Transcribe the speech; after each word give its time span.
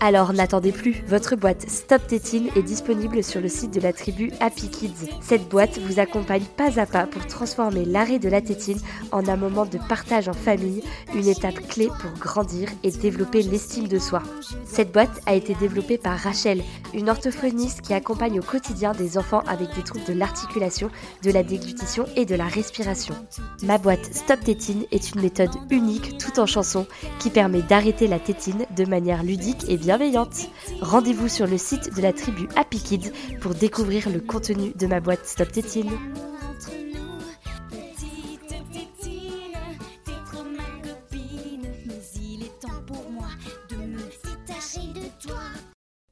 Alors 0.00 0.32
n'attendez 0.32 0.72
plus, 0.72 1.02
votre 1.08 1.36
boîte 1.36 1.68
Stop 1.68 2.06
Tétine 2.06 2.48
est 2.56 2.62
disponible 2.62 3.22
sur 3.22 3.40
le 3.40 3.48
site 3.48 3.72
de 3.72 3.80
la 3.80 3.92
tribu 3.92 4.30
Happy 4.40 4.68
Kids. 4.68 5.08
Cette 5.22 5.48
boîte 5.48 5.78
vous 5.78 5.98
accompagne 5.98 6.44
pas 6.56 6.78
à 6.78 6.86
pas 6.86 7.06
pour 7.06 7.26
transformer 7.26 7.84
l'arrêt 7.84 8.18
de 8.18 8.28
la 8.28 8.40
tétine 8.40 8.78
en 9.12 9.26
un 9.28 9.36
moment 9.36 9.64
de 9.64 9.78
partage 9.88 10.28
en 10.28 10.32
famille, 10.32 10.82
une 11.14 11.28
étape 11.28 11.66
clé 11.68 11.88
pour 12.00 12.10
grandir 12.18 12.68
et 12.82 12.90
développer 12.90 13.42
l'estime 13.42 13.88
de 13.88 13.98
soi. 13.98 14.22
Cette 14.66 14.92
boîte 14.92 15.20
a 15.26 15.34
été 15.34 15.54
développée 15.54 15.98
par 15.98 16.18
Rachel, 16.18 16.62
une 16.92 17.08
orthophoniste 17.08 17.80
qui 17.80 17.94
accompagne 17.94 18.38
au 18.38 18.42
quotidien 18.42 18.92
des 18.92 19.16
enfants 19.16 19.42
avec 19.46 19.74
des 19.74 19.82
troubles 19.82 20.06
de 20.06 20.12
l'articulation, 20.12 20.90
de 21.22 21.30
la 21.30 21.42
déglutition 21.42 22.04
et 22.16 22.26
de 22.26 22.34
la 22.34 22.46
respiration. 22.46 23.14
Ma 23.62 23.78
boîte 23.78 24.12
Stop 24.12 24.40
Tétine 24.40 24.84
est 24.90 25.12
une 25.12 25.22
méthode 25.22 25.54
unique 25.70 26.18
tout 26.18 26.40
en 26.40 26.46
chanson 26.46 26.86
qui 27.18 27.30
permet 27.30 27.62
d'arrêter 27.62 28.06
la 28.06 28.18
tétine 28.18 28.66
de 28.76 28.84
manière 28.84 29.22
ludique 29.22 29.64
et 29.68 29.76
bienveillante. 29.84 30.48
Rendez-vous 30.80 31.28
sur 31.28 31.46
le 31.46 31.58
site 31.58 31.94
de 31.94 32.00
la 32.00 32.14
tribu 32.14 32.48
Happy 32.56 32.80
Kids 32.80 33.12
pour 33.42 33.54
découvrir 33.54 34.08
le 34.08 34.18
contenu 34.18 34.72
de 34.74 34.86
ma 34.86 34.98
boîte 34.98 35.26
Stop 35.26 35.52
Tétine. 35.52 35.90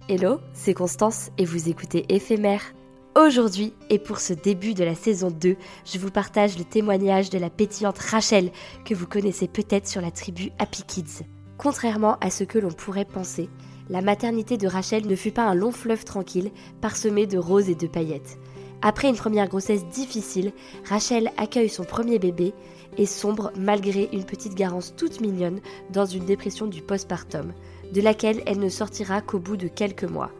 Hello, 0.06 0.40
c'est 0.52 0.74
Constance 0.74 1.30
et 1.38 1.46
vous 1.46 1.70
écoutez 1.70 2.04
Éphémère. 2.10 2.74
Aujourd'hui, 3.16 3.72
et 3.88 3.98
pour 3.98 4.18
ce 4.18 4.34
début 4.34 4.74
de 4.74 4.84
la 4.84 4.94
saison 4.94 5.30
2, 5.30 5.56
je 5.86 5.98
vous 5.98 6.10
partage 6.10 6.58
le 6.58 6.64
témoignage 6.64 7.30
de 7.30 7.38
la 7.38 7.48
pétillante 7.48 7.98
Rachel, 7.98 8.50
que 8.84 8.94
vous 8.94 9.06
connaissez 9.06 9.48
peut-être 9.48 9.88
sur 9.88 10.02
la 10.02 10.10
tribu 10.10 10.50
Happy 10.58 10.82
Kids. 10.82 11.24
Contrairement 11.62 12.16
à 12.20 12.28
ce 12.28 12.42
que 12.42 12.58
l'on 12.58 12.72
pourrait 12.72 13.04
penser, 13.04 13.48
la 13.88 14.02
maternité 14.02 14.56
de 14.56 14.66
Rachel 14.66 15.06
ne 15.06 15.14
fut 15.14 15.30
pas 15.30 15.44
un 15.44 15.54
long 15.54 15.70
fleuve 15.70 16.04
tranquille, 16.04 16.50
parsemé 16.80 17.28
de 17.28 17.38
roses 17.38 17.70
et 17.70 17.76
de 17.76 17.86
paillettes. 17.86 18.36
Après 18.82 19.08
une 19.08 19.14
première 19.14 19.46
grossesse 19.46 19.86
difficile, 19.86 20.50
Rachel 20.88 21.30
accueille 21.36 21.68
son 21.68 21.84
premier 21.84 22.18
bébé 22.18 22.52
et 22.98 23.06
sombre 23.06 23.52
malgré 23.56 24.08
une 24.12 24.24
petite 24.24 24.56
garance 24.56 24.96
toute 24.96 25.20
mignonne 25.20 25.60
dans 25.90 26.04
une 26.04 26.24
dépression 26.24 26.66
du 26.66 26.82
postpartum, 26.82 27.52
de 27.92 28.00
laquelle 28.00 28.42
elle 28.44 28.58
ne 28.58 28.68
sortira 28.68 29.20
qu'au 29.20 29.38
bout 29.38 29.56
de 29.56 29.68
quelques 29.68 30.02
mois. 30.02 30.32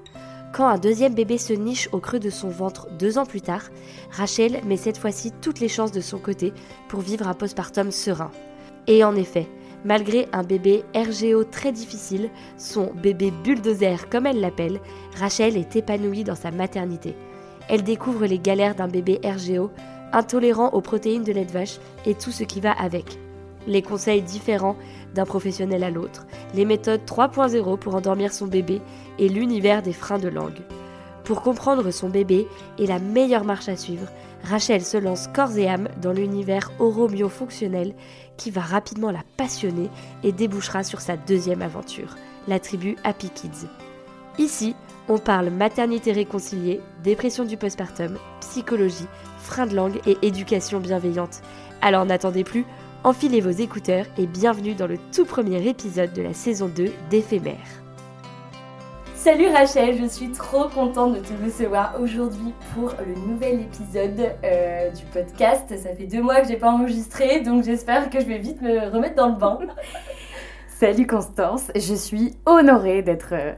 Quand 0.52 0.66
un 0.66 0.78
deuxième 0.78 1.14
bébé 1.14 1.38
se 1.38 1.52
niche 1.52 1.88
au 1.92 2.00
creux 2.00 2.18
de 2.18 2.30
son 2.30 2.48
ventre 2.48 2.88
deux 2.98 3.16
ans 3.16 3.26
plus 3.26 3.42
tard, 3.42 3.70
Rachel 4.10 4.60
met 4.66 4.76
cette 4.76 4.98
fois-ci 4.98 5.30
toutes 5.40 5.60
les 5.60 5.68
chances 5.68 5.92
de 5.92 6.00
son 6.00 6.18
côté 6.18 6.52
pour 6.88 6.98
vivre 6.98 7.28
un 7.28 7.34
postpartum 7.34 7.92
serein. 7.92 8.32
Et 8.88 9.04
en 9.04 9.14
effet, 9.14 9.46
malgré 9.84 10.28
un 10.32 10.42
bébé 10.42 10.84
RGO 10.94 11.44
très 11.44 11.72
difficile, 11.72 12.30
son 12.56 12.92
bébé 12.94 13.32
bulldozer 13.44 14.08
comme 14.08 14.26
elle 14.26 14.40
l'appelle, 14.40 14.80
Rachel 15.18 15.56
est 15.56 15.76
épanouie 15.76 16.24
dans 16.24 16.34
sa 16.34 16.50
maternité. 16.50 17.14
Elle 17.68 17.82
découvre 17.82 18.26
les 18.26 18.38
galères 18.38 18.74
d'un 18.74 18.88
bébé 18.88 19.20
RGO, 19.24 19.70
intolérant 20.12 20.70
aux 20.70 20.80
protéines 20.80 21.24
de 21.24 21.32
lait 21.32 21.44
de 21.44 21.52
vache 21.52 21.78
et 22.06 22.14
tout 22.14 22.32
ce 22.32 22.44
qui 22.44 22.60
va 22.60 22.72
avec. 22.72 23.18
Les 23.66 23.82
conseils 23.82 24.22
différents 24.22 24.76
d'un 25.14 25.24
professionnel 25.24 25.84
à 25.84 25.90
l'autre, 25.90 26.26
les 26.54 26.64
méthodes 26.64 27.02
3.0 27.06 27.78
pour 27.78 27.94
endormir 27.94 28.32
son 28.32 28.46
bébé 28.46 28.80
et 29.18 29.28
l'univers 29.28 29.82
des 29.82 29.92
freins 29.92 30.18
de 30.18 30.28
langue. 30.28 30.60
Pour 31.24 31.42
comprendre 31.42 31.90
son 31.92 32.08
bébé 32.08 32.48
et 32.78 32.86
la 32.86 32.98
meilleure 32.98 33.44
marche 33.44 33.68
à 33.68 33.76
suivre, 33.76 34.08
Rachel 34.42 34.82
se 34.82 34.96
lance 34.96 35.28
corps 35.28 35.56
et 35.56 35.68
âme 35.68 35.88
dans 36.00 36.12
l'univers 36.12 36.72
oromio-fonctionnel 36.80 37.94
qui 38.42 38.50
va 38.50 38.60
rapidement 38.60 39.12
la 39.12 39.22
passionner 39.36 39.88
et 40.24 40.32
débouchera 40.32 40.82
sur 40.82 41.00
sa 41.00 41.16
deuxième 41.16 41.62
aventure, 41.62 42.16
la 42.48 42.58
tribu 42.58 42.96
Happy 43.04 43.30
Kids. 43.30 43.68
Ici, 44.36 44.74
on 45.08 45.18
parle 45.18 45.50
maternité 45.50 46.10
réconciliée, 46.10 46.80
dépression 47.04 47.44
du 47.44 47.56
postpartum, 47.56 48.18
psychologie, 48.40 49.06
freins 49.38 49.68
de 49.68 49.76
langue 49.76 50.00
et 50.06 50.18
éducation 50.22 50.80
bienveillante. 50.80 51.40
Alors 51.82 52.04
n'attendez 52.04 52.42
plus, 52.42 52.64
enfilez 53.04 53.40
vos 53.40 53.50
écouteurs 53.50 54.06
et 54.18 54.26
bienvenue 54.26 54.74
dans 54.74 54.88
le 54.88 54.98
tout 55.14 55.24
premier 55.24 55.64
épisode 55.68 56.12
de 56.12 56.22
la 56.22 56.34
saison 56.34 56.66
2 56.66 56.90
d'Éphémère. 57.10 57.81
Salut 59.22 59.46
Rachel, 59.46 59.96
je 60.02 60.08
suis 60.08 60.32
trop 60.32 60.68
contente 60.68 61.14
de 61.14 61.20
te 61.20 61.32
recevoir 61.44 61.94
aujourd'hui 62.00 62.52
pour 62.74 62.92
le 63.06 63.14
nouvel 63.14 63.60
épisode 63.60 64.32
euh, 64.42 64.90
du 64.90 65.04
podcast. 65.12 65.62
Ça 65.78 65.94
fait 65.94 66.08
deux 66.08 66.20
mois 66.20 66.40
que 66.40 66.48
j'ai 66.48 66.56
pas 66.56 66.72
enregistré, 66.72 67.40
donc 67.40 67.62
j'espère 67.62 68.10
que 68.10 68.18
je 68.18 68.26
vais 68.26 68.38
vite 68.38 68.60
me 68.60 68.90
remettre 68.90 69.14
dans 69.14 69.28
le 69.28 69.36
bain. 69.36 69.60
Salut 70.66 71.06
Constance, 71.06 71.70
je 71.76 71.94
suis 71.94 72.34
honorée 72.46 73.02
d'être 73.02 73.32
euh, 73.34 73.52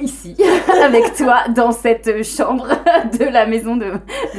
ici 0.00 0.36
avec 0.82 1.14
toi 1.14 1.44
dans 1.54 1.72
cette 1.72 2.22
chambre 2.22 2.68
de 3.18 3.24
la 3.24 3.46
maison 3.46 3.76
de 3.76 3.92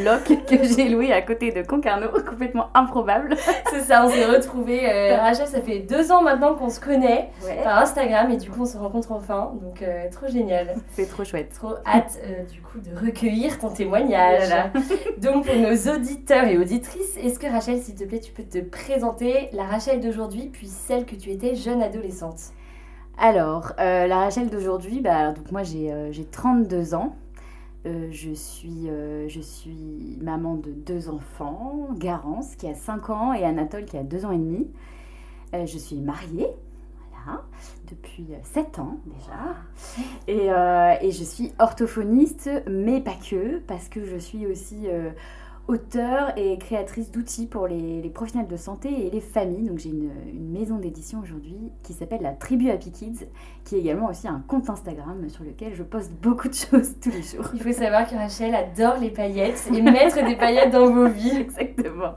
Locke 0.03 0.45
que 0.47 0.63
j'ai 0.63 0.89
louée 0.89 1.11
à 1.11 1.21
côté 1.21 1.51
de 1.51 1.61
Concarneau, 1.63 2.09
complètement 2.27 2.67
improbable. 2.73 3.35
C'est 3.71 3.81
ça, 3.81 4.05
on 4.05 4.09
s'est 4.09 4.25
retrouvés. 4.25 4.81
Euh, 4.89 5.17
Rachel, 5.17 5.47
ça 5.47 5.61
fait 5.61 5.79
deux 5.79 6.11
ans 6.11 6.21
maintenant 6.21 6.55
qu'on 6.55 6.69
se 6.69 6.79
connaît 6.79 7.29
Ouais. 7.45 7.61
par 7.63 7.79
Instagram 7.81 8.31
et 8.31 8.37
du 8.37 8.49
coup 8.49 8.61
on 8.61 8.65
se 8.65 8.77
rencontre 8.77 9.11
enfin, 9.11 9.53
donc 9.61 9.81
euh, 9.81 10.09
trop 10.11 10.27
génial. 10.27 10.75
C'est 10.91 11.09
trop 11.09 11.23
chouette. 11.23 11.53
Trop 11.53 11.73
hâte 11.85 12.19
euh, 12.23 12.43
du 12.51 12.61
coup 12.61 12.79
de 12.79 12.95
recueillir 13.05 13.57
ton 13.59 13.69
témoignage. 13.69 14.47
Voilà. 14.47 14.71
Donc 15.17 15.45
pour 15.45 15.55
nos 15.55 15.75
auditeurs 15.95 16.45
et 16.45 16.57
auditrices, 16.57 17.17
est-ce 17.23 17.39
que 17.39 17.47
Rachel, 17.47 17.79
s'il 17.81 17.95
te 17.95 18.03
plaît, 18.03 18.19
tu 18.19 18.31
peux 18.31 18.43
te 18.43 18.59
présenter 18.59 19.49
la 19.53 19.63
Rachel 19.63 19.99
d'aujourd'hui 20.01 20.49
puis 20.51 20.67
celle 20.67 21.05
que 21.05 21.15
tu 21.15 21.31
étais 21.31 21.55
jeune 21.55 21.81
adolescente? 21.81 22.39
Alors, 23.19 23.73
euh, 23.79 24.05
la 24.05 24.17
Rachel 24.19 24.51
d'aujourd'hui, 24.51 25.01
bah, 25.01 25.33
moi 25.51 25.63
j'ai 25.63 25.91
euh, 25.91 26.11
j'ai 26.11 26.23
32 26.23 26.93
ans. 26.93 27.15
Euh, 27.87 28.09
je, 28.11 28.31
suis, 28.31 28.89
euh, 28.89 29.27
je 29.27 29.39
suis 29.39 30.19
maman 30.21 30.55
de 30.55 30.69
deux 30.71 31.09
enfants, 31.09 31.87
Garance 31.95 32.55
qui 32.55 32.67
a 32.67 32.75
5 32.75 33.09
ans 33.09 33.33
et 33.33 33.43
Anatole 33.43 33.85
qui 33.85 33.97
a 33.97 34.03
2 34.03 34.25
ans 34.25 34.31
et 34.31 34.37
demi. 34.37 34.67
Je 35.53 35.77
suis 35.77 35.95
mariée, 35.95 36.49
voilà, 37.09 37.41
depuis 37.89 38.27
7 38.43 38.79
ans 38.79 38.97
déjà. 39.07 39.55
Et 40.27 41.11
je 41.11 41.23
suis 41.23 41.53
orthophoniste, 41.57 42.49
mais 42.69 43.01
pas 43.01 43.15
que, 43.15 43.59
parce 43.59 43.87
que 43.87 44.05
je 44.05 44.17
suis 44.17 44.45
aussi 44.45 44.87
auteure 45.67 46.31
et 46.37 46.57
créatrice 46.57 47.11
d'outils 47.11 47.45
pour 47.45 47.67
les, 47.67 48.01
les 48.01 48.09
professionnels 48.09 48.47
de 48.47 48.55
santé 48.57 48.89
et 49.05 49.09
les 49.09 49.19
familles. 49.21 49.67
Donc 49.67 49.79
j'ai 49.79 49.89
une, 49.89 50.11
une 50.33 50.49
maison 50.51 50.75
d'édition 50.77 51.19
aujourd'hui 51.19 51.57
qui 51.83 51.93
s'appelle 51.93 52.21
la 52.21 52.31
Tribu 52.31 52.69
Happy 52.69 52.91
Kids, 52.91 53.27
qui 53.65 53.75
est 53.75 53.79
également 53.79 54.07
aussi 54.09 54.27
un 54.27 54.41
compte 54.47 54.69
Instagram 54.69 55.27
sur 55.29 55.43
lequel 55.43 55.73
je 55.75 55.83
poste 55.83 56.11
beaucoup 56.21 56.47
de 56.47 56.53
choses 56.71 56.95
tous 57.01 57.09
les 57.11 57.21
jours. 57.21 57.49
Il 57.53 57.61
faut 57.61 57.73
savoir 57.73 58.07
que 58.09 58.15
Rachel 58.15 58.55
adore 58.55 58.97
les 59.01 59.09
paillettes 59.09 59.67
et 59.73 59.81
mettre 59.81 60.23
des 60.25 60.35
paillettes 60.35 60.71
dans 60.71 60.89
vos 60.89 61.07
vies. 61.07 61.37
Exactement. 61.39 62.13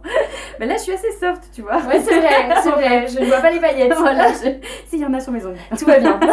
Mais 0.61 0.67
là 0.67 0.77
je 0.77 0.83
suis 0.83 0.93
assez 0.93 1.11
soft, 1.19 1.51
tu 1.53 1.63
vois. 1.63 1.79
Ouais, 1.87 2.01
c'est 2.01 2.19
vrai, 2.21 2.55
c'est 2.63 2.71
vrai. 2.71 3.07
Je 3.09 3.19
ne 3.21 3.27
vois 3.27 3.41
pas 3.41 3.51
les 3.51 3.61
paillettes. 3.61 3.95
Voilà, 3.99 4.29
je- 4.33 4.59
s'il 4.89 5.01
y 5.01 5.05
en 5.05 5.13
a 5.15 5.21
sur 5.21 5.33
mes 5.33 5.45
ongles. 5.45 5.57
Tout 5.77 5.87
va 5.87 5.99
bien. 5.99 6.19
Bon, 6.19 6.27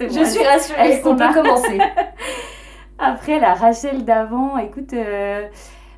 Je 0.00 0.24
suis 0.24 0.44
rassurée, 0.44 0.78
elles 0.80 1.02
sont 1.02 1.10
on 1.10 1.16
peut 1.16 1.32
commencer. 1.34 1.78
Après, 2.98 3.38
la 3.40 3.54
Rachel 3.54 4.04
d'avant, 4.04 4.56
écoute, 4.58 4.92
euh, 4.92 5.46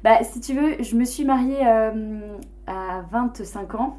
bah, 0.07 0.23
si 0.23 0.39
tu 0.39 0.55
veux, 0.55 0.81
je 0.85 0.95
me 0.95 1.05
suis 1.05 1.25
mariée 1.25 1.67
euh, 1.67 2.39
à 2.69 3.03
25 3.11 3.75
ans 3.75 3.99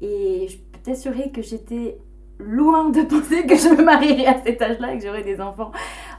et 0.00 0.48
je 0.48 0.56
peux 0.56 0.80
t'assurer 0.82 1.30
que 1.30 1.42
j'étais 1.42 1.96
loin 2.46 2.90
de 2.90 3.02
penser 3.02 3.46
que 3.46 3.56
je 3.56 3.68
me 3.68 3.82
marierais 3.82 4.26
à 4.26 4.36
cet 4.44 4.60
âge-là 4.62 4.92
et 4.94 4.98
que 4.98 5.04
j'aurais 5.06 5.22
des 5.22 5.40
enfants 5.40 5.72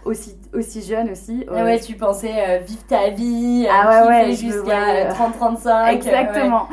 aussi, 0.06 0.36
aussi 0.54 0.82
jeunes 0.84 1.10
aussi. 1.12 1.46
Ah 1.52 1.64
ouais, 1.64 1.80
tu 1.80 1.94
pensais 1.96 2.32
euh, 2.48 2.58
vivre 2.60 2.84
ta 2.88 3.10
vie, 3.10 3.66
euh, 3.68 3.72
Ah 3.74 4.04
ouais, 4.04 4.08
ouais, 4.08 4.32
jusqu'à 4.34 4.62
voyais, 4.62 5.08
euh, 5.08 5.12
30-35. 5.12 5.94
Exactement. 5.94 6.68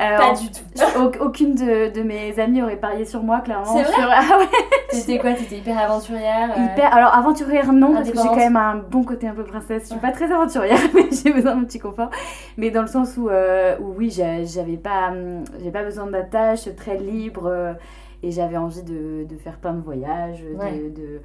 Euh, 0.00 0.16
Pas 0.18 0.34
du 0.34 0.50
tout. 0.50 0.62
au- 1.00 1.24
aucune 1.26 1.54
de, 1.54 1.90
de 1.92 2.02
mes 2.02 2.38
amies 2.40 2.62
aurait 2.62 2.76
parié 2.76 3.04
sur 3.04 3.22
moi, 3.22 3.40
clairement. 3.40 3.66
C'est 3.76 3.82
vrai 3.82 3.92
Sur- 3.92 4.08
Ah 4.10 4.38
ouais, 4.38 4.46
T'étais 4.90 5.18
quoi 5.18 5.32
T'étais 5.34 5.56
hyper 5.56 5.78
aventurière 5.78 6.50
euh, 6.56 6.62
hyper. 6.72 6.94
Alors, 6.96 7.14
aventurière, 7.14 7.72
non, 7.72 7.92
parce 7.94 8.10
que 8.10 8.16
j'ai 8.16 8.28
quand 8.28 8.36
même 8.36 8.56
un 8.56 8.76
bon 8.76 9.04
côté 9.04 9.28
un 9.28 9.34
peu 9.34 9.44
princesse. 9.44 9.82
Je 9.84 9.88
suis 9.88 9.98
pas 10.00 10.12
très 10.12 10.32
aventurière, 10.32 10.78
mais 10.94 11.08
j'ai 11.12 11.30
besoin 11.32 11.56
d'un 11.56 11.64
petit 11.64 11.78
confort. 11.78 12.10
Mais 12.56 12.70
dans 12.70 12.82
le 12.82 12.88
sens 12.88 13.16
où, 13.18 13.28
où 13.28 13.94
oui, 13.98 14.10
j'a- 14.10 14.44
j'avais 14.44 14.76
pas, 14.78 15.08
hum, 15.10 15.44
pas 15.72 15.82
besoin 15.82 16.06
d'attache, 16.06 16.74
très 16.76 16.96
libre. 16.96 17.74
Et 18.22 18.30
j'avais 18.30 18.56
envie 18.56 18.82
de, 18.82 19.24
de 19.28 19.36
faire 19.36 19.58
plein 19.58 19.74
de 19.74 19.80
voyages. 19.80 20.42
de- 20.42 20.54
Ouais. 20.56 20.90
de, 20.90 21.20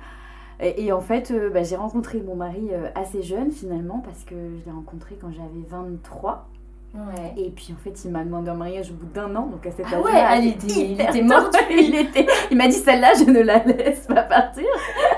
Et, 0.59 0.85
et 0.85 0.91
en 0.91 1.01
fait, 1.01 1.31
euh, 1.31 1.49
bah, 1.49 1.63
j'ai 1.63 1.75
rencontré 1.75 2.21
mon 2.21 2.35
mari 2.35 2.69
euh, 2.71 2.87
assez 2.95 3.21
jeune 3.23 3.51
finalement, 3.51 4.01
parce 4.05 4.23
que 4.23 4.35
je 4.35 4.65
l'ai 4.65 4.71
rencontré 4.71 5.17
quand 5.19 5.31
j'avais 5.31 5.65
23. 5.69 6.47
Ouais. 6.95 7.33
Et 7.37 7.49
puis 7.49 7.73
en 7.73 7.83
fait, 7.83 8.05
il 8.05 8.11
m'a 8.11 8.23
demandé 8.23 8.51
en 8.51 8.55
mariage 8.55 8.91
au 8.91 8.93
bout 8.93 9.07
d'un 9.11 9.35
an, 9.35 9.47
donc 9.47 9.65
à 9.65 9.71
cet 9.71 9.87
Ah 9.91 9.95
âge-là. 9.95 10.01
ouais, 10.03 10.11
ah, 10.13 10.37
il 10.37 10.49
était- 10.49 10.67
il 10.67 10.95
lui. 10.95 11.87
il, 11.87 11.95
était, 11.99 12.27
il 12.51 12.57
m'a 12.57 12.67
dit 12.67 12.73
celle-là, 12.73 13.13
je 13.17 13.31
ne 13.31 13.39
la 13.41 13.57
laisse 13.63 14.05
pas 14.05 14.21
partir. 14.21 14.63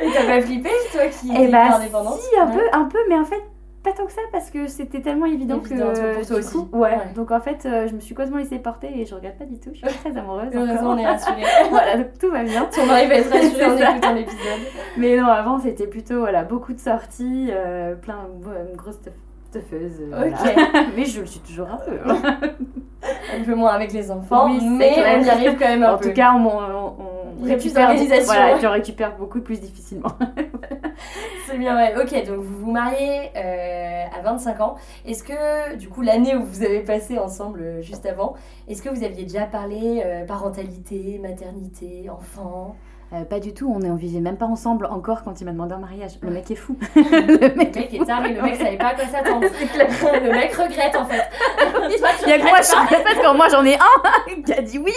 Et 0.01 0.06
t'as 0.13 0.25
pas 0.25 0.42
flippé, 0.42 0.69
toi 0.94 1.06
qui 1.07 1.31
Et 1.31 1.44
étais 1.44 1.51
bah, 1.51 1.75
indépendante 1.75 2.19
si, 2.19 2.39
un 2.39 2.48
Ouais. 2.48 2.54
peu, 2.56 2.62
un 2.77 2.86
peu, 2.86 3.00
mais 3.10 3.16
en 3.19 3.25
fait, 3.25 3.44
pas 3.85 3.93
tant 3.93 4.05
que 4.05 4.11
ça 4.11 4.21
parce 4.31 4.49
que 4.49 4.67
c'était 4.67 5.01
tellement 5.01 5.27
évident, 5.27 5.61
Évident, 5.63 5.93
que. 5.93 6.15
pour 6.15 6.25
toi 6.27 6.37
aussi. 6.37 6.53
coup, 6.53 6.69
ouais. 6.73 6.89
Ouais. 6.89 7.13
Donc 7.15 7.31
en 7.31 7.39
fait, 7.39 7.65
euh, 7.65 7.87
je 7.87 7.93
me 7.93 7.99
suis 7.99 8.15
complètement 8.15 8.39
laissée 8.39 8.59
porter 8.59 8.89
et 8.99 9.05
je 9.05 9.13
regrette 9.15 9.37
pas 9.37 9.45
du 9.45 9.59
tout. 9.59 9.69
Je 9.73 9.87
suis 9.87 9.99
très 9.99 10.17
amoureuse. 10.17 10.49
Heureusement, 10.53 10.91
on 10.91 10.97
est 10.97 11.05
rassurés. 11.05 11.43
voilà, 11.69 11.97
donc 11.97 12.17
tout 12.19 12.31
va 12.31 12.43
bien. 12.43 12.65
Ton 12.65 12.85
mari 12.85 13.07
va 13.07 13.15
être 13.15 13.29
rassuré 13.31 13.65
en 13.65 13.91
écoutant 13.91 14.13
l'épisode. 14.13 14.59
Mais 14.97 15.15
non, 15.17 15.27
avant, 15.27 15.59
c'était 15.59 15.87
plutôt 15.87 16.19
voilà, 16.19 16.43
beaucoup 16.43 16.73
de 16.73 16.79
sorties, 16.79 17.49
euh, 17.51 17.95
plein, 17.95 18.27
ouais, 18.45 18.71
une 18.71 18.77
euh, 19.57 20.27
Ok. 20.29 20.33
voilà. 20.37 20.85
mais 20.95 21.05
je 21.05 21.21
le 21.21 21.25
suis 21.25 21.39
toujours 21.41 21.67
un 21.69 21.77
peu. 21.77 21.97
hein. 22.07 22.39
Un 23.39 23.43
peu 23.43 23.53
moins 23.53 23.69
avec 23.73 23.93
les 23.93 24.09
enfants, 24.09 24.45
Oui, 24.49 24.59
mais 24.67 24.93
clair. 24.93 25.19
on 25.19 25.23
y 25.23 25.29
arrive 25.29 25.57
quand 25.59 25.67
même 25.67 25.83
un 25.83 25.93
en 25.93 25.97
peu. 25.97 26.07
tout 26.07 26.13
cas, 26.15 26.33
on, 26.33 26.47
on, 26.47 26.95
on 27.43 27.45
d'organisation. 27.45 28.25
Voilà, 28.33 28.57
tu 28.57 28.65
en 28.65 28.71
récupères 28.71 29.15
beaucoup 29.15 29.41
plus 29.41 29.59
difficilement. 29.59 30.09
C'est 31.47 31.57
bien, 31.57 31.75
ouais. 31.75 31.93
Ok, 32.01 32.11
donc 32.25 32.37
vous 32.39 32.65
vous 32.65 32.71
mariez 32.71 33.29
euh, 33.35 34.03
à 34.17 34.21
25 34.23 34.59
ans. 34.61 34.75
Est-ce 35.05 35.23
que, 35.23 35.75
du 35.75 35.87
coup, 35.89 36.01
l'année 36.01 36.35
où 36.35 36.43
vous 36.43 36.63
avez 36.63 36.79
passé 36.79 37.19
ensemble 37.19 37.61
euh, 37.61 37.81
juste 37.81 38.05
avant, 38.07 38.33
est-ce 38.67 38.81
que 38.81 38.89
vous 38.89 39.03
aviez 39.03 39.23
déjà 39.23 39.45
parlé 39.45 40.01
euh, 40.03 40.25
parentalité, 40.25 41.19
maternité, 41.21 42.09
enfant? 42.09 42.75
Euh, 43.13 43.23
pas 43.23 43.39
du 43.39 43.53
tout, 43.53 43.71
on 43.73 43.79
ne 43.79 43.95
vivait 43.95 44.19
même 44.19 44.37
pas 44.37 44.47
ensemble 44.47 44.87
encore 44.87 45.23
quand 45.23 45.39
il 45.39 45.45
m'a 45.45 45.51
demandé 45.51 45.73
en 45.75 45.79
mariage. 45.79 46.17
Le 46.21 46.31
mec 46.31 46.49
est 46.49 46.55
fou. 46.55 46.75
le 46.95 47.55
mec 47.55 47.93
est 47.93 48.05
taré, 48.05 48.33
le 48.33 48.41
mec 48.41 48.55
savait 48.55 48.77
pas 48.77 48.87
à 48.87 48.95
quoi 48.95 49.05
s'attendre. 49.05 49.45
le 50.23 50.31
mec 50.31 50.53
regrette 50.53 50.95
en 50.95 51.05
fait. 51.05 51.23
Il 52.25 52.29
y 52.29 52.33
a 52.33 52.39
que 52.39 52.43
moi, 52.43 52.61
je 52.61 53.21
quand 53.21 53.35
moi 53.35 53.47
j'en 53.49 53.63
ai 53.63 53.75
un 53.75 54.41
qui 54.43 54.53
a 54.53 54.61
dit 54.61 54.79
oui. 54.79 54.93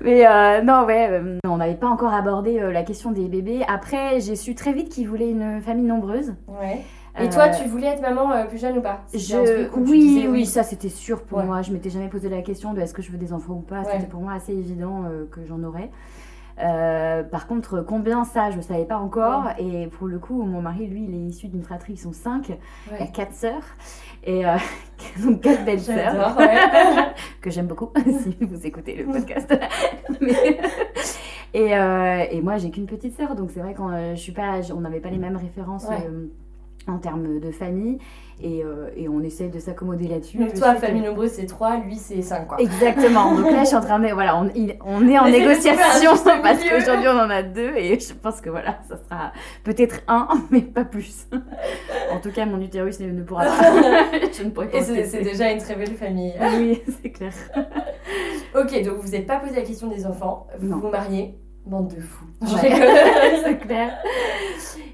Mais 0.00 0.26
euh, 0.26 0.62
non, 0.62 0.84
ouais, 0.86 1.08
euh, 1.10 1.38
on 1.46 1.58
n'avait 1.58 1.74
pas 1.74 1.86
encore 1.86 2.14
abordé 2.14 2.58
la 2.58 2.82
question 2.82 3.12
des 3.12 3.28
bébés. 3.28 3.62
Après, 3.68 4.18
j'ai 4.20 4.34
su 4.34 4.54
très 4.54 4.72
vite 4.72 4.88
qu'il 4.88 5.06
voulait 5.06 5.30
une 5.30 5.60
famille 5.60 5.84
nombreuse. 5.84 6.34
Ouais. 6.48 6.80
Et 7.20 7.28
toi, 7.28 7.50
tu 7.50 7.68
voulais 7.68 7.88
être 7.88 8.00
maman 8.00 8.46
plus 8.46 8.58
jeune 8.58 8.78
ou 8.78 8.80
pas? 8.80 9.00
Je... 9.12 9.68
Oui, 9.76 10.00
disais 10.00 10.28
oui, 10.28 10.46
ça 10.46 10.62
c'était 10.62 10.88
sûr 10.88 11.22
pour 11.22 11.38
Ouais. 11.38 11.44
moi. 11.44 11.60
Je 11.60 11.70
m'étais 11.70 11.90
jamais 11.90 12.08
posé 12.08 12.30
la 12.30 12.40
question 12.40 12.72
de 12.72 12.80
est-ce 12.80 12.94
que 12.94 13.02
je 13.02 13.12
veux 13.12 13.18
des 13.18 13.34
enfants 13.34 13.52
ou 13.52 13.60
pas. 13.60 13.80
Ouais. 13.80 13.92
C'était 13.92 14.06
pour 14.06 14.22
moi 14.22 14.32
assez 14.32 14.52
évident 14.52 15.04
que 15.30 15.40
j'en 15.46 15.62
aurais. 15.62 15.90
Euh, 16.62 17.22
par 17.22 17.46
contre, 17.46 17.80
combien 17.86 18.24
ça, 18.24 18.50
je 18.50 18.56
ne 18.56 18.62
savais 18.62 18.84
pas 18.84 18.98
encore. 18.98 19.48
Et 19.58 19.88
pour 19.88 20.06
le 20.06 20.18
coup, 20.18 20.42
mon 20.42 20.62
mari, 20.62 20.86
lui, 20.86 21.04
il 21.04 21.14
est 21.14 21.28
issu 21.28 21.48
d'une 21.48 21.62
fratrie, 21.62 21.94
ils 21.94 21.98
sont 21.98 22.12
cinq. 22.12 22.52
Il 22.90 22.98
y 23.00 23.02
a 23.02 23.06
quatre 23.06 23.34
sœurs. 23.34 23.64
Et 24.24 24.46
euh, 24.46 24.56
donc 25.24 25.40
quatre 25.40 25.64
belles 25.64 25.80
sœurs. 25.80 26.36
Ouais. 26.38 26.56
que 27.40 27.50
j'aime 27.50 27.66
beaucoup 27.66 27.90
si 28.22 28.36
vous 28.40 28.66
écoutez 28.66 28.94
le 28.96 29.06
podcast. 29.06 29.52
Mais- 30.20 30.58
et, 31.54 31.76
euh, 31.76 32.24
et 32.30 32.40
moi, 32.40 32.56
j'ai 32.56 32.70
qu'une 32.70 32.86
petite 32.86 33.14
sœur, 33.16 33.34
donc 33.34 33.50
c'est 33.50 33.60
vrai 33.60 33.74
qu'on 33.74 33.90
euh, 33.90 34.14
je 34.14 34.20
suis 34.20 34.32
pas, 34.32 34.60
on 34.74 34.80
n'avait 34.80 35.00
pas 35.00 35.10
les 35.10 35.18
mêmes 35.18 35.36
références 35.36 35.86
euh, 35.90 36.26
en 36.88 36.98
termes 36.98 37.38
de 37.40 37.50
famille, 37.50 37.98
et, 38.42 38.64
euh, 38.64 38.88
et 38.96 39.08
on 39.08 39.20
essaye 39.22 39.50
de 39.50 39.58
s'accommoder 39.60 40.08
là-dessus. 40.08 40.36
Donc 40.38 40.54
toi, 40.54 40.74
famille 40.74 41.02
nombreuse, 41.02 41.30
c'est 41.30 41.46
3, 41.46 41.76
lui, 41.78 41.94
c'est 41.96 42.22
5 42.22 42.48
quoi. 42.48 42.56
Exactement. 42.60 43.34
Donc 43.36 43.50
là, 43.52 43.60
je 43.60 43.66
suis 43.68 43.76
en 43.76 43.80
train 43.80 44.00
de, 44.00 44.08
voilà, 44.08 44.36
on, 44.36 44.48
il- 44.56 44.76
on 44.84 45.06
est 45.08 45.16
en 45.18 45.26
essaie 45.26 45.40
de 45.40 45.46
négociation 45.48 46.10
juste 46.10 46.24
parce 46.42 46.58
qu'aujourd'hui 46.64 47.06
on 47.08 47.18
en 47.20 47.30
a 47.30 47.42
deux 47.44 47.72
et 47.76 48.00
je 48.00 48.12
pense 48.14 48.40
que 48.40 48.50
voilà, 48.50 48.78
ça 48.88 48.96
sera 48.96 49.32
peut-être 49.62 50.00
un, 50.08 50.26
mais 50.50 50.62
pas 50.62 50.84
plus. 50.84 51.28
En 52.12 52.18
tout 52.18 52.32
cas, 52.32 52.44
mon 52.46 52.60
utérus 52.60 52.98
ne, 52.98 53.10
ne 53.12 53.22
pourra 53.22 53.44
pas. 53.44 53.72
je 54.36 54.42
ne 54.42 54.50
pourrai 54.50 54.68
pas. 54.68 54.78
Et 54.78 55.04
c'est 55.04 55.22
déjà 55.22 55.50
une 55.52 55.58
très 55.58 55.76
belle 55.76 55.94
famille. 55.94 56.32
Oui, 56.58 56.82
c'est 57.00 57.10
clair. 57.10 57.32
Ok, 58.58 58.82
donc 58.82 58.96
vous 58.98 59.10
n'êtes 59.10 59.26
pas 59.26 59.36
posé 59.38 59.54
la 59.54 59.62
question 59.62 59.86
des 59.88 60.04
enfants, 60.04 60.46
vous 60.58 60.68
Non. 60.68 60.78
vous 60.78 60.88
mariez, 60.88 61.36
bande 61.64 61.94
de 61.94 62.00
fous. 62.00 62.26
Je 62.42 62.54
Ouais. 62.54 62.60
rigole. 62.74 62.88
c'est 63.44 63.58
clair. 63.66 63.92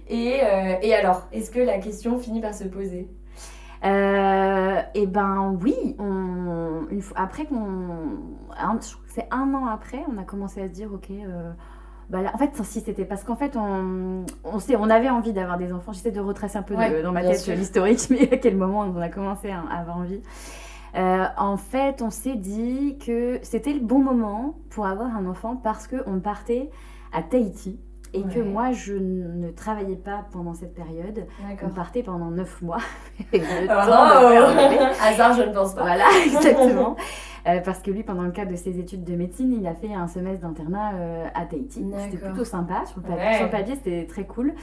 Et, 0.09 0.41
euh, 0.43 0.75
et 0.83 0.95
alors, 0.95 1.27
est-ce 1.33 1.51
que 1.51 1.61
la 1.61 1.79
question 1.79 2.19
finit 2.19 2.41
par 2.41 2.55
se 2.55 2.65
poser 2.65 3.09
Euh, 3.85 4.81
et 4.95 5.07
ben 5.07 5.57
oui, 5.63 5.97
on, 5.99 6.87
une 6.91 7.03
fois, 7.03 7.19
après 7.21 7.45
qu'on. 7.47 8.19
c'est 9.07 9.27
un 9.31 9.55
an 9.55 9.67
après, 9.67 10.01
on 10.13 10.19
a 10.19 10.25
commencé 10.25 10.61
à 10.63 10.67
se 10.69 10.73
dire, 10.73 10.91
ok. 10.93 11.11
euh, 11.11 11.51
bah 12.11 12.23
là, 12.23 12.31
en 12.35 12.39
fait, 12.39 12.51
si 12.65 12.81
c'était 12.81 13.05
parce 13.05 13.23
qu'en 13.23 13.37
fait, 13.37 13.57
on, 13.57 14.25
on, 14.45 14.59
sait, 14.59 14.77
on 14.77 14.89
avait 14.91 15.11
envie 15.11 15.33
d'avoir 15.35 15.59
des 15.59 15.73
enfants. 15.73 15.93
J'essaie 15.93 16.11
de 16.11 16.21
retracer 16.21 16.57
un 16.59 16.63
peu 16.63 16.75
de- 16.91 17.03
dans 17.03 17.13
ma 17.13 17.21
tête 17.23 17.47
l'historique, 17.55 18.01
mais 18.11 18.33
à 18.33 18.39
quel 18.39 18.57
moment 18.57 18.81
on 18.81 19.01
a 19.01 19.09
commencé 19.11 19.51
à, 19.51 19.61
à 19.71 19.81
avoir 19.81 19.99
envie. 19.99 20.23
Euh, 20.97 21.27
en 21.37 21.57
fait, 21.59 22.01
on 22.03 22.11
s'est 22.11 22.37
dit 22.37 22.97
que 23.05 23.39
c'était 23.43 23.75
le 23.75 23.81
bon 23.81 23.99
moment 24.01 24.57
pour 24.71 24.87
avoir 24.87 25.15
un 25.15 25.27
enfant 25.27 25.55
parce 25.55 25.87
qu'on 25.87 26.19
partait 26.19 26.71
à 27.13 27.23
Tahiti 27.23 27.79
et 28.15 28.23
que 28.23 28.41
moi, 28.41 28.73
je 28.73 28.95
ne 28.95 29.51
travaillais 29.51 29.97
pas 29.97 30.25
pendant 30.33 30.55
cette 30.55 30.75
période. 30.75 31.27
On 31.63 31.69
partait 31.69 32.03
pendant 32.03 32.31
9 32.31 32.63
mois. 32.63 32.79
Et 33.33 33.39
le 33.39 33.45
Oh, 33.65 33.67
temps. 33.67 34.93
Hasard, 35.03 35.35
je 35.35 35.43
ne 35.43 35.53
pense 35.53 35.75
pas. 35.75 35.83
Voilà, 35.83 36.05
exactement. 36.27 36.97
Euh, 37.47 37.61
parce 37.65 37.81
que 37.81 37.91
lui, 37.91 38.03
pendant 38.03 38.23
le 38.23 38.31
cadre 38.31 38.51
de 38.51 38.57
ses 38.57 38.79
études 38.79 39.05
de 39.05 39.15
médecine, 39.15 39.53
il 39.53 39.67
a 39.67 39.75
fait 39.75 39.95
un 39.95 40.07
semestre 40.09 40.43
d'internat 40.47 40.93
euh, 40.95 41.27
à 41.35 41.45
Tahiti. 41.47 41.85
C'était 42.11 42.25
plutôt 42.25 42.45
sympa. 42.45 42.85
Sur 42.87 42.99
le, 43.01 43.05
papier, 43.05 43.25
Ouais. 43.25 43.35
sur 43.37 43.45
le 43.45 43.51
papier, 43.51 43.75
c'était 43.77 44.07
très 44.07 44.25
cool. 44.25 44.55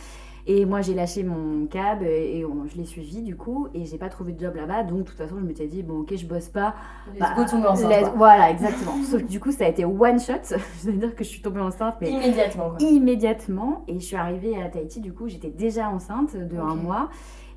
Et 0.47 0.65
moi, 0.65 0.81
j'ai 0.81 0.93
lâché 0.93 1.23
mon 1.23 1.65
cab 1.65 2.03
et, 2.03 2.37
et 2.37 2.45
on- 2.45 2.67
je 2.67 2.77
l'ai 2.77 2.85
suivi 2.85 3.23
du 3.23 3.35
coup. 3.35 3.67
Et 3.73 3.85
j'ai 3.85 3.97
pas 3.97 4.09
trouvé 4.09 4.31
de 4.33 4.39
job 4.39 4.55
là-bas. 4.55 4.83
Donc, 4.83 4.99
de 4.99 5.03
toute 5.03 5.17
façon, 5.17 5.37
je 5.39 5.43
m'étais 5.45 5.65
dit, 5.67 5.81
bon, 5.81 6.01
ok, 6.01 6.15
je 6.15 6.25
bosse 6.27 6.49
pas. 6.49 6.75
Les 7.13 7.19
Bah, 7.19 7.33
go 7.35 7.45
tomber 7.45 7.67
enceinte. 7.67 8.13
Voilà, 8.15 8.51
exactement. 8.51 8.91
Sauf 9.09 9.21
que 9.23 9.27
du 9.27 9.39
coup, 9.39 9.51
ça 9.51 9.65
a 9.65 9.69
été 9.69 9.85
one 9.85 10.19
shot. 10.19 10.33
C'est-à-dire 10.77 11.15
que 11.15 11.23
je 11.23 11.29
suis 11.29 11.41
tombée 11.41 11.61
enceinte, 11.61 11.95
mais 11.99 12.11
Immédiatement 12.11 12.69
quoi. 12.69 12.77
immédiatement. 12.87 13.83
Et 13.87 13.99
je 13.99 14.05
suis 14.05 14.15
arrivée 14.15 14.61
à 14.61 14.69
Tahiti, 14.69 14.99
du 15.01 15.13
coup, 15.13 15.27
j'étais 15.27 15.49
déjà 15.49 15.89
enceinte 15.89 16.35
de 16.35 16.57
un 16.57 16.75
mois. 16.75 17.09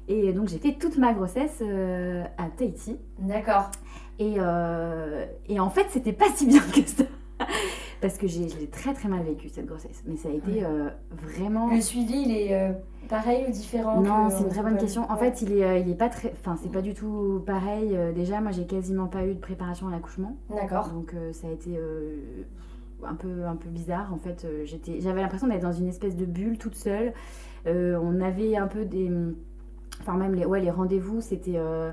Et 0.09 0.33
donc, 0.33 0.49
j'ai 0.49 0.57
fait 0.59 0.73
toute 0.73 0.97
ma 0.97 1.13
grossesse 1.13 1.59
euh, 1.61 2.25
à 2.39 2.45
Tahiti. 2.57 2.97
D'accord. 3.19 3.71
Et, 4.19 4.37
euh, 4.39 5.27
et 5.47 5.61
en 5.61 5.69
fait, 5.69 5.87
c'était 5.91 6.15
pas 6.15 6.31
si 6.35 6.47
bien 6.47 6.61
que 6.61 6.81
ça. 6.89 7.05
Parce 8.01 8.17
que 8.17 8.27
j'ai 8.29 8.47
très 8.69 8.95
très 8.95 9.09
mal 9.09 9.23
vécu 9.25 9.49
cette 9.49 9.67
grossesse. 9.67 10.03
Mais 10.07 10.17
ça 10.17 10.29
a 10.29 10.33
été 10.33 10.51
Ouais. 10.53 10.65
euh, 10.65 10.89
vraiment. 11.11 11.69
Le 11.75 11.81
suivi, 11.81 12.23
il 12.27 12.31
est 12.37 12.55
euh, 12.55 12.73
pareil 13.09 13.45
ou 13.49 13.51
différent 13.51 14.01
Non, 14.01 14.31
c'est 14.31 14.45
une 14.45 14.49
très 14.51 14.63
bonne 14.63 14.77
question. 14.77 15.11
En 15.11 15.15
Ouais. 15.15 15.31
fait, 15.31 15.43
il 15.43 15.53
est, 15.53 15.65
euh, 15.65 15.79
il 15.79 15.91
est 15.91 15.97
pas 15.97 16.09
très. 16.09 16.33
Enfin, 16.39 16.57
c'est 16.63 16.71
pas 16.71 16.81
du 16.83 16.95
tout 16.95 17.43
pareil. 17.45 17.99
Déjà, 18.15 18.41
moi, 18.41 18.53
j'ai 18.53 18.67
quasiment 18.67 19.07
pas 19.09 19.25
eu 19.27 19.35
de 19.35 19.41
préparation 19.41 19.89
à 19.89 19.91
l'accouchement. 19.91 20.37
D'accord. 20.49 20.91
Donc, 20.91 21.13
euh, 21.15 21.33
ça 21.33 21.49
a 21.49 21.51
été 21.51 21.77
un, 23.05 23.15
peu, 23.15 23.45
un 23.47 23.57
peu 23.57 23.69
bizarre. 23.69 24.13
En 24.15 24.19
fait, 24.19 24.45
euh, 24.45 24.63
j'étais, 24.65 25.01
j'avais 25.01 25.21
l'impression 25.21 25.49
d'être 25.49 25.63
dans 25.63 25.73
une 25.73 25.89
espèce 25.89 26.15
de 26.17 26.25
bulle 26.25 26.57
toute 26.59 26.77
seule. 26.77 27.13
Euh, 27.67 27.99
on 28.01 28.21
avait 28.21 28.57
un 28.57 28.69
peu 28.69 28.85
des. 28.85 29.11
Enfin, 30.01 30.15
même 30.17 30.35
les, 30.37 30.45
ouais, 30.45 30.61
les 30.61 30.71
rendez-vous, 30.71 31.21
c'était. 31.21 31.55
euh, 31.57 31.91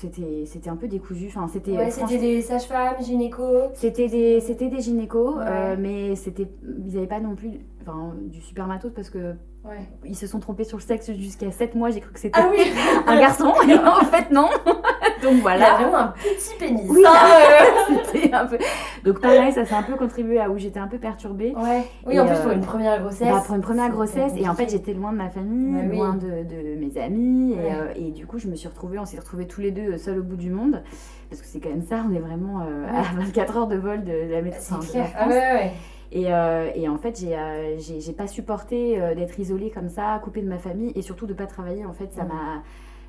c'était 0.00 0.44
c'était 0.46 0.70
un 0.70 0.76
peu 0.76 0.88
décousu. 0.88 1.26
Enfin, 1.28 1.48
c'était 1.48 1.72
Ouais, 1.72 1.90
c'était 1.90 2.18
des 2.18 2.42
sages-femmes, 2.42 3.02
gynéco. 3.02 3.42
C'était 3.74 4.08
des, 4.08 4.40
c'était 4.40 4.68
des 4.68 4.80
gynécos, 4.80 5.36
Ouais. 5.36 5.44
euh, 5.46 5.76
mais 5.78 6.14
c'était, 6.16 6.46
ils 6.86 6.94
n'avaient 6.94 7.06
pas 7.06 7.20
non 7.20 7.34
plus 7.34 7.52
enfin, 7.86 8.14
du 8.22 8.40
super 8.40 8.66
matos 8.66 8.92
parce 8.94 9.10
que 9.10 9.34
Ouais. 9.64 9.78
ils 10.04 10.14
se 10.14 10.28
sont 10.28 10.38
trompés 10.38 10.62
sur 10.62 10.76
le 10.78 10.82
sexe 10.82 11.10
jusqu'à 11.12 11.50
7 11.50 11.74
mois. 11.74 11.90
J'ai 11.90 11.98
cru 12.00 12.12
que 12.12 12.20
c'était 12.20 12.38
Ah 12.40 12.48
oui 12.52 12.60
un 13.06 13.18
garçon, 13.18 13.52
et 13.68 13.74
en 13.78 14.04
fait 14.04 14.30
non. 14.30 14.48
Donc 15.22 15.32
Il 15.32 15.38
a 15.38 15.40
voilà. 15.40 15.74
vraiment 15.74 15.96
un 15.96 16.08
petit 16.08 16.54
pénis. 16.58 16.88
Oui, 16.88 17.02
hein, 17.04 17.96
C'était 18.12 18.32
un 18.32 18.46
peu. 18.46 18.58
Donc 19.04 19.20
pareil, 19.20 19.52
ça 19.52 19.64
s'est 19.64 19.74
un 19.74 19.82
peu 19.82 19.94
contribué 19.96 20.38
à 20.40 20.50
où 20.50 20.56
j'étais 20.58 20.78
un 20.78 20.86
peu 20.86 20.98
perturbée. 20.98 21.52
euh. 21.56 21.62
Ouais. 21.62 21.82
Oui, 22.06 22.14
Et, 22.14 22.20
en 22.20 22.26
plus, 22.26 22.36
euh, 22.36 22.42
pour 22.42 22.52
une 22.52 22.60
première 22.60 23.00
grossesse. 23.00 23.28
Bah, 23.28 23.42
pour 23.44 23.56
une 23.56 23.60
première 23.62 23.88
grossesse, 23.90 24.32
et 24.36 24.48
en 24.48 24.54
fait 24.54 24.70
j'étais 24.70 24.92
loin 24.94 25.10
de 25.12 25.16
ma 25.18 25.30
famille, 25.30 25.72
Bah 25.82 25.88
oui. 25.90 25.96
loin 25.96 26.14
de, 26.14 26.44
de 26.44 26.78
mes 26.78 26.96
amis, 27.00 27.54
Ouais. 27.54 27.72
euh, 27.72 27.92
et 27.96 28.12
du 28.12 28.26
coup 28.26 28.38
je 28.38 28.46
me 28.46 28.54
suis 28.54 28.68
retrouvée, 28.68 28.98
on 29.00 29.04
s'est 29.04 29.18
retrouvés 29.18 29.46
tous 29.48 29.60
les 29.62 29.72
deux 29.72 29.94
euh, 29.94 29.98
seuls 29.98 30.18
au 30.20 30.22
bout 30.22 30.36
du 30.36 30.50
monde, 30.50 30.82
parce 31.28 31.42
que 31.42 31.48
c'est 31.48 31.58
quand 31.58 31.70
même 31.70 31.82
ça, 31.82 32.04
on 32.08 32.14
est 32.14 32.20
vraiment 32.20 32.60
euh, 32.62 32.86
à 32.86 33.02
24 33.20 33.56
heures 33.56 33.66
de 33.66 33.76
vol 33.76 34.04
de, 34.04 34.28
de 34.28 34.32
la 34.32 34.42
médecine. 34.42 34.76
C'est 34.82 34.92
clair. 34.92 35.08
Ah 35.18 35.28
ouais, 35.28 35.34
ouais. 35.34 35.72
Et, 36.16 36.32
euh, 36.32 36.70
et 36.74 36.88
en 36.88 36.96
fait, 36.96 37.20
j'ai 37.20 37.36
euh, 37.36 37.78
j'ai 37.78 38.12
pas 38.14 38.26
supporté 38.26 38.98
euh, 38.98 39.14
d'être 39.14 39.38
isolée 39.38 39.70
comme 39.70 39.90
ça, 39.90 40.18
coupée 40.24 40.40
de 40.40 40.48
ma 40.48 40.56
famille 40.56 40.90
et 40.94 41.02
surtout 41.02 41.26
de 41.26 41.34
pas 41.34 41.46
travailler. 41.46 41.84
En 41.84 41.92
fait, 41.92 42.10
ça 42.14 42.24
m'a. 42.24 42.62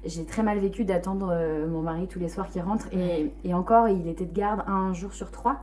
J'ai 0.03 0.25
très 0.25 0.43
mal 0.43 0.59
vécu 0.59 0.83
d'attendre 0.83 1.33
mon 1.67 1.81
mari 1.81 2.07
tous 2.07 2.19
les 2.19 2.27
soirs 2.27 2.49
qui 2.49 2.59
rentre. 2.59 2.87
Et, 2.93 3.31
et 3.45 3.53
encore, 3.53 3.87
il 3.87 4.07
était 4.07 4.25
de 4.25 4.33
garde 4.33 4.63
un 4.67 4.93
jour 4.93 5.13
sur 5.13 5.31
trois. 5.31 5.61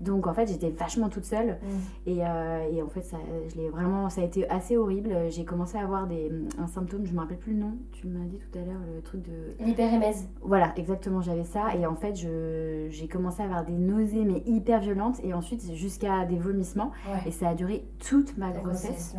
Donc 0.00 0.26
en 0.26 0.34
fait, 0.34 0.46
j'étais 0.48 0.70
vachement 0.70 1.08
toute 1.08 1.24
seule. 1.24 1.58
Mm. 1.62 2.08
Et, 2.10 2.16
euh, 2.26 2.68
et 2.72 2.82
en 2.82 2.88
fait, 2.88 3.02
ça, 3.02 3.16
je 3.54 3.60
vraiment, 3.70 4.08
ça 4.10 4.20
a 4.20 4.24
été 4.24 4.48
assez 4.50 4.76
horrible. 4.76 5.14
J'ai 5.30 5.44
commencé 5.44 5.78
à 5.78 5.82
avoir 5.82 6.06
des, 6.06 6.30
un 6.58 6.66
symptôme, 6.66 7.06
je 7.06 7.12
me 7.12 7.20
rappelle 7.20 7.38
plus 7.38 7.52
le 7.54 7.60
nom. 7.60 7.72
Tu 7.92 8.06
m'as 8.06 8.24
dit 8.26 8.38
tout 8.38 8.58
à 8.58 8.62
l'heure 8.62 8.80
le 8.94 9.00
truc 9.02 9.22
de. 9.22 9.64
L'hyperémèse. 9.64 10.28
Voilà, 10.42 10.72
exactement, 10.76 11.20
j'avais 11.20 11.44
ça. 11.44 11.74
Et 11.74 11.86
en 11.86 11.94
fait, 11.96 12.14
je- 12.16 12.86
j'ai 12.90 13.08
commencé 13.08 13.42
à 13.42 13.46
avoir 13.46 13.64
des 13.64 13.72
nausées, 13.72 14.24
mais 14.24 14.42
hyper 14.46 14.80
violentes. 14.80 15.20
Et 15.24 15.32
ensuite, 15.34 15.72
jusqu'à 15.74 16.24
des 16.26 16.38
vomissements. 16.38 16.92
Et 17.26 17.30
ça 17.30 17.48
a 17.50 17.54
duré 17.54 17.84
toute 18.06 18.36
ma 18.36 18.52
La 18.52 18.60
grossesse. 18.60 19.14
grossesse. 19.14 19.16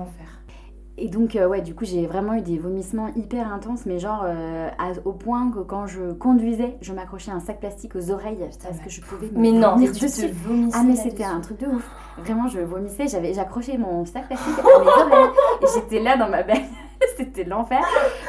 Et 1.00 1.10
donc, 1.10 1.36
euh, 1.36 1.48
ouais, 1.48 1.62
du 1.62 1.76
coup, 1.76 1.86
j'ai 1.86 2.08
vraiment 2.08 2.34
eu 2.34 2.42
des 2.42 2.58
vomissements 2.58 3.10
hyper 3.16 3.54
intenses, 3.54 3.86
mais 3.86 4.00
genre 4.00 4.24
euh, 4.26 4.68
à- 4.80 4.94
au 5.06 5.14
point 5.14 5.52
que 5.52 5.60
quand 5.60 5.86
je 5.86 6.12
conduisais, 6.14 6.76
je 6.82 6.92
m'accrochais 6.92 7.30
un 7.30 7.40
sac 7.40 7.60
plastique 7.60 7.96
aux 7.96 8.10
oreilles 8.10 8.50
parce 8.64 8.80
que 8.80 8.90
je 8.90 9.02
pouvais 9.02 9.28
me 9.30 9.40
Mais 9.40 9.52
non, 9.52 9.76
mais 9.78 9.92
tu 9.92 10.06
dessus. 10.06 10.30
te 10.30 10.34
vomissais 10.48 10.76
Ah 10.80 10.84
mais 10.84 10.96
c'était 10.96 11.24
un 11.24 11.40
truc 11.40 11.60
de 11.60 11.68
ouf. 11.68 11.88
Vraiment, 12.18 12.48
je 12.48 12.60
vomissais, 12.62 13.08
j'avais 13.08 13.34
j'accrochais 13.36 13.78
mon 13.78 14.06
sac 14.06 14.26
plastique 14.28 14.58
à 14.58 14.64
mes 14.80 14.88
oreilles 14.88 15.30
et 15.62 15.66
j'étais 15.76 16.00
là 16.02 16.18
dans 16.18 16.30
ma 16.30 16.42
bague. 16.42 16.64
c'était 17.18 17.44
l'enfer. 17.44 17.80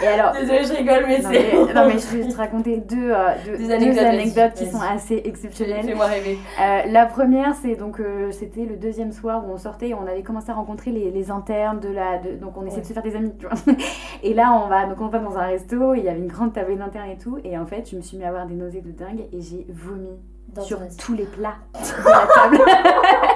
Et 0.03 0.07
alors 0.07 0.33
Désolée, 0.33 0.65
je 0.65 0.73
rigole, 0.75 1.05
mais 1.07 1.19
non 1.21 1.29
c'est. 1.33 1.53
mais, 1.67 1.75
non, 1.75 1.87
mais 1.87 1.99
je 1.99 2.17
vais 2.17 2.29
te 2.29 2.37
raconter 2.37 2.77
deux, 2.79 3.11
euh, 3.13 3.29
deux, 3.47 3.57
Des 3.57 3.93
deux 3.93 3.99
anecdotes, 3.99 4.55
qui 4.55 4.67
sont 4.67 4.81
assez 4.81 5.23
exceptionnelles. 5.25 5.85
Fais-moi 5.85 6.07
rêver. 6.07 6.39
Euh, 6.61 6.81
la 6.91 7.07
première, 7.07 7.55
c'est 7.55 7.75
donc 7.77 8.01
euh, 8.01 8.31
c'était 8.33 8.65
le 8.65 8.77
deuxième 8.77 9.13
soir 9.13 9.43
où 9.47 9.53
on 9.53 9.59
sortait, 9.59 9.89
et 9.91 9.95
on 9.95 10.07
avait 10.07 10.23
commencé 10.23 10.51
à 10.51 10.55
rencontrer 10.55 10.91
les, 10.91 11.11
les 11.11 11.31
internes 11.31 11.81
de 11.81 11.89
la, 11.91 12.19
de- 12.19 12.33
donc 12.37 12.57
on 12.57 12.63
essayait 12.67 12.77
Ouais. 12.79 12.83
de 12.83 12.87
se 12.87 12.93
faire 12.93 13.03
des 13.03 13.17
amis, 13.17 13.33
tu 13.39 13.47
vois. 13.47 13.57
Et 14.23 14.35
là, 14.35 14.53
on 14.65 14.69
va 14.69 14.87
donc 14.87 15.01
on 15.01 15.09
va 15.09 15.19
dans 15.19 15.37
un 15.37 15.47
resto, 15.47 15.95
il 15.95 16.05
y 16.05 16.09
avait 16.09 16.19
une 16.19 16.29
grande 16.29 16.53
table 16.53 16.77
d'internes 16.77 17.11
et 17.11 17.19
tout, 17.19 17.39
et 17.45 17.57
en 17.59 17.67
fait, 17.67 17.89
je 17.91 17.97
me 17.97 18.01
suis 18.03 18.17
mis 18.17 18.25
à 18.25 18.29
avoir 18.29 18.47
des 18.47 18.55
nausées 18.55 18.81
de 18.83 18.91
dingue 18.91 19.21
et 19.33 19.41
j'ai 19.41 19.67
vomi 19.69 20.11
Dans 20.55 20.63
sur 20.63 20.79
tous 20.99 21.15
les 21.15 21.25
plats 21.25 21.57
de 21.75 22.09
la 22.09 22.27
table. 22.35 22.59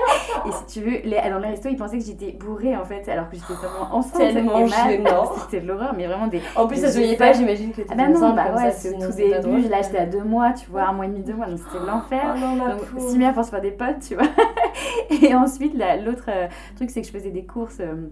et 0.46 0.52
si 0.52 0.80
tu 0.80 0.80
veux, 0.84 0.98
les, 1.04 1.16
dans 1.30 1.38
le 1.38 1.46
resto, 1.46 1.68
ils 1.68 1.76
pensaient 1.76 1.98
que 1.98 2.04
j'étais 2.04 2.32
bourrée 2.32 2.76
en 2.76 2.84
fait, 2.84 3.08
alors 3.08 3.28
que 3.28 3.36
j'étais 3.36 3.54
seulement 3.60 3.94
enceinte. 3.94 4.20
Tellement. 4.20 5.32
C'était 5.50 5.60
de 5.62 5.68
l'horreur, 5.68 5.94
mais 5.96 6.06
vraiment 6.06 6.26
des. 6.26 6.40
En 6.56 6.66
plus, 6.66 6.76
ça 6.80 6.88
se 6.90 6.98
voyait 6.98 7.16
pas, 7.16 7.32
j'imagine 7.32 7.72
que 7.72 7.82
tu 7.82 7.88
Ah 7.90 7.94
bah 7.94 8.08
non, 8.08 8.20
bah 8.34 8.44
ouais, 8.56 8.70
c'est 8.72 8.92
tout 8.98 9.12
début, 9.16 9.68
là 9.68 9.82
j'étais 9.82 9.98
à 9.98 10.06
deux 10.06 10.22
mois, 10.24 10.52
tu 10.52 10.70
vois, 10.70 10.82
un 10.84 10.92
mois 10.92 11.04
et 11.06 11.08
demi, 11.08 11.20
deux 11.20 11.34
mois, 11.34 11.46
donc 11.46 11.58
c'était 11.58 11.84
l'enfer. 11.84 12.22
Oh 12.34 12.38
non, 12.38 12.56
ma 12.56 12.74
Donc, 12.74 12.80
si 13.10 13.18
bien 13.18 13.32
pour 13.32 13.44
se 13.44 13.50
faire 13.50 13.60
des 13.60 13.70
potes, 13.72 14.00
tu 14.06 14.14
vois. 14.14 14.24
Et 15.22 15.34
ensuite, 15.34 15.74
la- 15.76 15.96
l'autre 15.96 16.24
euh, 16.28 16.48
truc, 16.76 16.90
c'est 16.90 17.00
que 17.02 17.06
je 17.06 17.12
faisais 17.12 17.30
des 17.30 17.44
courses. 17.44 17.80
euh, 17.80 18.08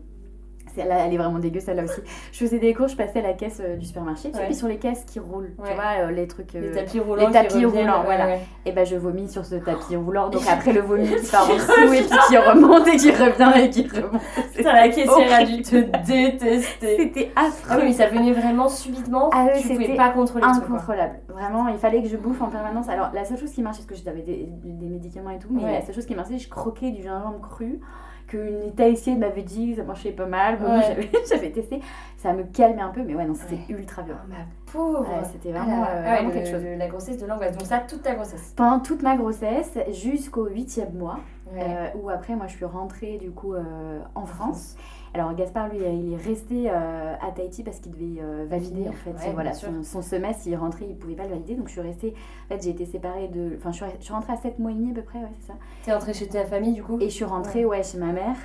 là, 0.77 1.07
elle 1.07 1.15
est 1.15 1.19
vraiment 1.19 1.39
dégueu, 1.39 1.61
celle-là 1.61 1.85
aussi. 1.85 2.01
Je 2.33 2.39
faisais 2.39 2.59
des 2.59 2.73
courses, 2.75 2.93
je 2.93 2.97
passais 2.97 3.19
à 3.21 3.23
la 3.23 3.33
caisse 3.35 3.61
euh, 3.65 3.77
du 3.77 3.87
supermarché. 3.87 4.29
Tu 4.31 4.35
sais, 4.35 4.41
Ouais. 4.41 4.47
puis 4.47 4.55
sur 4.55 4.69
les 4.69 4.79
caisses 4.79 5.05
qui 5.05 5.19
roulent, 5.21 5.53
Ouais. 5.59 5.69
tu 5.71 5.75
vois, 5.75 6.07
euh, 6.07 6.11
les 6.11 6.27
trucs. 6.27 6.55
euh, 6.55 6.61
Les 6.61 6.73
tapis 6.73 7.01
roulants. 7.01 7.27
les 7.27 7.33
tapis 7.33 7.65
roulants, 7.65 8.03
voilà. 8.05 8.27
ouais. 8.27 8.41
Et 8.67 8.73
ben 8.73 8.85
je 8.87 8.97
vomis 8.97 9.29
sur 9.29 9.45
ce 9.45 9.57
tapis 9.57 9.97
roulant. 9.97 10.29
Donc 10.31 10.43
après 10.51 10.73
le 10.73 10.81
vomi 10.81 11.09
qui 11.09 11.31
part 11.31 11.51
en 11.51 11.55
dessous 11.55 11.73
et 11.95 12.03
puis 12.03 12.19
qui 12.29 12.37
remonte 12.39 12.87
et 12.89 12.97
qui 12.97 13.11
revient 13.11 13.53
et 13.65 13.71
qui 13.71 13.89
remonte. 13.89 14.21
Putain, 14.55 14.73
la 14.73 14.89
caissière 14.89 15.33
a 15.41 15.45
dû 15.45 15.63
te 15.63 15.77
détester. 16.07 16.61
C'était 16.99 17.33
Ah 17.37 17.47
affreux. 17.47 17.77
oui, 17.79 17.83
mais 17.89 17.93
ça 17.93 18.07
venait 18.07 18.33
vraiment 18.33 18.69
subitement. 18.69 19.31
Ah 19.33 19.47
oui, 19.55 19.61
tu 19.63 19.69
pouvais 19.69 19.85
c'était 19.85 19.97
pas 19.97 20.11
contrôler. 20.11 20.45
Incontrôlable. 20.45 21.21
Vraiment, 21.29 21.69
il 21.69 21.79
fallait 21.79 22.03
que 22.03 22.09
je 22.09 22.17
bouffe 22.17 22.41
en 22.43 22.49
permanence. 22.49 22.89
Alors, 22.89 23.11
la 23.15 23.25
seule 23.25 23.39
chose 23.39 23.51
qui 23.53 23.63
marchait, 23.63 23.83
parce 23.89 24.01
que 24.01 24.05
j'avais 24.05 24.23
des, 24.23 24.47
des 24.65 24.87
médicaments 24.89 25.31
et 25.31 25.39
tout, 25.39 25.49
mais 25.51 25.63
la 25.73 25.83
seule 25.83 25.95
chose 25.95 26.07
qui 26.07 26.15
marchait, 26.15 26.39
je 26.39 26.49
croquais 26.49 26.91
du 26.91 27.03
gingembre 27.03 27.41
cru 27.41 27.81
qu'une 28.31 28.65
italienne 28.69 29.19
m'avait 29.19 29.43
dit 29.43 29.71
que 29.73 29.77
ça 29.79 29.83
marchait 29.83 30.13
pas 30.13 30.27
mal. 30.27 30.59
Bon, 30.59 30.67
Ouais. 30.79 31.11
j'avais- 31.29 31.51
testé. 31.51 31.81
Ça 32.17 32.33
me 32.33 32.45
calmait 32.45 32.83
un 32.83 32.91
peu, 32.91 33.03
mais 33.03 33.15
ouais, 33.15 33.25
non, 33.25 33.35
c'était 33.35 33.55
Ouais. 33.73 33.79
ultra 33.81 34.03
violent. 34.03 34.21
Oh, 34.27 34.29
ma 34.31 34.73
pauvre. 34.73 35.01
Ouais, 35.01 35.25
c'était 35.33 35.51
vraiment, 35.53 35.81
la- 35.81 35.87
euh, 35.89 36.03
ah 36.05 36.11
ouais, 36.11 36.17
vraiment 36.17 36.31
quelque 36.31 36.51
chose. 36.51 36.63
le- 36.63 36.77
La 36.77 36.87
grossesse 36.87 37.19
de 37.19 37.27
l'angoisse. 37.27 37.57
Donc 37.57 37.67
ça, 37.67 37.79
toute 37.81 38.03
ta 38.03 38.15
grossesse. 38.15 38.53
Pendant 38.57 38.79
toute 38.79 39.03
ma 39.03 39.17
grossesse, 39.17 39.77
jusqu'au 39.91 40.47
huitième 40.47 40.93
mois, 40.95 41.19
Ouais. 41.53 41.63
euh, 41.63 41.99
où 42.01 42.11
après, 42.11 42.37
moi, 42.37 42.47
je 42.47 42.57
suis 42.57 42.65
rentrée 42.65 43.19
du 43.19 43.31
coup 43.31 43.55
euh, 43.55 44.01
en 44.15 44.27
France. 44.27 44.77
Alors 45.13 45.35
Gaspard, 45.35 45.69
lui, 45.69 45.79
il 45.79 46.13
est 46.13 46.17
resté 46.17 46.71
euh, 46.71 47.15
à 47.21 47.33
Tahiti 47.33 47.65
parce 47.65 47.81
qu'il 47.81 47.91
devait 47.93 48.23
euh, 48.23 48.47
valider 48.49 48.89
en 48.89 48.93
fait. 48.93 49.11
Ouais, 49.11 49.33
voilà, 49.35 49.53
son, 49.55 49.83
son 49.83 50.03
semestre, 50.03 50.47
il 50.47 50.55
rentrait, 50.55 50.87
il 50.89 50.97
pouvait 50.97 51.17
pas 51.17 51.25
le 51.25 51.31
valider. 51.31 51.57
Donc 51.57 51.67
je 51.67 51.73
suis 51.73 51.81
restée. 51.81 52.15
En 52.45 52.55
fait, 52.55 52.63
j'ai 52.63 52.71
été 52.71 52.87
séparée 52.87 53.27
de. 53.27 53.57
Enfin, 53.57 53.73
je 53.73 53.85
suis, 54.01 54.13
rentrée 54.13 54.33
à 54.33 54.37
7 54.37 54.61
mois 54.61 54.71
et 54.71 54.75
demi 54.75 54.93
à 54.93 54.95
peu 54.95 55.03
près, 55.03 55.19
ouais, 55.19 55.33
c'est 55.41 55.49
ça. 55.49 55.55
T'es 55.85 55.93
entrée 55.93 56.15
chez 56.15 56.29
ta 56.29 56.45
famille 56.45 56.75
du 56.75 56.85
coup? 56.85 56.99
Et 57.01 57.09
je 57.09 57.15
suis 57.15 57.25
rentrée, 57.25 57.65
ouais, 57.65 57.83
chez 57.83 57.99
ma 57.99 58.13
mère. 58.13 58.37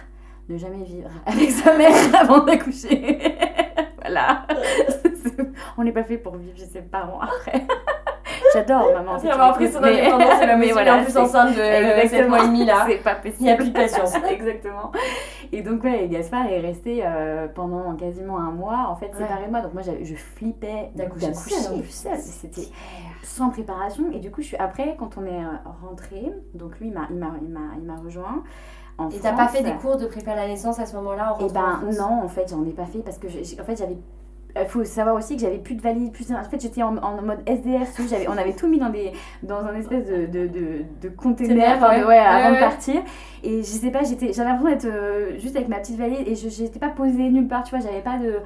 Ne 0.49 0.57
jamais 0.57 0.83
vivre 0.83 1.09
avec 1.27 1.51
sa 1.51 1.77
mère 1.77 1.93
avant 2.19 2.43
d'accoucher. 2.43 3.19
voilà. 4.01 4.47
On 5.77 5.83
n'est 5.83 5.91
pas 5.91 6.03
fait 6.03 6.17
pour 6.17 6.35
vivre 6.37 6.57
chez 6.57 6.65
ses 6.65 6.81
parents 6.81 7.19
après. 7.19 7.67
J'adore 8.55 8.91
maman. 8.93 9.11
Après 9.13 9.27
c'est 9.27 9.33
avoir 9.33 9.53
pris 9.53 9.71
son 9.71 9.83
indépendance 9.83 10.41
et 10.41 10.45
la 10.45 10.55
mais 10.57 10.71
voilà, 10.71 10.95
en 10.97 11.03
plus 11.03 11.17
enceinte 11.17 11.49
de 11.55 12.07
7 12.07 12.29
mois 12.29 12.43
et 12.43 12.47
demi 12.47 12.65
là. 12.65 12.85
C'est 12.89 13.03
pas 13.03 13.15
possible. 13.15 13.37
Il 13.39 13.45
n'y 13.45 13.51
a 13.51 13.55
plus 13.55 13.69
de 13.69 13.73
patience. 13.73 14.13
Exactement. 14.29 14.91
Et 15.51 15.61
donc, 15.61 15.83
ouais, 15.83 16.07
Gaspard 16.07 16.47
est 16.47 16.59
resté 16.59 17.01
euh, 17.05 17.47
pendant 17.47 17.95
quasiment 17.95 18.37
un 18.39 18.51
mois, 18.51 18.87
en 18.89 18.95
fait, 18.95 19.07
Ouais. 19.07 19.19
séparé 19.21 19.45
de 19.45 19.51
moi. 19.51 19.61
Donc, 19.61 19.73
moi, 19.73 19.83
je 19.83 20.15
flippais 20.15 20.89
D'accoucher. 20.95 21.33
C'était 21.33 22.67
sans 23.23 23.49
préparation. 23.49 24.05
Et 24.11 24.19
du 24.19 24.31
coup, 24.31 24.41
je 24.41 24.47
suis 24.47 24.57
après, 24.57 24.95
quand 24.97 25.17
on 25.17 25.25
est 25.25 25.29
euh, 25.43 25.47
rentré, 25.81 26.31
donc 26.53 26.79
lui, 26.79 26.87
il 26.87 26.93
m'a- 26.93 27.97
rejoint. 28.03 28.43
En 28.97 29.09
Et 29.09 29.19
t'as 29.19 29.33
pas 29.33 29.47
fait 29.47 29.61
des 29.61 29.73
cours 29.73 29.97
de 29.97 30.05
prépa 30.05 30.31
à 30.31 30.35
la 30.35 30.47
naissance 30.47 30.79
à 30.79 30.85
ce 30.85 30.95
moment-là 30.95 31.33
en 31.33 31.37
Eh 31.39 31.43
rentrant 31.43 31.59
en 31.59 31.89
ben 31.91 31.97
non, 31.97 32.23
en 32.23 32.27
fait, 32.29 32.49
j'en 32.49 32.63
ai 32.65 32.71
pas 32.71 32.85
fait 32.85 32.99
parce 32.99 33.17
que 33.17 33.27
en 33.27 33.65
fait, 33.65 33.75
j'avais. 33.77 33.97
Il 34.57 34.67
faut 34.67 34.83
savoir 34.85 35.15
aussi 35.15 35.35
que 35.35 35.41
j'avais 35.41 35.57
plus 35.57 35.75
de 35.75 35.81
valise, 35.81 36.09
plus. 36.11 36.31
En 36.31 36.43
fait, 36.43 36.61
j'étais 36.61 36.81
en, 36.81 36.95
en 36.97 37.21
mode 37.21 37.39
SDF. 37.45 37.99
j'avais- 38.09 38.27
on 38.29 38.37
avait 38.37 38.53
tout 38.53 38.67
mis 38.69 38.79
dans 38.79 38.89
des 38.89 39.11
dans 39.43 39.59
un 39.65 39.75
espèce 39.75 40.05
de 40.05 40.25
de, 40.27 40.47
de, 40.47 40.85
de 41.01 41.09
container, 41.09 41.77
de- 41.77 42.05
ouais. 42.07 42.17
avant 42.17 42.49
Ouais, 42.51 42.55
de 42.55 42.59
partir. 42.61 43.01
Et 43.43 43.57
je 43.59 43.63
sais 43.63 43.91
pas, 43.91 44.03
j'étais, 44.03 44.31
j'avais 44.33 44.49
l'impression 44.49 44.75
d'être 44.77 44.85
euh, 44.95 45.37
juste 45.39 45.55
avec 45.57 45.67
ma 45.67 45.77
petite 45.79 45.97
valise 45.97 46.19
et 46.25 46.35
je 46.35 46.47
j'étais 46.49 46.79
pas 46.79 46.89
posée 46.89 47.29
nulle 47.29 47.47
part. 47.47 47.63
Tu 47.63 47.75
vois, 47.75 47.85
j'avais 47.85 48.01
pas 48.01 48.17
de 48.17 48.39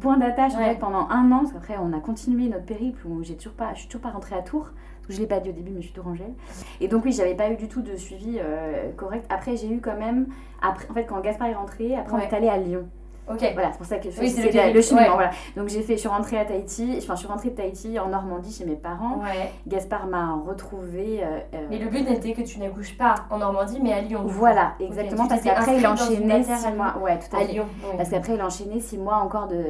point 0.00 0.18
d'attache 0.18 0.54
en 0.54 0.58
Ouais. 0.58 0.74
fait 0.74 0.78
pendant 0.78 1.08
un 1.08 1.32
an. 1.32 1.38
Parce 1.40 1.52
qu'après, 1.52 1.74
on 1.82 1.92
a 1.96 2.00
continué 2.00 2.48
notre 2.48 2.66
périple 2.66 3.06
où 3.06 3.22
j'ai 3.22 3.34
toujours 3.36 3.54
pas, 3.54 3.70
je 3.74 3.80
suis 3.80 3.88
toujours 3.88 4.02
pas 4.02 4.10
rentrée 4.10 4.36
à 4.36 4.42
Tours. 4.42 4.68
Parce 4.98 5.06
que 5.08 5.14
je 5.14 5.20
l'ai 5.20 5.26
pas 5.26 5.40
dit 5.40 5.48
au 5.48 5.52
début, 5.52 5.70
mais 5.70 5.80
je 5.80 5.86
suis 5.86 5.94
tourangelle. 5.94 6.34
Et 6.82 6.86
donc 6.86 7.04
oui, 7.04 7.12
j'avais 7.12 7.34
pas 7.34 7.50
eu 7.50 7.56
du 7.56 7.66
tout 7.66 7.80
de 7.80 7.96
suivi 7.96 8.38
euh, 8.38 8.90
correct. 8.96 9.24
Après, 9.30 9.56
j'ai 9.56 9.68
eu 9.72 9.80
quand 9.80 9.96
même, 9.98 10.26
après, 10.62 10.86
en 10.90 10.92
fait, 10.92 11.04
quand 11.04 11.18
Gaspard 11.20 11.48
est 11.48 11.54
rentré, 11.54 11.96
après 11.96 12.12
on 12.14 12.18
est 12.18 12.32
allé 12.34 12.48
à 12.48 12.58
Lyon. 12.58 12.86
Ok. 13.30 13.50
Voilà, 13.54 13.70
c'est 13.72 13.78
pour 13.78 13.86
ça 13.86 13.96
que 13.98 14.08
Oui, 14.20 14.28
c'est 14.30 14.42
le 14.50 14.74
le 14.74 14.80
cheminement. 14.82 15.08
ouais. 15.10 15.14
Voilà. 15.14 15.30
Donc 15.56 15.68
j'ai 15.68 15.82
fait, 15.82 15.94
je 15.94 16.00
suis 16.00 16.08
rentrée 16.08 16.38
à 16.38 16.44
Tahiti, 16.44 16.96
enfin 17.02 17.14
je 17.14 17.20
suis 17.20 17.28
rentrée 17.28 17.50
de 17.50 17.54
Tahiti 17.56 17.98
en 17.98 18.08
Normandie 18.08 18.52
chez 18.52 18.64
mes 18.64 18.76
parents. 18.76 19.18
Ouais. 19.22 19.52
Gaspard 19.66 20.06
m'a 20.06 20.34
retrouvée. 20.46 21.20
euh, 21.22 21.38
euh, 21.54 21.66
Mais 21.70 21.78
le 21.78 21.86
but 21.88 22.08
n'était 22.08 22.32
que 22.32 22.42
tu 22.42 22.58
n'accouches 22.58 22.96
pas 22.96 23.14
en 23.30 23.38
Normandie 23.38 23.78
mais 23.82 23.92
à 23.92 24.00
Lyon. 24.00 24.22
Voilà, 24.24 24.72
exactement, 24.80 25.24
tu 25.24 25.28
parce 25.30 25.42
qu'après 25.42 25.76
il 25.76 25.86
enchaînait 25.86 26.42
six 26.42 26.72
mois. 26.76 26.96
Ouais, 27.00 27.18
tout 27.18 27.36
à, 27.36 27.40
À. 27.40 27.44
Lyon. 27.44 27.66
Parce 27.96 28.08
qu'après 28.10 28.34
il 28.34 28.42
enchaînait 28.42 28.80
six 28.80 28.98
mois 28.98 29.16
encore 29.16 29.46
de, 29.48 29.62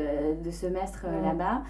de 0.42 0.50
semestre 0.50 1.04
euh, 1.06 1.26
là-bas. 1.26 1.62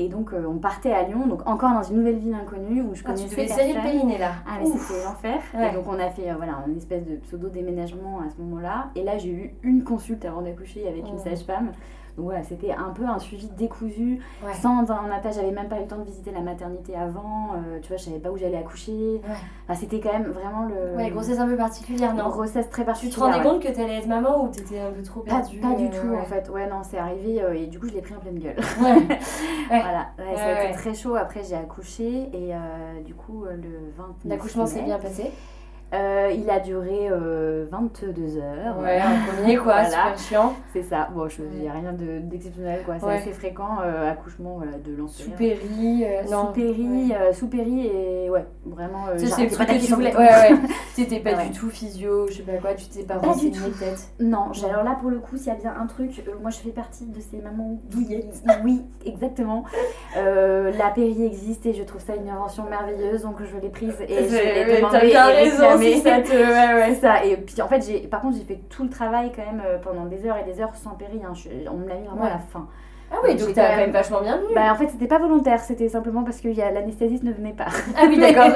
Et 0.00 0.08
donc 0.08 0.32
euh, 0.32 0.46
on 0.48 0.58
partait 0.58 0.92
à 0.92 1.02
Lyon, 1.02 1.26
donc 1.26 1.46
encore 1.46 1.72
dans 1.72 1.82
une 1.82 1.96
nouvelle 1.96 2.18
ville 2.18 2.32
inconnue 2.34 2.82
où 2.82 2.94
je 2.94 3.02
Ah, 3.04 3.12
tu 3.14 3.24
connaissais 3.26 3.34
devais 3.34 3.46
personne. 3.74 3.82
périnée 3.82 4.16
là. 4.18 4.30
Ah 4.46 4.58
mais 4.60 4.66
c'était 4.66 5.04
l'enfer. 5.04 5.40
Ouais. 5.54 5.70
Et 5.70 5.74
donc 5.74 5.84
on 5.88 5.98
a 5.98 6.08
fait 6.08 6.30
euh, 6.30 6.34
voilà, 6.36 6.52
un 6.66 6.74
espèce 6.76 7.04
de 7.04 7.16
pseudo 7.16 7.48
déménagement 7.48 8.20
à 8.20 8.30
ce 8.30 8.40
moment-là. 8.40 8.90
Et 8.94 9.02
là 9.02 9.18
j'ai 9.18 9.30
eu 9.30 9.54
une 9.64 9.82
consulte 9.82 10.24
avant 10.24 10.42
d'accoucher 10.42 10.86
avec 10.88 11.06
une 11.08 11.16
Oh. 11.16 11.22
sage-femme. 11.24 11.72
Ouais, 12.18 12.42
c'était 12.48 12.72
un 12.72 12.90
peu 12.90 13.04
un 13.04 13.18
suivi 13.18 13.48
décousu, 13.56 14.20
Ouais. 14.44 14.52
sans 14.60 14.90
un 14.90 15.10
attache. 15.10 15.36
J'avais 15.36 15.50
même 15.50 15.68
pas 15.68 15.76
eu 15.78 15.82
le 15.82 15.86
temps 15.86 15.98
de 15.98 16.04
visiter 16.04 16.30
la 16.30 16.40
maternité 16.40 16.94
avant. 16.96 17.52
euh, 17.54 17.78
tu 17.80 17.88
vois, 17.88 17.96
je 17.96 18.04
savais 18.04 18.18
pas 18.18 18.30
où 18.30 18.36
j'allais 18.36 18.58
accoucher. 18.58 18.92
Ouais. 19.24 19.34
Enfin, 19.68 19.78
c'était 19.80 20.00
quand 20.00 20.12
même 20.12 20.24
vraiment 20.30 20.64
le. 20.66 20.96
Ouais, 20.96 21.10
grossesse 21.10 21.38
un 21.38 21.46
peu 21.46 21.56
particulière, 21.56 22.14
non 22.14 22.28
grossesse 22.28 22.68
très 22.70 22.82
Tu 22.82 22.86
particulière. 22.86 23.16
te 23.16 23.20
rendais 23.20 23.42
compte 23.48 23.62
que 23.62 23.68
t'allais 23.68 23.98
être 23.98 24.06
maman 24.06 24.44
ou 24.44 24.48
t'étais 24.48 24.80
un 24.80 24.90
peu 24.90 25.02
trop 25.02 25.20
pas, 25.20 25.36
perdue 25.40 25.58
pas 25.60 25.74
du 25.74 25.86
euh, 25.86 25.88
tout 26.00 26.14
en 26.14 26.24
fait, 26.24 26.48
ouais 26.50 26.68
non 26.68 26.82
c'est 26.82 26.98
arrivé 26.98 27.42
euh, 27.42 27.54
et 27.54 27.66
du 27.66 27.78
coup 27.78 27.88
je 27.88 27.94
l'ai 27.94 28.00
pris 28.02 28.14
en 28.14 28.18
pleine 28.20 28.38
gueule. 28.38 28.56
Ouais. 28.82 29.16
Voilà, 29.68 30.08
ça 30.36 30.44
a 30.46 30.64
été 30.64 30.74
très 30.74 30.94
chaud, 30.94 31.14
après 31.14 31.42
j'ai 31.44 31.54
accouché 31.54 32.30
et 32.32 32.52
du 33.04 33.14
coup 33.14 33.44
le 33.44 33.90
29 33.96 34.16
L'accouchement 34.24 34.66
s'est 34.66 34.82
bien 34.82 34.98
passé. 34.98 35.30
Euh, 35.94 36.30
il 36.36 36.48
a 36.50 36.60
duré 36.60 37.08
euh, 37.10 37.66
22 37.70 38.36
heures. 38.38 38.78
Ouais, 38.78 38.98
un 39.00 39.32
premier 39.36 39.56
quoi, 39.56 39.82
Voilà. 39.82 39.88
super 39.88 40.18
chiant. 40.18 40.52
C'est 40.72 40.82
ça, 40.82 41.08
bon 41.14 41.28
je 41.28 41.42
il 41.54 41.60
n'y 41.62 41.68
a 41.68 41.72
rien 41.72 41.92
de- 41.92 42.18
d'exceptionnel 42.20 42.82
quoi, 42.84 42.96
c'est 43.00 43.06
Ouais. 43.06 43.14
assez 43.16 43.32
fréquent, 43.32 43.78
euh, 43.82 44.10
accouchement 44.10 44.56
voilà, 44.58 44.72
de 44.78 44.94
lancer. 44.94 45.22
Sous 45.24 45.30
péri, 45.30 46.04
euh, 46.04 46.22
péri, 46.54 47.12
Ouais. 47.12 47.32
sous 47.32 47.48
péri 47.48 47.86
et 47.86 48.28
ouais, 48.30 48.44
vraiment. 48.66 49.06
le 49.14 49.56
pas 49.56 49.64
que 49.64 49.84
tu 49.86 49.92
voulais. 49.94 50.14
Ouais, 50.16 50.22
ouais. 50.52 50.58
T'étais 50.96 51.20
pas 51.20 51.34
du 51.44 51.50
tout 51.52 51.70
physio, 51.70 52.26
je 52.28 52.34
sais 52.34 52.42
pas 52.42 52.58
quoi, 52.58 52.74
tu 52.74 52.86
t'es 52.86 53.04
pas 53.04 53.14
Pas 53.14 53.32
tout. 53.32 53.50
peut-être. 53.50 54.02
Non, 54.20 54.50
alors 54.68 54.82
là 54.84 54.96
pour 55.00 55.10
le 55.10 55.18
coup, 55.20 55.36
s'il 55.36 55.46
y 55.48 55.50
a 55.50 55.54
bien 55.54 55.74
un 55.80 55.86
truc, 55.86 56.22
moi 56.42 56.50
je 56.50 56.58
fais 56.58 56.70
partie 56.70 57.06
de 57.06 57.20
ces 57.20 57.38
mamans 57.38 57.78
douillettes. 57.90 58.42
Oui, 58.64 58.82
exactement. 59.06 59.64
La 60.16 60.90
péri 60.90 61.24
existe 61.24 61.64
et 61.66 61.72
je 61.72 61.82
trouve 61.82 62.00
ça 62.00 62.14
une 62.16 62.28
invention 62.28 62.64
merveilleuse, 62.68 63.22
donc 63.22 63.36
je 63.42 63.56
l'ai 63.58 63.68
prise 63.70 63.94
et 64.06 64.28
je 64.28 64.34
l'ai 64.34 64.80
mais 65.78 65.96
ça 66.00 66.20
te. 66.20 66.30
Ouais, 66.32 66.74
ouais. 66.74 66.94
C'est 66.94 67.00
ça. 67.00 67.24
Et 67.24 67.36
puis 67.36 67.60
en 67.62 67.68
fait, 67.68 67.84
j'ai, 67.86 68.00
par 68.06 68.20
contre, 68.20 68.36
j'ai 68.38 68.44
fait 68.44 68.60
tout 68.68 68.82
le 68.84 68.90
travail 68.90 69.32
quand 69.34 69.44
même 69.44 69.62
euh, 69.64 69.78
pendant 69.78 70.06
des 70.06 70.26
heures 70.26 70.36
et 70.38 70.44
des 70.44 70.60
heures 70.60 70.74
sans 70.74 70.90
péri. 70.90 71.20
hein. 71.24 71.32
Je- 71.34 71.48
on 71.70 71.76
me 71.76 71.88
l'a 71.88 71.94
mis 71.96 72.06
vraiment 72.06 72.22
Ouais. 72.22 72.28
à 72.30 72.34
la 72.34 72.38
fin. 72.38 72.66
Ah 73.10 73.16
oui, 73.24 73.36
Donc, 73.36 73.54
t'as 73.54 73.70
quand 73.70 73.76
même 73.78 73.90
vachement 73.90 74.20
bien 74.20 74.36
vu. 74.36 74.54
Bah 74.54 74.70
en 74.70 74.74
fait, 74.74 74.88
c'était 74.88 75.06
pas 75.06 75.16
volontaire, 75.18 75.60
c'était 75.60 75.88
simplement 75.88 76.24
parce 76.24 76.42
que 76.42 76.48
y 76.48 76.60
a- 76.60 76.70
l'anesthésiste 76.70 77.22
ne 77.22 77.32
venait 77.32 77.54
pas. 77.54 77.68
Ah 77.96 78.02
oui, 78.06 78.18
d'accord. 78.20 78.50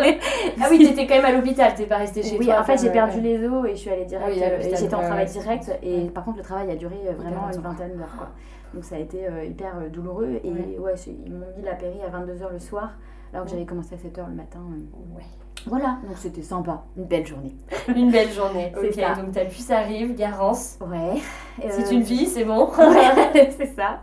ah 0.61 0.67
oui, 0.71 0.79
t'étais 0.87 1.07
quand 1.07 1.15
même 1.15 1.25
à 1.25 1.33
l'hôpital, 1.33 1.73
t'es 1.75 1.87
pas 1.87 1.97
restée 1.97 2.23
chez 2.23 2.37
oui, 2.37 2.45
toi. 2.45 2.61
en 2.61 2.65
fait, 2.65 2.77
j'ai 2.79 2.91
perdu 2.91 3.17
ouais. 3.17 3.23
les 3.23 3.49
os 3.49 3.65
et 3.67 3.71
je 3.71 3.77
suis 3.77 3.89
allée 3.91 4.05
direct. 4.05 4.27
Ah 4.29 4.31
oui, 4.31 4.43
euh, 4.43 4.59
et 4.71 4.77
j'étais 4.77 4.95
en 4.95 5.01
travail 5.01 5.25
direct. 5.25 5.71
Et 5.83 6.01
par 6.11 6.25
contre, 6.25 6.37
le 6.37 6.43
travail 6.43 6.71
a 6.71 6.77
duré 6.77 6.97
euh, 7.09 7.13
vraiment 7.15 7.49
une 7.51 7.61
vingtaine 7.63 7.97
d'heures. 7.97 8.15
quoi. 8.19 8.29
Donc 8.75 8.85
ça 8.85 8.97
a 8.97 8.99
été 8.99 9.27
euh, 9.27 9.43
hyper 9.45 9.73
douloureux. 9.91 10.39
Et 10.45 10.51
Ouais. 10.51 10.95
ils 11.07 11.33
m'ont 11.33 11.47
mis 11.57 11.65
la 11.65 11.73
péri 11.75 12.01
à 12.07 12.11
22h 12.11 12.53
le 12.53 12.59
soir, 12.59 12.91
alors 13.33 13.47
que 13.47 13.51
j'avais 13.53 13.65
commencé 13.65 13.95
à 13.95 13.97
7h 13.97 14.29
le 14.29 14.35
matin. 14.35 14.61
euh. 14.71 15.17
Ouais. 15.17 15.25
Voilà, 15.67 15.99
donc 16.09 16.17
c'était 16.17 16.43
sympa. 16.43 16.83
Une 16.97 17.05
belle 17.05 17.27
journée. 17.27 17.55
Une 17.95 18.11
belle 18.11 18.31
journée. 18.33 18.73
Ok, 18.77 18.95
ça. 18.95 19.15
donc 19.15 19.33
ta 19.33 19.45
puce 19.45 19.71
arrive, 19.71 20.17
Garance. 20.17 20.77
Ouais. 20.81 21.21
C'est 21.71 21.93
une 21.95 22.05
fille, 22.05 22.27
c'est 22.27 22.45
bon. 22.45 22.69
Ouais, 22.79 23.51
c'est 23.57 23.73
ça. 23.77 24.01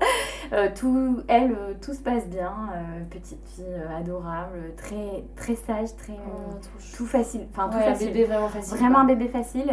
Euh, 0.53 0.69
tout, 0.73 1.17
elle, 1.27 1.51
euh, 1.51 1.73
tout 1.81 1.93
se 1.93 1.99
passe 1.99 2.27
bien. 2.27 2.53
euh, 2.73 3.03
petite 3.09 3.45
fille 3.55 3.65
adorable, 3.97 4.73
très, 4.77 5.23
très 5.35 5.55
sage, 5.55 5.95
très. 5.97 6.13
Oh, 6.13 6.55
tout 6.95 7.05
facile. 7.05 7.47
Enfin, 7.51 7.69
tout 7.69 7.77
Ouais, 7.77 7.87
un 7.87 7.97
bébé 7.97 8.23
vraiment 8.23 8.47
facile. 8.49 8.77
Vraiment 8.77 8.93
quoi. 8.95 9.03
un 9.03 9.07
bébé 9.07 9.27
facile. 9.27 9.71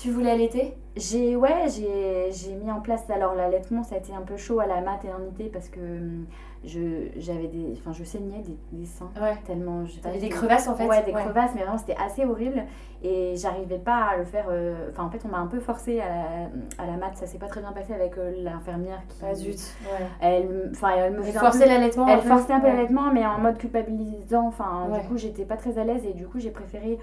Tu 0.00 0.10
voulais 0.10 0.30
allaiter? 0.30 0.74
j'ai 0.94 1.36
ouais, 1.36 1.68
j'ai 1.74 2.30
j'ai 2.32 2.54
mis 2.54 2.70
en 2.70 2.80
place 2.82 3.08
alors 3.08 3.34
l'allaitement, 3.34 3.82
ça 3.82 3.94
a 3.94 3.98
été 3.98 4.12
un 4.14 4.20
peu 4.20 4.36
chaud 4.36 4.60
à 4.60 4.66
la 4.66 4.82
maternité 4.82 5.44
parce 5.50 5.70
que 5.70 5.80
hum, 5.80 6.26
je 6.66 7.08
j'avais 7.16 7.46
des 7.48 7.72
enfin 7.78 7.92
je 7.98 8.04
saignais 8.04 8.40
des, 8.42 8.58
des 8.72 8.84
seins 8.84 9.10
Ouais. 9.18 9.38
tellement 9.46 9.86
je 9.86 9.98
T'avais 10.00 10.18
des 10.18 10.28
crevasses 10.28 10.68
en 10.72 10.76
fait 10.76 10.86
Ouais, 10.86 11.02
des 11.04 11.12
crevasses, 11.12 11.50
mais 11.54 11.62
vraiment 11.62 11.78
c'était 11.78 11.96
assez 11.96 12.24
horrible 12.24 12.64
et 13.04 13.34
j'arrivais 13.36 13.78
pas 13.78 14.10
à 14.12 14.16
le 14.16 14.24
faire. 14.24 14.46
euh, 14.50 14.90
Enfin, 14.90 15.04
en 15.04 15.10
fait, 15.10 15.20
on 15.24 15.28
m'a 15.28 15.38
un 15.38 15.46
peu 15.46 15.58
forcé 15.60 16.00
à 16.00 16.06
la, 16.06 16.84
à 16.84 16.86
la 16.86 16.96
mat, 16.96 17.16
ça 17.16 17.26
s'est 17.26 17.38
pas 17.38 17.46
très 17.48 17.60
bien 17.60 17.72
passé 17.72 17.92
avec 17.94 18.16
euh, 18.16 18.32
l'infirmière 18.42 19.00
qui. 19.08 19.18
Ah 19.24 19.34
zut. 19.34 19.58
Ouais. 19.84 20.06
Elle, 20.20 20.70
enfin, 20.72 20.90
elle 20.96 21.14
me 21.14 21.22
forçait 21.22 21.66
l'allaitement 21.66 22.06
Elle 22.08 22.20
forçait 22.22 22.52
un 22.52 22.60
peu 22.60 22.68
l'allaitement, 22.68 23.10
mais 23.12 23.26
en 23.26 23.38
mode 23.38 23.58
culpabilisant. 23.58 24.46
Enfin, 24.46 24.88
du 25.00 25.08
coup, 25.08 25.16
j'étais 25.16 25.44
pas 25.44 25.56
très 25.56 25.78
à 25.78 25.84
l'aise 25.84 26.04
et 26.06 26.12
du 26.12 26.26
coup, 26.28 26.38
j'ai 26.38 26.50
préféré 26.50 26.98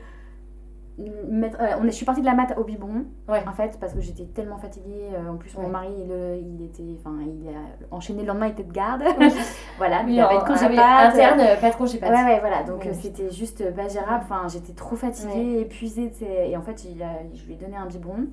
mettre. 1.29 1.58
euh, 1.62 1.75
on 1.79 1.84
est, 1.86 1.91
je 1.91 1.96
suis 1.96 2.06
partie 2.06 2.22
de 2.22 2.25
la 2.25 2.34
mat 2.34 2.53
au 2.58 2.63
biberon, 2.63 3.06
Ouais. 3.27 3.44
en 3.48 3.51
fait, 3.53 3.77
parce 3.79 3.94
que 3.94 4.01
j'étais 4.01 4.25
tellement 4.25 4.58
fatiguée. 4.58 5.10
euh, 5.13 5.29
en 5.32 5.36
plus, 5.38 5.56
mon 5.58 5.65
Ouais. 5.65 5.70
mari, 5.70 5.88
il, 6.06 6.12
euh, 6.12 6.38
il 6.41 6.65
était, 6.65 6.84
enfin, 7.00 7.15
il 7.25 7.48
a 7.50 7.96
enchaîné 7.96 8.22
le 8.22 8.27
lendemain, 8.27 8.48
il 8.48 8.51
était 8.51 8.63
de 8.63 8.72
garde. 8.72 9.03
voilà, 9.77 10.01
Oui, 10.06 10.13
il 10.15 10.20
avait 10.20 10.36
en- 10.36 10.41
de 10.41 10.48
congé 10.48 10.65
ah 10.77 11.08
interne, 11.10 11.41
pas 11.60 11.70
de 11.70 11.75
congé. 11.75 12.00
Ouais, 12.01 12.10
ouais, 12.10 12.39
voilà. 12.39 12.63
Donc 12.63 12.86
euh, 12.86 12.91
c'était 12.94 13.32
juste 13.32 13.74
pas 13.75 13.88
gérable. 13.88 14.24
Enfin, 14.24 14.48
j'étais 14.48 14.74
trop 14.74 14.96
fatiguée, 14.96 15.62
épuisée. 15.62 16.12
Et 16.48 16.56
en 16.58 16.62
fait, 16.62 16.84
il 16.86 17.01
a- 17.03 17.20
je 17.34 17.46
lui 17.46 17.53
ai 17.53 17.58
donné 17.58 17.75
un 17.77 17.86
biberon. 17.86 18.27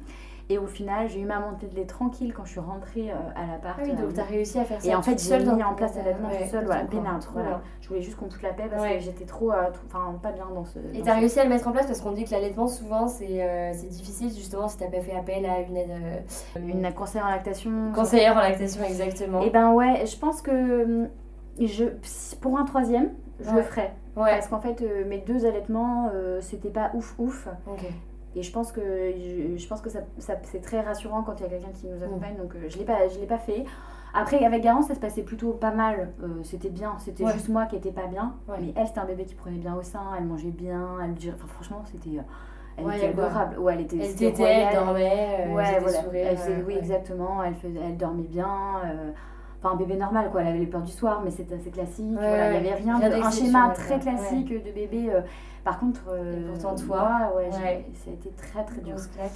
Et 0.49 0.59
au 0.59 0.67
final, 0.67 1.09
j'ai 1.09 1.21
eu 1.21 1.25
ma 1.25 1.41
montée 1.41 1.67
de 1.67 1.75
lait 1.75 1.87
tranquille 1.87 2.33
quand 2.33 2.45
je 2.45 2.53
suis 2.53 2.61
rentrée 2.61 3.11
euh, 3.11 3.15
à 3.35 3.47
l'appart. 3.51 3.79
Ah 3.81 3.83
oui, 3.85 3.91
euh, 3.91 4.01
donc 4.01 4.15
t'as 4.15 4.23
réussi 4.23 4.61
à 4.61 4.65
faire 4.65 4.81
ça. 4.81 4.89
et 4.89 4.95
en 4.95 5.03
fait, 5.03 5.13
toute 5.13 5.21
j'ai 5.21 5.29
seule 5.31 5.43
mis 5.57 5.63
en 5.65 5.75
place 5.75 5.93
toute 5.95 6.03
seule, 6.03 6.65
dans 6.67 6.71
voilà, 7.33 7.49
bien. 7.49 7.61
Je 7.81 7.89
voulais 7.89 8.03
juste 8.03 8.17
qu'on 8.17 8.31
foute 8.31 8.43
la 8.43 8.53
paix 8.53 8.69
parce 8.71 8.85
que 8.87 8.99
j'étais 9.01 9.25
trop, 9.25 9.51
euh, 9.51 9.71
tout- 9.73 9.81
enfin, 9.87 10.15
pas 10.23 10.31
bien 10.31 10.47
dans 10.55 10.65
ce. 10.65 10.79
Et 10.95 11.03
t'as 11.03 11.15
ce- 11.15 11.19
réussi 11.19 11.41
à 11.41 11.43
le 11.45 11.51
mettre 11.51 11.67
en 11.67 11.73
place 11.73 11.87
parce 11.87 12.01
qu'on 12.01 12.13
dit 12.13 12.25
que 12.25 12.31
l'allaitement, 12.31 12.69
souvent, 12.69 13.09
c'est 13.09 13.27
difficile, 13.91 14.29
justement, 14.33 14.69
si 14.69 14.77
t'as 14.79 14.87
pas 14.87 15.01
fait 15.01 15.17
appel 15.17 15.45
à 15.47 15.61
une 15.63 15.77
aide. 15.77 15.91
Une 16.57 16.93
conseillère 16.95 17.27
en 17.27 17.31
lactation. 17.31 17.73
conseillère 17.93 18.37
en 18.37 18.41
lactation, 18.41 18.85
exactement. 18.85 19.41
Et 19.43 19.51
ben 19.51 19.73
ouais, 19.73 20.07
je 20.07 20.17
pense 20.17 20.43
que 20.43 20.85
hum, 20.85 21.09
je, 21.59 21.87
pour 22.41 22.57
un 22.57 22.65
troisième, 22.65 23.11
je 23.41 23.51
Ouais. 23.51 23.57
le 23.57 23.63
ferais. 23.63 23.93
ouais, 24.17 24.31
Parce 24.31 24.47
qu'en 24.47 24.61
fait, 24.61 24.81
euh, 24.83 25.05
mes 25.09 25.19
deux 25.19 25.45
allaitements, 25.45 26.09
euh, 26.15 26.39
c'était 26.41 26.71
pas 26.71 26.91
ouf 26.95 27.17
ouf. 27.19 27.49
ok. 27.67 27.81
Et 28.37 28.43
je 28.43 28.53
pense 28.53 28.71
que, 28.71 28.81
je, 28.81 29.57
je 29.57 29.67
pense 29.67 29.81
que 29.81 29.89
ça, 29.91 30.01
ça- 30.19 30.37
c'est 30.43 30.61
très 30.61 30.81
rassurant 30.83 31.23
quand 31.23 31.41
il 31.41 31.45
y 31.45 31.47
a 31.47 31.49
quelqu'un 31.49 31.73
qui 31.75 31.87
nous 31.87 32.03
accompagne. 32.03 32.35
Mm. 32.35 32.43
Donc 32.43 32.55
euh, 32.55 32.67
je 32.69 32.79
l'ai 32.79 32.85
pas, 32.85 33.09
je 33.09 33.19
l'ai 33.19 33.27
pas 33.27 33.39
fait. 33.39 33.65
Après, 34.15 34.45
avec 34.45 34.63
Garance, 34.63 34.87
ça 34.89 34.95
se 34.95 35.01
passait 35.01 35.23
plutôt 35.23 35.53
pas 35.53 35.73
mal. 35.73 36.13
Euh, 36.23 36.29
c'était 36.43 36.69
bien. 36.71 36.95
C'était 36.99 37.25
Ouais. 37.25 37.33
juste 37.33 37.49
moi 37.49 37.67
qui 37.67 37.77
étais 37.77 37.91
pas 37.93 38.07
bien. 38.07 38.35
Ouais. 38.49 38.57
Mais 38.61 38.73
elle, 38.77 38.87
c'était 38.87 39.01
un 39.01 39.05
bébé 39.07 39.25
qui 39.25 39.35
prenait 39.35 39.59
bien 39.59 39.75
au 39.75 39.83
sein. 39.83 40.01
Elle 40.19 40.25
mangeait 40.25 40.51
bien. 40.51 40.87
Elle, 41.03 41.15
durait- 41.15 41.35
enfin, 41.37 41.49
franchement, 41.49 41.83
c'était. 41.87 42.19
euh, 42.19 42.23
Elle 42.79 42.85
Ouais, 42.85 42.97
était 42.99 43.07
elle 43.07 43.13
adorable. 43.19 43.59
Ouais, 43.59 43.73
elle 43.75 43.81
était. 43.81 43.97
Elle 43.97 44.41
elle 44.43 44.75
dormait, 44.75 45.37
elle 45.39 45.51
Ouais, 45.53 45.75
des 45.75 45.81
voilà. 45.81 46.03
sourires, 46.03 46.27
Elle 46.31 46.37
faisait- 46.37 46.65
oui, 46.67 46.75
exactement. 46.79 47.43
Elle, 47.43 47.55
faisait, 47.55 47.81
elle 47.83 47.97
dormait 47.97 48.23
bien. 48.25 48.49
euh, 48.85 49.11
Enfin, 49.59 49.73
un 49.73 49.77
bébé 49.77 49.97
normal, 49.97 50.29
quoi. 50.31 50.43
Elle 50.43 50.49
avait 50.49 50.59
les 50.59 50.67
peurs 50.67 50.83
du 50.83 50.93
soir, 50.93 51.23
mais 51.25 51.31
c'était 51.31 51.55
assez 51.55 51.71
classique. 51.71 52.13
Voilà, 52.13 52.53
il 52.53 52.63
n'y 52.63 52.69
avait 52.69 52.75
rien, 52.83 52.99
de, 52.99 53.05
un 53.07 53.31
schéma 53.31 53.71
très 53.71 53.99
classique 53.99 54.49
de 54.51 54.71
bébé. 54.71 55.07
euh, 55.11 55.23
par 55.67 55.81
contre, 55.81 56.05
euh, 56.11 56.47
pourtant, 56.47 56.77
toi, 56.77 57.33
ouais, 57.35 57.51
ça 57.51 57.59
a 57.67 58.13
été 58.13 58.31
très 58.37 58.65
très 58.65 58.81
dur. 58.83 58.95
Grosse 58.95 59.09
claque. 59.09 59.33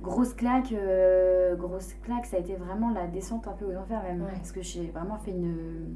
Grosse 0.00 0.32
claque, 0.32 0.72
euh, 0.72 1.54
grosse 1.56 1.92
claque, 2.02 2.24
ça 2.24 2.38
a 2.38 2.40
été 2.40 2.54
vraiment 2.56 2.88
la 2.88 3.06
descente 3.06 3.46
un 3.48 3.52
peu 3.52 3.66
aux 3.66 3.76
enfers 3.76 4.02
même. 4.02 4.22
Ouais. 4.22 4.32
Parce 4.32 4.50
que 4.50 4.62
j'ai 4.62 4.86
vraiment 4.86 5.18
fait 5.18 5.32
une, 5.32 5.94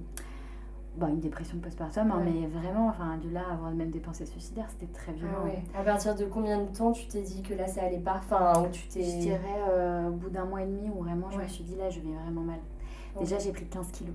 bah, 0.98 1.09
une 1.09 1.20
dépression 1.20 1.57
postpartum, 1.57 2.11
hein, 2.11 2.22
mais 2.22 2.46
vraiment, 2.48 2.88
enfin, 2.88 3.16
de 3.16 3.31
là 3.31 3.40
à 3.48 3.55
avoir 3.55 3.70
même 3.70 3.88
des 3.88 4.01
pensées 4.01 4.27
suicidaires, 4.27 4.68
c'était 4.68 4.92
très 4.92 5.14
violent. 5.14 5.33
Ah 5.40 5.44
ouais. 5.44 5.64
À 5.74 5.83
partir 5.83 6.14
de 6.14 6.27
combien 6.27 6.59
de 6.61 6.68
temps 6.68 6.92
tu 6.92 7.07
t'es 7.07 7.22
dit 7.22 7.40
que 7.40 7.55
là 7.55 7.66
ça 7.66 7.85
allait 7.85 7.96
pas 7.96 8.16
Enfin, 8.18 8.61
où 8.61 8.70
tu 8.70 8.87
t'es. 8.88 9.03
Je 9.03 9.18
dirais 9.20 9.62
euh, 9.70 10.09
au 10.09 10.12
bout 10.12 10.29
d'un 10.29 10.44
mois 10.44 10.61
et 10.61 10.66
demi 10.66 10.90
où 10.90 11.03
vraiment 11.03 11.31
je 11.31 11.38
me 11.38 11.48
suis 11.48 11.64
dit 11.64 11.77
là, 11.77 11.88
je 11.88 12.01
vais 12.01 12.12
vraiment 12.12 12.42
mal. 12.42 12.59
Déjà, 13.18 13.38
j'ai 13.38 13.53
pris 13.53 13.64
15 13.64 13.90
kilos. 13.90 14.14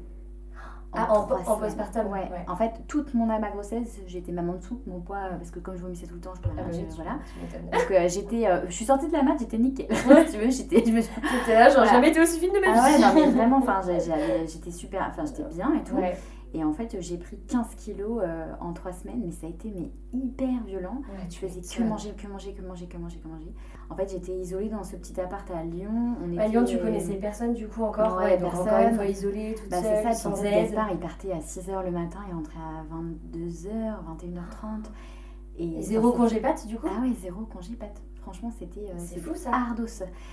Ah, 0.96 1.12
en- 1.12 1.24
postpartum, 1.58 2.08
ouais. 2.08 2.20
ouais. 2.32 2.46
En 2.48 2.56
fait, 2.56 2.72
toute 2.88 3.14
mon 3.14 3.26
ma 3.40 3.50
grossesse, 3.50 4.00
j'étais 4.08 4.32
dessous 4.54 4.80
de 4.86 4.92
mon 4.92 5.00
poids 5.00 5.18
euh, 5.32 5.36
parce 5.38 5.50
que 5.52 5.60
comme 5.60 5.76
je 5.76 5.82
vomissais 5.82 6.06
tout 6.08 6.16
le 6.16 6.22
temps, 6.22 6.34
je 6.36 6.42
pouvais 6.42 6.56
Ah 6.60 6.64
bah 6.64 6.70
oui, 6.72 6.86
voilà. 6.96 7.14
Donc 7.72 7.92
euh, 7.92 8.08
j'étais, 8.08 8.48
euh, 8.48 8.62
je 8.68 8.72
suis 8.74 8.86
sortie 8.86 9.08
de 9.08 9.14
la 9.14 9.24
mat, 9.24 9.36
j'étais 9.40 9.58
nickel. 9.58 9.88
si 9.96 10.04
tu 10.32 10.38
veux, 10.38 10.50
j'étais, 10.52 10.84
je 10.86 10.92
me 10.92 11.02
suis- 11.02 11.12
là, 11.48 11.66
genre, 11.70 11.78
Voilà. 11.78 11.92
jamais 11.92 12.10
été 12.10 12.20
aussi 12.22 12.40
fine 12.40 12.54
de 12.54 12.60
ma 12.60 12.74
vie. 12.74 12.80
Ah 12.80 12.84
ouais, 12.92 13.00
non 13.00 13.14
mais 13.14 13.32
vraiment, 13.38 13.58
enfin, 13.58 13.82
j'étais 14.48 14.72
super, 14.72 15.08
enfin, 15.10 15.24
j'étais 15.26 15.44
bien 15.56 15.74
et 15.76 15.84
tout. 15.84 15.96
Ouais. 15.96 16.18
Et 16.56 16.64
en 16.64 16.72
fait, 16.72 16.96
j'ai 17.00 17.18
pris 17.18 17.38
15 17.48 17.74
kilos 17.78 18.22
euh, 18.24 18.54
en 18.60 18.74
3 18.74 18.94
semaines, 18.94 19.22
mais 19.26 19.32
ça 19.32 19.48
a 19.48 19.50
été 19.50 19.74
mais 19.76 19.90
hyper 20.14 20.64
violent. 20.66 20.98
Ouais, 21.12 21.24
Je 21.28 21.30
tu 21.34 21.40
faisais 21.40 21.62
que 21.62 21.84
manger, 21.90 22.12
que 22.12 22.28
manger, 22.28 22.54
que 22.54 22.62
manger, 22.62 22.86
que 22.86 22.98
manger, 22.98 23.18
que 23.18 23.28
manger. 23.28 23.52
En 23.90 23.96
fait, 23.96 24.12
j'étais 24.12 24.34
isolée 24.38 24.70
dans 24.70 24.84
ce 24.84 24.96
petit 24.96 25.20
appart 25.20 25.50
à 25.50 25.64
Lyon. 25.64 26.16
On 26.24 26.38
À 26.38 26.46
était- 26.46 26.50
Lyon, 26.50 26.64
tu 26.66 26.78
connaissais 26.78 27.16
personne 27.16 27.54
du 27.54 27.68
coup 27.68 27.82
encore? 27.84 28.18
Ouais, 28.18 28.24
Ouais, 28.26 28.38
donc 28.38 28.54
encore 28.54 28.66
personne. 28.66 28.90
une 28.90 28.96
fois 28.96 29.06
isolée, 29.06 29.56
toute 29.58 29.70
Bah, 29.70 29.78
c'est 29.82 30.04
seule, 30.04 30.04
ça, 30.04 30.14
sans 30.14 30.44
aide. 30.44 30.54
Gaspard, 30.54 30.92
il 30.92 31.00
partait 31.00 31.32
à 31.32 31.40
6h 31.40 31.84
le 31.84 31.92
matin 31.92 32.20
et 32.30 32.34
rentrait 32.34 32.60
à 32.60 32.84
22h, 32.94 34.04
21h30. 34.20 34.92
Et, 35.58 35.82
zéro 35.82 36.12
congé 36.12 36.40
patte 36.40 36.66
du 36.68 36.78
coup? 36.78 36.88
Ah 36.90 37.02
ouais, 37.02 37.14
zéro 37.22 37.46
congé 37.46 37.74
patte. 37.76 38.02
Franchement, 38.24 38.52
c'était 38.58 38.80
euh, 38.90 38.94
C'est 38.98 39.20
fou, 39.20 39.36
ça. 39.36 39.52
ardos. 39.54 39.86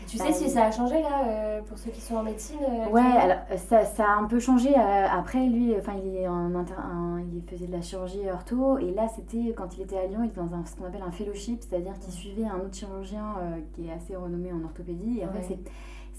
Tu 0.06 0.16
Bah, 0.16 0.24
sais 0.26 0.32
si 0.32 0.44
oui. 0.44 0.50
ça 0.50 0.64
a 0.64 0.70
changé 0.70 1.02
là 1.02 1.24
euh, 1.26 1.60
pour 1.62 1.76
ceux 1.76 1.90
qui 1.90 2.00
sont 2.00 2.14
en 2.16 2.22
médecine 2.22 2.58
euh, 2.62 2.88
Ouais, 2.88 3.00
alors 3.02 3.38
ça, 3.56 3.84
ça 3.84 4.04
a 4.04 4.16
un 4.16 4.24
peu 4.24 4.38
changé. 4.38 4.74
après, 4.74 5.44
lui, 5.46 5.74
enfin, 5.76 5.94
il, 6.04 6.16
est 6.16 6.28
en 6.28 6.54
inter- 6.54 6.74
un- 6.78 7.20
il 7.34 7.42
faisait 7.42 7.66
de 7.66 7.72
la 7.72 7.82
chirurgie 7.82 8.30
ortho. 8.32 8.78
Et 8.78 8.92
là, 8.92 9.08
c'était 9.08 9.52
quand 9.56 9.76
il 9.76 9.82
était 9.82 9.98
à 9.98 10.06
Lyon, 10.06 10.20
il 10.22 10.28
était 10.28 10.40
dans 10.40 10.54
un, 10.54 10.64
ce 10.64 10.76
qu'on 10.76 10.84
appelle 10.86 11.02
un 11.06 11.10
fellowship, 11.10 11.62
c'est-à-dire 11.68 11.98
qu'il 11.98 12.12
suivait 12.12 12.44
un 12.46 12.56
autre 12.60 12.74
chirurgien 12.74 13.34
qui 13.74 13.88
est 13.88 13.92
assez 13.92 14.14
renommé 14.16 14.52
en 14.52 14.62
orthopédie. 14.64 15.18
Et 15.20 15.24
en 15.24 15.28
Ouais. 15.28 15.40
fait, 15.42 15.48
c'est 15.48 15.58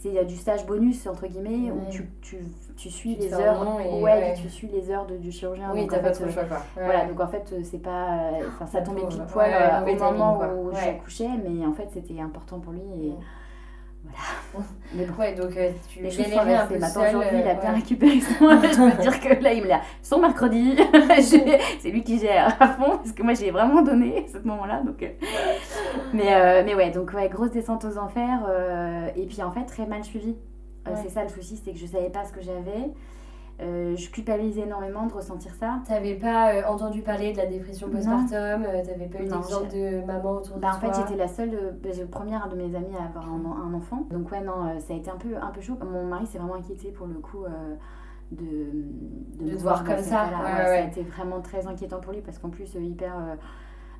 c'est 0.02 0.18
euh, 0.18 0.24
du 0.24 0.36
stage 0.36 0.66
bonus, 0.66 1.06
entre 1.08 1.28
guillemets, 1.28 1.72
Ouais. 1.72 1.88
où 1.88 1.92
tu, 1.92 2.10
tu, 2.22 2.38
tu 2.76 2.90
suis 2.90 3.16
Tu 3.18 3.22
les 3.24 3.34
heures. 3.34 3.66
et- 3.80 4.02
ouais, 4.02 4.34
tu 4.42 4.50
suis 4.50 4.68
les 4.68 4.90
heures 4.90 5.06
de- 5.06 5.18
du 5.18 5.32
chirurgien. 5.32 5.72
Oui, 5.74 5.88
t'as 5.88 6.00
pas 6.00 6.08
fait, 6.08 6.14
trop 6.14 6.24
le 6.26 6.30
euh, 6.30 6.34
choix 6.34 6.44
quoi. 6.46 6.58
Ouais. 6.78 6.84
Voilà, 6.86 7.06
donc 7.06 7.20
en 7.20 7.28
fait, 7.28 7.50
euh, 7.54 7.62
c'est 7.64 7.78
pas. 7.82 8.08
euh, 8.32 8.48
Enfin, 8.48 8.66
ça 8.68 8.82
tombait 8.82 9.06
pile 9.08 9.22
poil 9.32 9.52
au 9.54 10.12
moment 10.12 10.40
où 10.56 10.70
Ouais. 10.70 10.76
j'accouchais, 10.84 11.30
mais 11.44 11.66
en 11.66 11.74
fait, 11.74 11.88
c'était 11.94 12.20
important 12.20 12.60
pour 12.60 12.74
lui. 12.74 12.82
Et... 12.82 13.14
Voilà. 14.04 14.68
Mais 14.94 15.06
bon. 15.06 15.14
Ouais, 15.20 15.34
donc 15.34 15.56
euh, 15.56 15.72
tu 15.88 16.02
Les 16.02 16.12
choses 16.12 16.26
sont 16.26 16.40
peu 16.68 16.80
Maintenant, 16.80 17.08
aujourd'hui, 17.08 17.40
il 17.40 17.48
a 17.48 17.52
euh, 17.52 17.54
bien 17.54 17.70
ouais. 17.70 17.76
récupéré 17.76 18.20
son. 18.20 18.34
je 18.40 18.96
peux 18.96 19.02
dire 19.02 19.20
que 19.20 19.44
là, 19.44 19.54
il 19.54 19.64
me 19.64 19.68
l'a. 19.68 19.82
Son 20.02 20.20
mercredi, 20.20 20.76
c'est 21.22 21.90
lui 21.90 22.04
qui 22.04 22.20
gère 22.20 22.58
à 22.60 22.68
fond, 22.70 22.98
parce 22.98 23.12
que 23.14 23.24
moi, 23.24 23.34
j'ai 23.34 23.52
vraiment 23.52 23.82
donné 23.82 24.26
à 24.28 24.32
ce 24.32 24.46
moment-là. 24.46 24.82
Donc, 24.84 25.02
euh. 25.02 25.10
mais, 26.14 26.34
euh, 26.34 26.64
mais 26.66 26.76
ouais, 26.76 26.92
donc, 26.92 27.14
ouais, 27.14 27.30
grosse 27.30 27.52
descente 27.52 27.86
aux 27.86 27.98
enfers. 27.98 28.46
euh, 28.50 29.08
et 29.16 29.26
puis, 29.26 29.42
en 29.42 29.52
fait, 29.52 29.66
très 29.66 29.86
mal 29.86 30.04
suivi. 30.04 30.36
Ouais. 30.86 30.94
C'est 31.02 31.10
ça 31.10 31.24
le 31.24 31.30
souci, 31.30 31.62
c'est 31.64 31.72
que 31.72 31.78
je 31.78 31.86
savais 31.86 32.10
pas 32.10 32.26
ce 32.26 32.34
que 32.34 32.42
j'avais. 32.42 32.92
Euh, 33.60 33.96
je 33.96 34.10
culpabilisais 34.10 34.62
énormément 34.62 35.06
de 35.06 35.14
ressentir 35.14 35.54
ça. 35.54 35.80
T'avais 35.88 36.16
pas 36.16 36.54
euh, 36.56 36.64
entendu 36.68 37.02
parler 37.02 37.32
de 37.32 37.38
la 37.38 37.46
dépression 37.46 37.90
postpartum 37.90 38.66
euh, 38.66 38.84
T'avais 38.84 39.06
pas 39.06 39.20
eu 39.20 39.28
d'exemple 39.28 39.70
de 39.72 40.06
maman 40.06 40.32
autour 40.38 40.56
de 40.56 40.62
Bah, 40.62 40.70
en 40.76 40.80
toi 40.80 40.92
fait, 40.94 41.02
j'étais 41.02 41.16
la 41.16 41.28
seule, 41.28 41.54
euh, 41.54 41.72
bah, 41.84 41.90
j'ai- 41.94 42.06
première 42.06 42.50
de 42.50 42.56
mes 42.56 42.76
amies 42.76 42.96
à 43.00 43.04
avoir 43.06 43.28
un, 43.32 43.70
un 43.70 43.74
enfant. 43.76 44.08
Donc, 44.10 44.32
ouais, 44.32 44.42
non, 44.42 44.66
euh, 44.66 44.80
ça 44.80 44.94
a 44.94 44.98
été 44.98 45.12
un 45.12 45.18
peu, 45.18 45.36
un 45.40 45.52
peu 45.52 45.62
chaud. 45.62 45.78
Mon 45.84 46.06
mari 46.06 46.26
s'est 46.26 46.40
vraiment 46.40 46.56
inquiété 46.56 46.90
pour 46.92 47.06
le 47.06 47.16
coup 47.16 47.44
euh, 47.46 47.76
de, 48.32 49.46
De 49.52 49.58
voir 49.58 49.84
comme 49.84 49.98
ça, 50.00 50.24
ouais, 50.26 50.32
Ouais, 50.44 50.58
ouais. 50.58 50.66
Ça 50.66 50.74
a 50.74 50.80
été 50.88 51.04
vraiment 51.04 51.42
très 51.42 51.68
inquiétant 51.68 52.00
pour 52.00 52.14
lui 52.14 52.22
parce 52.22 52.40
qu'en 52.40 52.50
plus, 52.50 52.76
euh, 52.76 52.80
hyper 52.82 53.14
euh, 53.16 53.36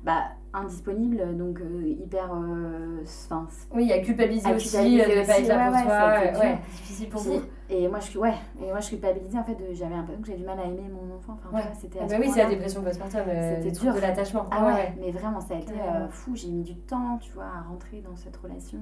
bah, 0.04 0.24
indisponible, 0.52 1.36
donc 1.36 1.60
euh, 1.60 1.86
hyper. 1.86 2.30
euh, 2.34 3.00
Enfin, 3.30 3.46
Oui, 3.74 3.84
il 3.84 3.88
y 3.88 3.92
a 3.92 4.00
culpabilisé 4.00 4.48
À 4.48 4.54
aussi 4.54 4.68
culpabiliser 4.70 5.02
euh, 5.04 5.22
de 5.22 5.26
pas 5.26 5.32
aussi, 5.32 5.42
être 5.42 5.48
là 5.48 5.66
pour 5.66 5.74
ouais, 5.76 6.32
toi. 6.32 6.40
ouais, 6.42 6.58
difficile 6.72 7.08
pour 7.08 7.20
vous. 7.22 7.40
et 7.70 7.88
moi, 7.88 8.00
je, 8.00 8.18
ouais, 8.18 8.34
et 8.60 8.66
moi, 8.70 8.80
je 8.80 8.88
culpabilisais 8.90 9.38
en 9.38 9.44
fait, 9.44 9.56
j'avais 9.72 9.94
l'impression 9.94 10.20
que 10.20 10.26
j'avais 10.26 10.38
du 10.40 10.44
mal 10.44 10.58
à 10.60 10.64
aimer 10.64 10.88
mon 10.90 11.16
enfant. 11.16 11.38
Enfin, 11.38 11.56
Ouais. 11.56 11.62
c'était 11.80 11.98
Ah 12.02 12.06
bah 12.08 12.16
oui, 12.20 12.28
c'est 12.32 12.42
la 12.42 12.50
dépression 12.50 12.82
postpartum, 12.82 13.20
C'était 13.26 13.70
dur. 13.70 13.94
de 13.94 14.00
l'attachement. 14.00 14.46
Ah 14.50 14.66
Ouais, 14.66 14.94
mais 15.00 15.10
vraiment, 15.10 15.40
ça 15.40 15.54
a 15.54 15.58
été 15.58 15.72
fou. 16.10 16.32
J'ai 16.36 16.48
mis 16.48 16.62
du 16.62 16.74
temps, 16.76 17.18
tu 17.20 17.32
vois, 17.32 17.44
à 17.44 17.62
rentrer 17.68 18.00
dans 18.00 18.16
cette 18.16 18.36
relation 18.36 18.78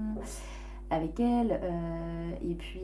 avec 0.90 1.20
elle. 1.20 1.60
et 2.42 2.54
puis, 2.54 2.82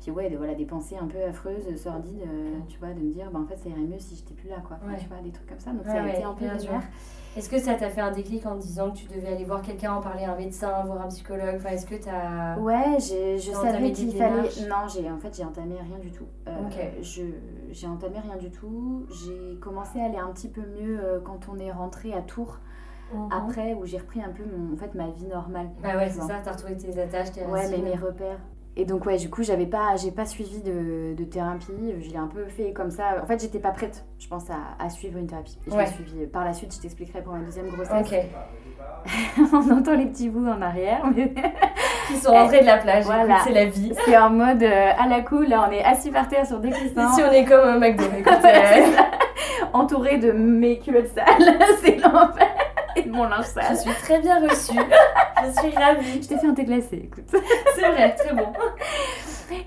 puis 0.00 0.10
ouais, 0.10 0.30
de, 0.30 0.36
voilà, 0.36 0.54
des 0.54 0.64
pensées 0.66 0.96
un 1.00 1.06
peu 1.06 1.22
affreuses, 1.24 1.74
sordides, 1.76 2.22
euh, 2.26 2.58
tu 2.68 2.78
vois, 2.78 2.88
de 2.90 3.00
me 3.00 3.10
dire, 3.12 3.30
bah, 3.30 3.40
en 3.42 3.46
fait, 3.46 3.56
ça 3.56 3.68
irait 3.68 3.80
mieux 3.80 3.98
si 3.98 4.14
j'étais 4.16 4.34
plus 4.34 4.48
là, 4.48 4.56
quoi. 4.66 4.76
Enfin, 4.82 4.92
Ouais. 4.92 4.98
Tu 5.00 5.08
vois, 5.08 5.18
des 5.22 5.30
trucs 5.30 5.48
comme 5.48 5.58
ça. 5.58 5.70
Donc, 5.72 5.84
Ouais, 5.86 5.92
ça 5.92 6.00
a 6.00 6.04
ouais, 6.04 6.14
été 6.14 6.22
un 6.24 6.32
peu 6.34 6.48
bizarre. 6.48 6.82
Est-ce 7.36 7.50
que 7.50 7.58
ça 7.58 7.74
t'a 7.74 7.90
fait 7.90 8.00
un 8.00 8.12
déclic 8.12 8.46
en 8.46 8.54
disant 8.54 8.90
que 8.92 8.96
tu 8.96 9.06
devais 9.08 9.28
aller 9.28 9.44
voir 9.44 9.60
quelqu'un, 9.60 9.92
en 9.94 10.00
parler 10.00 10.24
à 10.24 10.32
un 10.32 10.36
médecin, 10.36 10.84
voir 10.84 11.02
un 11.02 11.08
psychologue? 11.08 11.56
Enfin, 11.56 11.68
est-ce 11.70 11.84
que 11.86 11.94
t'as. 11.96 12.56
Ouais, 12.58 12.98
j'ai- 12.98 13.36
je 13.38 13.52
savais 13.52 13.92
qu'il 13.92 14.10
fallait. 14.16 14.48
Non, 14.68 14.88
j'ai 14.88 15.10
en 15.10 15.18
fait 15.18 15.36
j'ai 15.36 15.44
entamé 15.44 15.74
rien 15.74 15.98
du 15.98 16.10
tout. 16.10 16.24
Euh, 16.48 16.62
Ok. 16.66 16.78
je 17.02 17.22
j'ai 17.72 17.86
entamé 17.86 18.20
rien 18.20 18.36
du 18.36 18.50
tout. 18.50 19.04
J'ai 19.10 19.58
commencé 19.60 20.00
à 20.00 20.04
aller 20.06 20.16
un 20.16 20.28
petit 20.32 20.48
peu 20.48 20.62
mieux 20.62 20.98
euh, 20.98 21.20
quand 21.22 21.40
on 21.52 21.58
est 21.58 21.70
rentré 21.72 22.14
à 22.14 22.22
Tours 22.22 22.58
Mhm. 23.12 23.28
après 23.30 23.74
où 23.74 23.84
j'ai 23.84 23.98
repris 23.98 24.20
un 24.22 24.30
peu 24.30 24.42
mon 24.44 24.72
en 24.72 24.76
fait 24.78 24.94
ma 24.94 25.08
vie 25.10 25.26
normale. 25.26 25.68
Bah 25.82 25.96
ouais, 25.96 26.08
tu 26.08 26.14
c'est 26.14 26.20
ça, 26.22 26.40
t'as 26.42 26.52
retrouvé 26.52 26.76
tes 26.76 26.98
attaches, 27.00 27.32
tes 27.32 27.44
Ouais, 27.44 27.68
mais 27.70 27.78
mes 27.78 27.94
repères. 27.96 28.40
Et 28.78 28.84
donc 28.84 29.06
ouais, 29.06 29.16
du 29.16 29.30
coup, 29.30 29.42
j'avais 29.42 29.64
pas 29.66 29.96
j'ai 29.96 30.10
pas 30.10 30.26
suivi 30.26 30.60
de, 30.60 31.14
de 31.16 31.24
thérapie, 31.24 31.72
je 32.00 32.10
l'ai 32.10 32.18
un 32.18 32.26
peu 32.26 32.44
fait 32.46 32.72
comme 32.72 32.90
ça. 32.90 33.04
En 33.22 33.26
fait, 33.26 33.40
j'étais 33.40 33.58
pas 33.58 33.70
prête, 33.70 34.04
je 34.18 34.28
pense 34.28 34.50
à, 34.50 34.56
à 34.84 34.90
suivre 34.90 35.18
une 35.18 35.26
thérapie. 35.26 35.58
Je 35.66 35.72
Ouais. 35.72 35.86
suivi 35.86 36.26
par 36.26 36.44
la 36.44 36.52
suite, 36.52 36.74
je 36.74 36.80
t'expliquerai 36.82 37.22
pour 37.22 37.32
ma 37.32 37.40
deuxième 37.40 37.68
grossesse. 37.68 38.06
Ok. 38.12 38.18
on 39.52 39.70
entend 39.78 39.94
les 39.94 40.06
petits 40.06 40.28
bouts 40.28 40.46
en 40.46 40.60
arrière, 40.60 41.04
mais 41.14 41.32
Qui 42.08 42.16
sont 42.18 42.30
rentrés 42.30 42.60
de 42.60 42.66
la 42.66 42.76
plage, 42.78 43.04
Voilà. 43.04 43.38
c'est 43.44 43.52
la 43.52 43.64
vie. 43.64 43.92
c'est 44.04 44.16
en 44.16 44.30
mode 44.30 44.62
euh, 44.62 44.90
à 44.96 45.08
la 45.08 45.22
cool, 45.22 45.48
là 45.48 45.66
on 45.68 45.72
est 45.72 45.82
assis 45.82 46.10
par 46.10 46.28
terre 46.28 46.46
sur 46.46 46.60
des 46.60 46.70
coussins. 46.70 47.10
Ici, 47.12 47.22
on 47.28 47.32
est 47.32 47.44
comme 47.44 47.66
un 47.66 47.78
McDo, 47.78 48.04
euh, 48.04 48.86
entourée 49.72 50.18
de 50.18 50.30
mes 50.32 50.78
culottes 50.78 51.08
sales, 51.08 51.58
c'est 51.82 51.96
l'enfer, 51.96 52.46
et 53.00 53.02
de 53.02 53.10
mon 53.12 53.24
linge 53.24 53.46
je 53.46 53.60
sale. 53.60 53.76
suis 53.76 53.90
très 53.94 54.20
bien 54.20 54.40
reçue. 54.46 54.78
Je 55.44 55.50
suis 55.60 55.76
ravie. 55.76 56.22
Je 56.22 56.28
t'ai 56.28 56.38
fait 56.38 56.46
un 56.46 56.54
thé 56.54 56.64
glacé, 56.64 56.96
écoute. 57.04 57.24
C'est 57.76 57.88
vrai, 57.90 58.14
très 58.16 58.34
bon. 58.34 58.46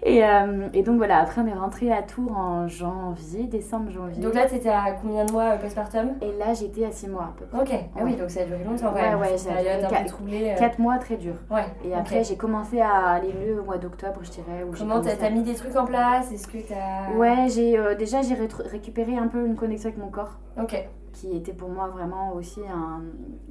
Et, 0.03 0.25
euh, 0.25 0.67
et 0.73 0.81
donc 0.83 0.97
voilà, 0.97 1.19
après 1.19 1.41
on 1.41 1.47
est 1.47 1.53
rentré 1.53 1.91
à 1.93 2.01
Tours 2.01 2.35
en 2.35 2.67
janvier, 2.67 3.43
décembre, 3.43 3.91
janvier. 3.91 4.21
Donc 4.21 4.33
là, 4.33 4.45
t'étais 4.45 4.67
à 4.69 4.91
combien 5.01 5.23
de 5.25 5.31
mois 5.31 5.51
euh, 5.53 5.57
postpartum? 5.57 6.15
Et 6.21 6.33
là 6.37 6.53
j'étais 6.53 6.83
à 6.85 6.91
6 6.91 7.07
mois 7.07 7.23
à 7.23 7.33
peu 7.37 7.45
près. 7.45 7.61
Ok. 7.61 7.79
Ah 7.95 8.01
oui, 8.03 8.15
donc 8.15 8.29
ça 8.29 8.41
a 8.41 8.43
duré 8.45 8.63
longtemps 8.63 8.91
Ouais, 8.93 9.13
ouais, 9.15 9.27
Cette 9.37 9.39
ça 9.39 9.49
a 9.51 9.53
duré 9.53 9.63
période 9.63 9.85
un 9.85 9.87
quatre- 9.89 10.01
peu 10.03 10.09
troublée. 10.09 10.49
euh, 10.55 10.59
4 10.59 10.79
mois 10.79 10.97
très 10.97 11.15
dur. 11.15 11.35
Ouais. 11.49 11.65
Et 11.85 11.93
après 11.93 12.23
j'ai 12.23 12.35
commencé 12.35 12.81
à 12.81 12.89
aller 13.11 13.33
mieux 13.33 13.61
au 13.61 13.63
mois 13.63 13.77
d'octobre, 13.77 14.19
je 14.23 14.31
dirais. 14.31 14.63
Où 14.67 14.73
Comment 14.77 14.99
t'as 14.99 15.25
à- 15.25 15.29
mis 15.29 15.43
des 15.43 15.55
trucs 15.55 15.75
en 15.77 15.85
place? 15.85 16.29
Est-ce 16.31 16.47
que 16.47 16.57
t'as. 16.57 17.15
Ouais, 17.15 17.47
j'ai 17.47 17.77
euh, 17.77 17.95
déjà 17.95 18.21
j'ai 18.21 18.35
récupéré 18.35 19.15
un 19.17 19.27
peu 19.27 19.45
une 19.45 19.55
connexion 19.55 19.89
avec 19.89 19.99
mon 19.99 20.09
corps. 20.09 20.39
Ok. 20.61 20.75
Qui 21.13 21.35
était 21.35 21.53
pour 21.53 21.69
moi 21.69 21.87
vraiment 21.87 22.33
aussi 22.33 22.61
un, 22.67 23.01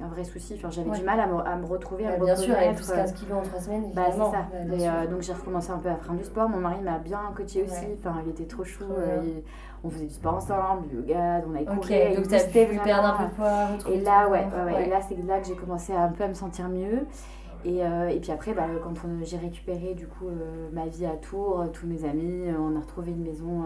un 0.03 0.07
vrai 0.07 0.23
souci. 0.23 0.53
Enfin, 0.57 0.69
j'avais 0.69 0.89
Ouais. 0.89 0.97
du 0.99 1.03
mal 1.03 1.19
à 1.19 1.27
me, 1.27 1.37
à 1.39 1.55
me 1.55 1.65
retrouver, 1.65 2.05
à 2.05 2.11
Bah, 2.11 2.17
me 2.19 2.25
bien 2.25 2.35
sûr, 2.35 2.53
avec 2.55 2.69
reconnaître. 2.77 2.87
plus 2.87 2.95
15 2.95 3.13
kilos 3.13 3.37
en 3.37 3.41
3 3.41 3.59
semaines, 3.59 3.91
Bah, 3.93 4.01
c'est 4.11 4.17
ça. 4.17 4.31
Bah, 4.31 4.75
Et, 4.77 4.89
euh, 4.89 5.07
donc 5.07 5.21
j'ai 5.21 5.33
recommencé 5.33 5.71
un 5.71 5.77
peu 5.77 5.89
à 5.89 5.95
faire 5.95 6.13
du 6.13 6.23
sport. 6.23 6.49
Mon 6.49 6.59
mari 6.59 6.81
m'a 6.81 6.97
bien 6.99 7.19
coaché 7.35 7.63
aussi. 7.63 7.85
Ouais. 7.85 7.97
Enfin, 7.99 8.15
il 8.25 8.29
était 8.31 8.45
trop 8.45 8.63
chou. 8.63 8.83
Euh, 8.89 9.21
il- 9.23 9.43
on 9.83 9.89
faisait 9.89 10.07
du 10.07 10.13
sport 10.13 10.35
ensemble, 10.35 10.87
du 10.89 10.95
yoga, 10.97 11.41
on 11.49 11.55
allait 11.55 11.69
Ok, 11.69 11.75
courir. 11.79 12.15
donc 12.17 12.27
t'as 12.27 12.39
pu 12.43 12.79
perdre 12.83 13.07
un 13.07 13.17
peu 13.17 13.23
de 13.25 13.35
poids, 13.35 13.91
Et 13.93 14.01
là, 14.01 14.27
ouais, 14.29 14.43
corps. 14.51 14.65
ouais, 14.65 14.73
ouais. 14.73 14.85
Et 14.87 14.89
là, 14.89 14.99
c'est 15.07 15.15
là 15.25 15.39
que 15.39 15.47
j'ai 15.47 15.55
commencé 15.55 15.93
à 15.93 16.01
un 16.03 16.09
peu 16.09 16.25
à 16.25 16.27
me 16.27 16.33
sentir 16.33 16.67
mieux. 16.67 17.05
Et, 17.65 17.85
euh, 17.85 18.07
et 18.09 18.19
puis 18.19 18.31
après, 18.31 18.53
bah, 18.53 18.63
quand 18.83 18.93
j'ai 19.23 19.37
récupéré 19.37 19.93
du 19.93 20.07
coup 20.07 20.27
euh, 20.27 20.69
ma 20.73 20.85
vie 20.87 21.05
à 21.05 21.15
Tours, 21.17 21.65
tous 21.73 21.87
mes 21.87 22.03
amis, 22.05 22.47
euh, 22.47 22.53
on 22.59 22.75
a 22.75 22.79
retrouvé 22.79 23.11
une 23.11 23.23
maison 23.23 23.63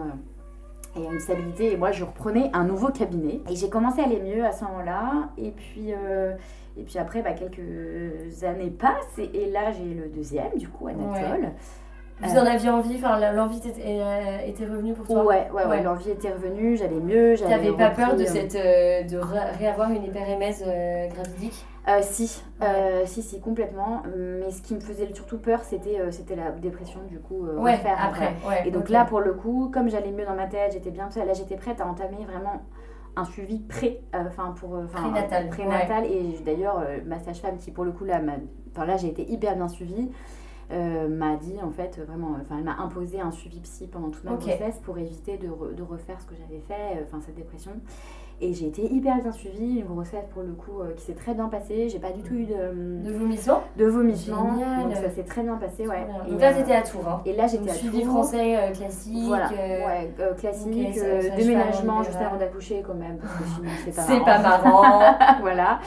et 0.96 1.04
une 1.04 1.20
stabilité. 1.20 1.72
Et 1.72 1.76
moi, 1.76 1.90
je 1.92 2.04
reprenais 2.04 2.50
un 2.52 2.64
nouveau 2.64 2.88
cabinet. 2.88 3.40
Et 3.50 3.56
j'ai 3.56 3.68
commencé 3.68 4.00
à 4.00 4.04
aller 4.04 4.20
mieux 4.20 4.44
à 4.44 4.52
ce 4.52 4.64
moment-là. 4.64 5.28
Et 5.38 5.50
puis, 5.50 5.92
euh, 5.92 6.34
et 6.76 6.82
puis 6.82 6.98
après, 6.98 7.22
bah, 7.22 7.32
quelques 7.32 8.42
années 8.44 8.70
passent. 8.70 9.18
Et, 9.18 9.44
et 9.44 9.50
là, 9.50 9.70
j'ai 9.72 9.94
le 9.94 10.08
deuxième, 10.08 10.56
du 10.56 10.68
coup, 10.68 10.88
Anatole. 10.88 11.50
Vous 12.20 12.38
en 12.38 12.46
aviez 12.46 12.70
envie, 12.70 12.94
enfin 12.94 13.18
l'envie 13.32 13.58
était, 13.58 13.74
euh, 13.88 14.38
était 14.46 14.64
revenue 14.64 14.94
pour 14.94 15.04
toi? 15.04 15.24
Ouais, 15.24 15.48
ouais, 15.52 15.62
ouais, 15.64 15.68
Ouais. 15.68 15.82
l'envie 15.82 16.10
était 16.10 16.30
revenue, 16.30 16.76
j'allais 16.76 17.00
mieux. 17.00 17.34
j'avais 17.34 17.50
T'avais 17.56 17.72
pas 17.72 17.90
peur 17.90 18.14
de, 18.14 18.22
euh, 18.22 18.26
cette, 18.26 18.54
euh, 18.54 19.02
de 19.02 19.16
ré- 19.18 19.50
réavoir 19.58 19.90
une 19.90 20.04
hyperémèse 20.04 20.64
euh, 20.64 21.08
gravidique? 21.08 21.66
Euh, 21.86 21.98
si, 22.02 22.42
euh, 22.62 23.02
si, 23.04 23.22
si, 23.22 23.40
complètement. 23.40 24.02
Mais 24.16 24.50
ce 24.50 24.62
qui 24.62 24.74
me 24.74 24.80
faisait 24.80 25.12
surtout 25.14 25.38
peur, 25.38 25.62
c'était 25.64 26.00
euh, 26.00 26.10
c'était 26.10 26.36
la 26.36 26.50
dépression, 26.50 27.00
du 27.08 27.18
coup. 27.20 27.44
Ouais, 27.46 27.74
refaire, 27.76 27.98
après. 28.02 28.34
Ouais, 28.48 28.66
Et 28.66 28.70
donc 28.70 28.88
là, 28.88 29.04
pour 29.04 29.20
le 29.20 29.34
coup, 29.34 29.70
comme 29.72 29.88
j'allais 29.90 30.10
mieux 30.12 30.24
dans 30.24 30.34
ma 30.34 30.46
tête, 30.46 30.72
j'étais 30.72 30.90
bien 30.90 31.06
tout 31.06 31.12
ça, 31.14 31.24
là, 31.24 31.34
j'étais 31.34 31.56
prête 31.56 31.80
à 31.80 31.86
entamer 31.86 32.24
vraiment 32.24 32.62
un 33.16 33.24
suivi 33.24 33.60
pré, 33.60 34.02
enfin 34.14 34.54
pour 34.58 34.76
Prénatal. 35.50 36.06
Et 36.06 36.38
d'ailleurs, 36.44 36.82
ma 37.06 37.20
sage-femme, 37.20 37.58
qui 37.58 37.70
pour 37.70 37.84
le 37.84 37.92
coup 37.92 38.04
là, 38.04 38.18
m'a- 38.20 38.32
enfin 38.72 38.86
là, 38.86 38.96
j'ai 38.96 39.08
été 39.08 39.30
hyper 39.30 39.54
bien 39.54 39.68
suivie. 39.68 40.10
euh, 40.72 41.08
m'a 41.08 41.36
dit 41.36 41.56
en 41.62 41.70
fait 41.70 42.00
vraiment 42.06 42.38
enfin 42.40 42.56
elle 42.56 42.64
m'a 42.64 42.76
imposé 42.78 43.20
un 43.20 43.30
suivi 43.30 43.60
psy 43.60 43.86
pendant 43.86 44.08
toute 44.08 44.24
ma 44.24 44.32
Ok. 44.32 44.40
grossesse 44.40 44.78
pour 44.82 44.96
éviter 44.96 45.36
de, 45.36 45.46
re- 45.48 45.74
de 45.74 45.82
refaire 45.82 46.18
ce 46.22 46.26
que 46.26 46.34
j'avais 46.34 46.60
fait 46.60 46.96
euh, 46.96 47.04
enfin 47.04 47.20
cette 47.20 47.34
dépression 47.34 47.72
et 48.40 48.52
j'ai 48.52 48.66
été 48.66 48.92
hyper 48.92 49.20
bien 49.22 49.30
suivie 49.32 49.78
une 49.78 49.86
grossesse 49.86 50.24
pour 50.32 50.42
le 50.42 50.52
coup 50.52 50.80
euh, 50.80 50.92
qui 50.96 51.04
s'est 51.04 51.14
très 51.14 51.34
bien 51.34 51.48
passée 51.48 51.88
j'ai 51.88 51.98
pas 52.00 52.10
du 52.10 52.22
tout 52.22 52.34
eu 52.34 52.44
de, 52.46 53.02
De 53.08 53.12
vomissement 53.12 53.62
de 53.76 53.86
vomissement 53.86 54.44
donc 54.82 54.94
ça 54.96 55.10
s'est 55.10 55.22
très 55.22 55.42
bien 55.42 55.56
passé 55.56 55.86
ouais 55.86 56.04
bien. 56.04 56.24
et, 56.26 56.30
Donc 56.32 56.40
là, 56.40 56.50
euh, 56.52 56.56
t'étais 56.56 56.74
à 56.74 56.82
Tours. 56.82 57.06
Hein. 57.08 57.22
et 57.26 57.32
là 57.34 57.46
j'étais 57.46 57.70
à 57.70 57.74
suivi 57.74 58.02
français 58.04 58.56
euh, 58.56 58.72
classique. 58.72 59.26
Voilà, 59.28 59.48
ouais, 59.50 60.12
classique, 60.38 60.98
déménagement 61.36 61.98
en 61.98 62.02
juste 62.02 62.16
avant 62.16 62.36
d'accoucher 62.36 62.82
quand 62.86 62.94
même, 62.94 63.18
parce 63.18 63.34
que 63.34 63.44
sinon 63.44 63.70
c'est 63.84 63.94
pas 63.94 64.02
C'est 64.02 64.20
marrant. 64.20 64.24
pas 64.24 64.38
marrant. 64.40 65.14
voilà. 65.40 65.78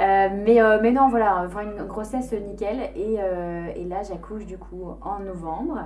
Euh, 0.00 0.28
mais, 0.44 0.60
euh, 0.62 0.78
mais 0.82 0.90
non, 0.90 1.08
voilà, 1.10 1.46
une 1.62 1.84
grossesse 1.86 2.32
nickel. 2.32 2.78
Et, 2.96 3.14
et 3.76 3.84
là, 3.84 4.02
j'accouche 4.02 4.46
du 4.46 4.56
coup 4.56 4.84
en 5.02 5.18
novembre 5.20 5.80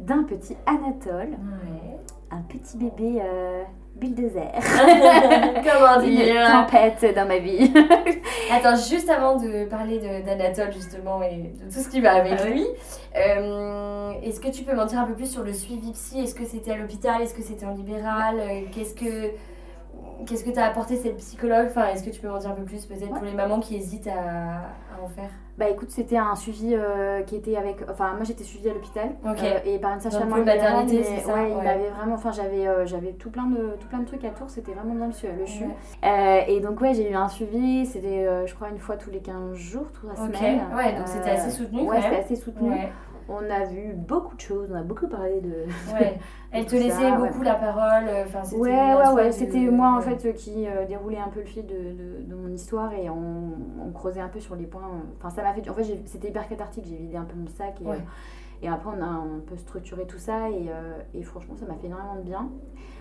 d'un 0.00 0.24
petit 0.24 0.56
Anatole, 0.66 1.30
Ouais. 1.30 1.96
un 2.32 2.42
petit 2.42 2.76
bébé 2.76 3.22
bulldozer. 3.94 4.50
Comment 5.64 6.00
Une 6.02 6.16
dire? 6.16 6.46
tempête 6.50 7.14
dans 7.14 7.26
ma 7.26 7.38
vie. 7.38 7.72
Attends, 8.52 8.76
juste 8.76 9.08
avant 9.08 9.36
de 9.36 9.64
parler 9.66 9.98
d'Anatole 10.24 10.72
justement 10.72 11.22
et 11.22 11.36
de 11.36 11.72
tout 11.72 11.80
ce 11.80 11.88
qui 11.88 12.00
va 12.00 12.14
avec 12.14 12.34
Ah 12.42 12.46
lui, 12.48 12.66
euh, 13.16 14.12
est-ce 14.22 14.40
que 14.40 14.48
tu 14.48 14.64
peux 14.64 14.74
m'en 14.74 14.84
dire 14.86 14.98
un 15.00 15.04
peu 15.04 15.14
plus 15.14 15.30
sur 15.30 15.42
le 15.42 15.52
suivi 15.52 15.92
psy? 15.92 16.20
Est-ce 16.22 16.34
que 16.34 16.44
c'était 16.44 16.72
à 16.72 16.76
l'hôpital? 16.76 17.22
Est-ce 17.22 17.34
que 17.34 17.42
c'était 17.42 17.66
en 17.66 17.74
libéral? 17.74 18.36
Euh, 18.40 18.60
Qu'est-ce 18.72 18.94
que 18.94 19.30
qu'est-ce 20.26 20.44
que 20.44 20.50
t'as 20.50 20.66
apporté 20.66 20.96
cette 20.96 21.16
psychologue 21.18 21.66
Enfin, 21.68 21.86
est-ce 21.88 22.02
que 22.04 22.10
tu 22.10 22.20
peux 22.20 22.28
m'en 22.28 22.38
dire 22.38 22.50
un 22.50 22.54
peu 22.54 22.62
plus 22.64 22.84
peut-être 22.86 23.02
Ouais. 23.10 23.18
pour 23.18 23.24
les 23.24 23.32
mamans 23.34 23.60
qui 23.60 23.76
hésitent 23.76 24.06
à, 24.08 24.12
à 24.12 25.02
en 25.04 25.08
faire? 25.08 25.28
Bah 25.56 25.68
écoute, 25.68 25.90
c'était 25.92 26.16
un 26.16 26.34
suivi 26.34 26.74
euh, 26.74 27.22
qui 27.22 27.36
était 27.36 27.56
avec. 27.56 27.76
Enfin, 27.88 28.14
moi 28.14 28.24
j'étais 28.24 28.42
suivie 28.42 28.68
à 28.70 28.74
l'hôpital 28.74 29.10
Ok. 29.24 29.38
euh, 29.40 29.58
et 29.64 29.78
par 29.78 29.94
une 29.94 30.00
sage-femme 30.00 30.28
maternité, 30.44 30.96
mais 30.98 31.04
c'est 31.04 31.18
ça? 31.20 31.32
Ouais, 31.32 31.50
il 31.52 31.56
Ouais. 31.56 31.62
m'avait 31.62 31.90
vraiment. 31.90 32.14
Enfin, 32.16 32.32
j'avais 32.32 32.66
euh, 32.66 32.86
j'avais 32.86 33.12
tout 33.12 33.30
plein 33.30 33.46
de 33.46 33.76
tout 33.78 33.86
plein 33.86 34.00
de 34.00 34.04
trucs 34.04 34.24
à 34.24 34.30
tour. 34.30 34.50
C'était 34.50 34.72
vraiment 34.72 34.94
bien 34.94 35.06
le, 35.06 35.38
le 35.38 35.46
CHU. 35.46 35.66
Et 36.48 36.58
donc 36.60 36.80
ouais, 36.80 36.92
j'ai 36.94 37.08
eu 37.08 37.14
un 37.14 37.28
suivi. 37.28 37.86
C'était, 37.86 38.26
je 38.46 38.54
crois, 38.56 38.68
une 38.70 38.78
fois 38.78 38.96
tous 38.96 39.10
les 39.10 39.20
15 39.20 39.54
jours, 39.54 39.92
trois 39.92 40.10
Ok. 40.12 40.34
semaines. 40.34 40.60
Ouais, 40.74 40.92
donc 40.94 41.06
c'était 41.06 41.30
assez 41.30 41.50
soutenu, 41.50 41.82
Ouais, 41.82 42.02
c'était 42.02 42.16
assez 42.16 42.36
soutenu. 42.36 42.70
On 43.28 43.38
a 43.50 43.64
vu 43.64 43.94
beaucoup 43.94 44.36
de 44.36 44.40
choses, 44.40 44.68
on 44.70 44.74
a 44.74 44.82
beaucoup 44.82 45.08
parlé 45.08 45.40
de. 45.40 45.64
Ouais. 45.94 46.18
Elle 46.50 46.66
te 46.66 46.76
ça, 46.76 46.82
laissait 46.82 47.10
ouais. 47.10 47.16
beaucoup 47.16 47.42
la 47.42 47.54
parole. 47.54 48.06
euh, 48.08 48.24
Enfin, 48.26 48.44
c'était 48.44 48.60
Ouais, 48.60 48.94
ouais, 48.94 49.08
ouais. 49.14 49.26
de- 49.28 49.32
C'était 49.32 49.58
moi 49.70 49.96
en 49.96 50.00
fait 50.00 50.32
qui 50.34 50.66
euh, 50.68 50.84
déroulait 50.86 51.18
un 51.18 51.28
peu 51.28 51.40
le 51.40 51.46
fil 51.46 51.66
de, 51.66 51.72
de, 51.74 52.22
de 52.28 52.34
mon 52.34 52.48
histoire 52.52 52.92
et 52.92 53.08
on, 53.10 53.52
on 53.84 53.90
creusait 53.92 54.20
un 54.20 54.28
peu 54.28 54.40
sur 54.40 54.54
les 54.56 54.66
points. 54.66 54.82
euh, 54.82 55.00
Enfin, 55.18 55.30
ça 55.30 55.42
m'a 55.42 55.52
fait. 55.54 55.68
En 55.70 55.74
fait, 55.74 55.84
c'était 56.06 56.28
hyper 56.28 56.46
cathartique. 56.48 56.84
J'ai 56.86 56.96
vidé 56.96 57.16
un 57.16 57.24
peu 57.24 57.36
mon 57.36 57.48
sac 57.48 57.80
et, 57.80 57.86
Ouais. 57.86 57.96
euh, 57.96 58.62
et 58.62 58.68
après 58.68 58.90
on 58.96 59.02
a 59.02 59.06
un 59.06 59.40
peu 59.46 59.56
structuré 59.56 60.06
tout 60.06 60.18
ça 60.18 60.48
et, 60.50 60.66
euh, 60.68 60.98
et 61.14 61.22
franchement, 61.22 61.54
ça 61.56 61.66
m'a 61.66 61.74
fait 61.74 61.86
énormément 61.86 62.16
de 62.16 62.22
bien. 62.22 62.48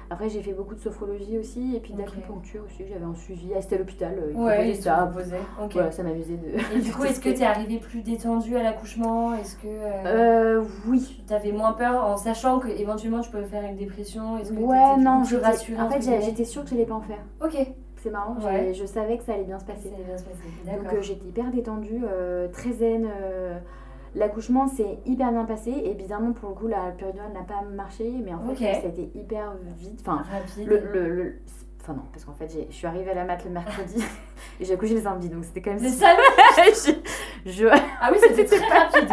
Après, 0.10 0.30
j'ai 0.30 0.42
fait 0.42 0.54
beaucoup 0.54 0.76
de 0.76 0.80
sophrologie 0.80 1.38
aussi 1.38 1.76
et 1.76 1.80
puis 1.80 1.94
d'acupuncture 1.94 2.64
aussi. 2.66 2.84
J'avais 2.88 3.04
un 3.06 3.16
suivi. 3.16 3.52
Ah, 3.56 3.62
C'était 3.62 3.76
à 3.76 3.80
l'hôpital. 3.80 4.16
euh, 4.18 4.32
ils 4.34 4.40
Ouais, 4.40 4.70
ils 4.70 4.76
ça. 4.82 4.96
proposaient. 5.08 5.40
Ok. 5.64 5.74
Voilà, 5.74 5.92
ça 5.92 6.04
m'amusait 6.04 6.38
de. 6.38 6.76
Et 6.78 6.82
du 6.82 6.92
coup, 6.94 7.04
est-ce 7.06 7.20
que 7.20 7.30
t'es 7.30 7.44
arrivée 7.46 7.78
plus 7.80 8.02
détendue 8.02 8.56
à 8.58 8.64
l'accouchement? 8.64 9.34
Est-ce 9.36 9.56
que 9.58 9.68
Euh, 9.68 10.64
oui. 10.88 11.24
tu 11.28 11.34
avais 11.34 11.52
moins 11.52 11.74
peur 11.74 12.06
en 12.06 12.18
sachant 12.18 12.60
que 12.60 12.68
éventuellement 12.68 13.22
tu 13.22 13.32
pouvais 13.32 13.44
faire 13.46 13.64
une 13.64 13.76
dépression? 13.78 14.38
Est-ce 14.38 14.52
que 14.52 14.60
Ouais, 14.60 14.98
non, 14.98 15.24
j'étais- 15.24 15.46
rassurée 15.46 15.82
en 15.82 15.90
fait, 15.90 16.02
j'étais 16.22 16.46
sûre 16.46 16.64
que 16.64 16.70
j'allais 16.70 16.86
pas 16.86 16.96
en 16.96 17.02
faire. 17.02 17.20
Ok, 17.44 17.56
C'est 18.04 18.10
marrant, 18.10 18.36
Ouais. 18.44 18.74
je 18.74 18.86
savais 18.86 19.18
que 19.18 19.24
ça 19.24 19.34
allait 19.34 19.46
bien 19.46 19.58
se 19.60 19.66
ça 19.66 19.72
passer. 19.74 19.88
allait 19.96 20.04
bien 20.04 20.18
se 20.18 20.24
passer. 20.26 20.78
Donc 20.84 20.94
euh, 20.94 21.02
j'étais 21.02 21.26
hyper 21.26 21.50
détendue, 21.52 22.02
euh, 22.04 22.50
très 22.50 22.74
zen. 22.74 23.08
L'accouchement 24.16 24.68
s'est 24.68 25.00
hyper 25.06 25.32
bien 25.32 25.46
passé. 25.46 25.72
Et 25.72 25.94
bizarrement 25.94 26.34
pour 26.34 26.50
le 26.50 26.56
coup 26.56 26.68
la 26.68 26.92
péridurale 26.92 27.32
n'a 27.34 27.42
pas 27.44 27.62
marché 27.64 28.12
mais 28.24 28.34
en 28.34 28.40
fait 28.54 28.56
ça 28.82 28.88
a 28.88 28.90
été 28.90 29.12
hyper 29.16 29.54
vite. 29.78 30.00
Enfin, 30.02 30.24
Rapide. 30.32 30.68
le, 30.68 30.80
le, 30.94 31.10
le- 31.16 31.36
Enfin 31.82 31.96
non, 31.96 32.04
parce 32.14 32.24
qu'en 32.24 32.32
fait 32.34 32.50
je 32.70 32.74
suis 32.74 32.88
arrivée 32.88 33.12
à 33.12 33.14
la 33.14 33.26
mat 33.26 33.44
le 33.44 33.50
mercredi. 33.52 34.02
Et 34.62 34.64
j'ai 34.66 34.74
accouché 34.74 34.94
le 34.94 35.02
samedi 35.02 35.28
donc 35.28 35.44
c'était 35.44 35.62
quand 35.62 35.72
même... 35.72 35.80
C'est 35.80 35.90
ça 35.90 36.16
je, 37.46 37.68
Ah 37.68 38.10
oui, 38.12 38.18
c'était 38.22 38.46
très 38.58 38.66
rapide. 38.68 39.10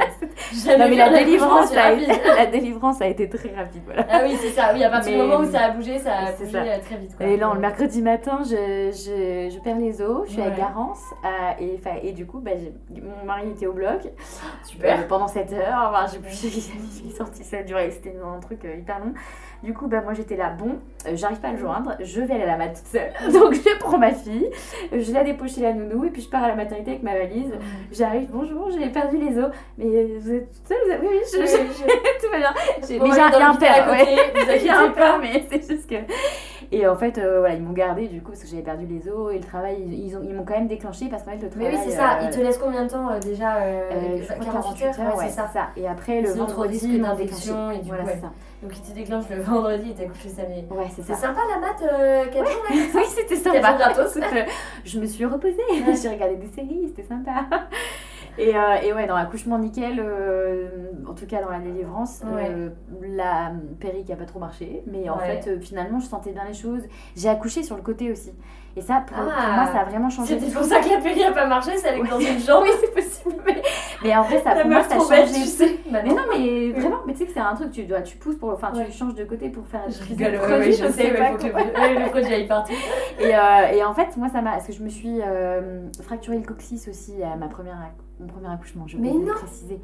Jamais 0.65 0.79
Non 0.79 0.91
mais 0.91 0.97
la 0.97 1.09
délivrance, 1.19 1.77
a 1.77 1.83
rapide. 1.83 2.03
été, 2.11 2.21
la 2.37 2.47
délivrance 2.47 3.01
a 3.03 3.07
été 3.07 3.29
très 3.29 3.55
rapide 3.55 3.83
voilà. 3.85 4.07
Ah 4.11 4.21
oui, 4.25 4.37
c'est 4.41 4.51
ça. 4.51 4.71
Oui, 4.75 4.83
à 4.85 4.91
partir 4.91 5.13
du 5.13 5.19
moment 5.19 5.39
où 5.45 5.51
ça 5.51 5.61
a 5.67 5.71
bougé, 5.71 5.99
ça 5.99 6.13
a 6.13 6.33
bougé 6.33 6.51
ça. 6.51 6.59
euh, 6.63 6.79
très 6.85 6.97
vite. 6.97 7.17
Quoi. 7.17 7.27
Et 7.27 7.37
là, 7.37 7.51
le 7.55 7.61
mercredi 7.61 8.03
matin, 8.03 8.41
je, 8.45 8.91
je, 8.93 9.51
je 9.55 9.61
perds 9.61 9.79
les 9.79 10.01
os, 10.03 10.27
je 10.29 10.33
suis 10.33 10.43
à. 10.43 10.51
Garance, 10.51 11.01
euh, 11.25 11.29
et, 11.61 12.09
et 12.09 12.13
du 12.13 12.27
coup, 12.27 12.41
bah, 12.41 12.51
mon 12.91 13.25
mari 13.27 13.49
était 13.51 13.67
au 13.67 13.73
bloc 13.73 14.09
Super. 14.65 14.99
euh, 14.99 15.03
pendant 15.09 15.29
7 15.29 15.53
heures. 15.53 15.91
Enfin, 15.93 16.07
j'ai 16.29 17.11
sorti 17.17 17.45
ça, 17.45 17.63
duré, 17.63 17.91
c'était 17.91 18.15
un 18.23 18.41
truc 18.41 18.65
euh, 18.65 18.77
hyper 18.77 18.99
long. 19.01 19.13
Du 19.63 19.75
coup, 19.75 19.89
bah, 19.89 20.01
moi 20.01 20.15
j'étais 20.15 20.37
là, 20.37 20.51
bon, 20.51 20.79
euh, 21.07 21.11
j'arrive 21.15 21.39
pas 21.39 21.49
à 21.49 21.53
le 21.53 21.59
joindre, 21.59 21.95
je 22.01 22.21
vais 22.23 22.35
aller 22.35 22.45
à 22.45 22.47
la 22.47 22.57
mat 22.57 22.69
toute 22.69 22.87
seule. 22.87 23.13
Donc 23.33 23.53
je 23.55 23.79
prends 23.79 23.99
ma 23.99 24.11
fille, 24.13 24.49
je 24.93 25.13
la 25.13 25.23
dépose 25.23 25.55
chez 25.55 25.61
la 25.61 25.73
nounou, 25.75 26.05
et 26.07 26.11
puis 26.11 26.23
je 26.23 26.29
pars 26.31 26.43
à 26.43 26.49
la 26.49 26.55
maternité 26.55 26.93
avec 26.93 27.03
ma 27.03 27.13
valise. 27.17 27.53
J'arrive, 27.93 28.20
bonjour, 28.31 28.71
j'ai 28.71 28.89
perdu 28.89 29.17
les 29.19 29.39
os. 29.39 29.51
Mais 29.79 30.05
vous 30.19 30.33
êtes 30.33 30.51
toute 30.53 30.67
seule 30.69 30.99
Oui, 31.01 31.09
oui, 31.11 31.19
je, 31.33 31.39
Oui, 31.39 31.47
je- 31.47 31.83
je- 31.83 31.85
tout 32.27 32.31
va 32.33 32.39
bien. 32.39 32.55
J'ai- 32.89 32.99
Bon, 32.99 33.09
mais 33.09 33.15
j'ai 33.15 33.21
un, 33.21 33.27
un 33.51 33.55
père, 33.57 33.87
côté, 33.87 34.15
ouais. 34.47 34.69
a 34.69 34.79
un 34.81 34.91
père, 34.91 35.19
mais 35.19 35.45
c'est 35.51 35.67
juste 35.69 35.89
que. 35.89 35.97
Et 36.73 36.87
en 36.87 36.95
fait, 36.95 37.19
euh, 37.19 37.41
voilà, 37.41 37.55
ils 37.57 37.63
m'ont 37.63 37.73
gardé 37.73 38.07
du 38.07 38.23
coup 38.23 38.31
parce 38.31 38.43
que 38.45 38.49
j'avais 38.49 38.63
perdu 38.63 38.87
les 38.87 39.09
os 39.11 39.33
et 39.35 39.39
le 39.39 39.45
travail, 39.45 39.77
ils, 39.85 40.07
ils 40.07 40.17
ont, 40.17 40.21
ils 40.23 40.33
m'ont 40.33 40.45
quand 40.45 40.55
même 40.55 40.69
déclenché 40.69 41.07
parce 41.09 41.25
qu'en 41.25 41.33
fait, 41.33 41.39
le 41.39 41.49
Mais 41.57 41.65
travail. 41.71 41.75
oui, 41.75 41.81
c'est 41.85 41.97
ça. 41.97 42.13
euh, 42.13 42.25
Il 42.25 42.31
te 42.31 42.39
laisse 42.41 42.59
combien 42.59 42.85
de 42.85 42.91
temps 42.91 43.11
euh, 43.11 43.19
déjà 43.19 43.57
euh, 43.57 43.91
euh, 43.91 44.19
je 44.21 44.33
crois 44.35 44.45
48 44.53 44.85
heures, 44.85 44.95
ouais, 44.99 45.19
ouais, 45.19 45.25
c'est 45.29 45.35
ça. 45.35 45.49
Et 45.77 45.89
après, 45.89 46.21
le 46.21 46.29
Sinon, 46.29 46.45
vendredi, 46.47 46.79
ils 46.85 47.03
m'ont 47.03 47.17
déclenché. 47.17 47.51
et 47.75 47.79
du 47.79 47.89
Voilà, 47.89 48.05
coup, 48.05 48.11
c'est 48.15 48.21
ça. 48.21 48.31
Donc 48.63 48.73
il 48.77 48.83
te 48.83 48.95
déclenche 48.95 49.25
le 49.31 49.43
vendredi 49.43 49.91
et 49.91 49.95
t'as 49.95 50.05
couché 50.09 50.29
samedi. 50.29 50.65
Ouais, 50.71 50.85
c'est 50.95 51.03
C'est 51.03 51.15
ça. 51.15 51.21
sympa 51.23 51.41
la 51.53 51.59
mat, 51.59 52.31
4 52.33 52.35
jours 52.53 52.63
là 52.71 52.77
oui, 52.95 53.03
c'était 53.09 53.35
sympa. 53.37 53.73
gratos. 53.73 54.19
Je 54.85 55.01
me 55.01 55.07
suis 55.07 55.25
reposée, 55.25 55.57
j'ai 56.01 56.09
regardé 56.09 56.37
des 56.37 56.47
séries, 56.55 56.85
c'était 56.95 57.09
sympa. 57.09 57.47
Et, 58.41 58.57
euh, 58.57 58.75
et 58.83 58.93
ouais, 58.93 59.07
dans 59.07 59.17
l'accouchement 59.17 59.59
nickel, 59.59 60.01
euh, 60.01 60.69
en 61.07 61.13
tout 61.15 61.27
cas 61.27 61.43
dans 61.43 61.51
la 61.51 61.59
délivrance, 61.61 62.23
euh, 62.25 62.71
la 63.03 63.53
péri 63.81 64.03
qui 64.05 64.13
a 64.13 64.17
pas 64.17 64.25
trop 64.25 64.39
marché. 64.41 64.83
Mais 64.87 65.09
en 65.11 65.19
Ouais. 65.19 65.41
fait, 65.43 65.61
finalement, 65.61 66.01
je 66.01 66.07
sentais 66.07 66.33
bien 66.33 66.45
les 66.47 66.55
choses. 66.55 66.83
J'ai 67.17 67.29
accouché 67.29 67.63
sur 67.63 67.77
le 67.77 67.83
côté 67.83 68.11
aussi. 68.11 68.33
Et 68.77 68.81
ça, 68.81 69.03
pour, 69.07 69.17
pour 69.17 69.27
Ah. 69.37 69.53
moi, 69.65 69.73
ça 69.73 69.81
a 69.81 69.85
vraiment 69.85 70.09
changé. 70.09 70.39
C'était 70.39 70.53
pour 70.53 70.63
ça 70.63 70.79
que 70.81 70.89
la 70.89 70.99
péri 70.99 71.25
a 71.25 71.33
pas 71.33 71.47
marché, 71.47 71.73
c'est 71.77 71.89
avec 71.89 72.03
Ouais. 72.05 72.09
dans 72.09 72.21
une 72.21 72.39
jambe. 72.39 72.63
Oui, 72.65 72.71
c'est 72.81 72.95
possible. 72.95 73.43
Mais, 73.45 73.61
mais 74.05 74.17
en 74.17 74.23
vrai, 74.23 74.41
ça, 74.43 74.55
La 74.55 74.61
pour 74.63 74.71
moi, 74.71 74.83
ça 74.85 74.95
a 74.95 74.99
changé. 74.99 75.33
tu 75.33 75.41
sais. 75.47 75.79
Bah 75.91 75.99
Mais 76.05 76.11
non, 76.11 76.23
mais 76.33 76.71
vraiment, 76.71 76.99
mais 77.05 77.13
tu 77.15 77.19
sais 77.21 77.27
que 77.27 77.33
c'est 77.33 77.41
un 77.41 77.55
truc, 77.55 77.73
tu 77.73 77.83
dois, 77.85 78.01
tu 78.03 78.17
pousses 78.17 78.37
pour, 78.37 78.51
enfin, 78.51 78.73
Ouais. 78.75 78.87
tu 78.87 78.93
changes 78.97 79.15
de 79.15 79.25
côté 79.25 79.49
pour 79.49 79.67
faire 79.67 79.83
Je 79.89 80.03
rigole, 80.05 80.33
ouais, 80.33 80.39
produit, 80.39 80.73
je 80.73 80.85
je 80.87 80.91
sais, 80.93 81.11
mais 81.11 81.19
pas 81.19 81.27
faut 81.33 81.37
que 81.39 81.47
le, 81.47 82.05
le 82.05 82.11
produit 82.11 82.33
aille 82.33 82.47
partout. 82.47 82.73
Et, 83.19 83.35
euh, 83.37 83.67
et 83.75 83.85
en 83.85 83.93
fait, 83.93 84.17
moi, 84.17 84.29
ça 84.29 84.41
m'a. 84.41 84.53
Parce 84.53 84.67
que 84.69 84.73
je 84.73 84.83
me 84.83 84.89
suis 84.89 85.21
euh, 85.21 85.81
fracturé 86.03 86.39
le 86.39 86.45
coccyx 86.45 86.87
aussi 86.89 87.23
à 87.23 87.35
ma 87.37 87.49
première, 87.49 87.77
mon 88.21 88.27
premier 88.29 88.49
accouchement, 88.53 88.85
je 88.87 88.97
Mais 88.97 89.09
vais 89.11 89.19
le 89.19 89.25
non. 89.27 89.35
préciser. 89.35 89.81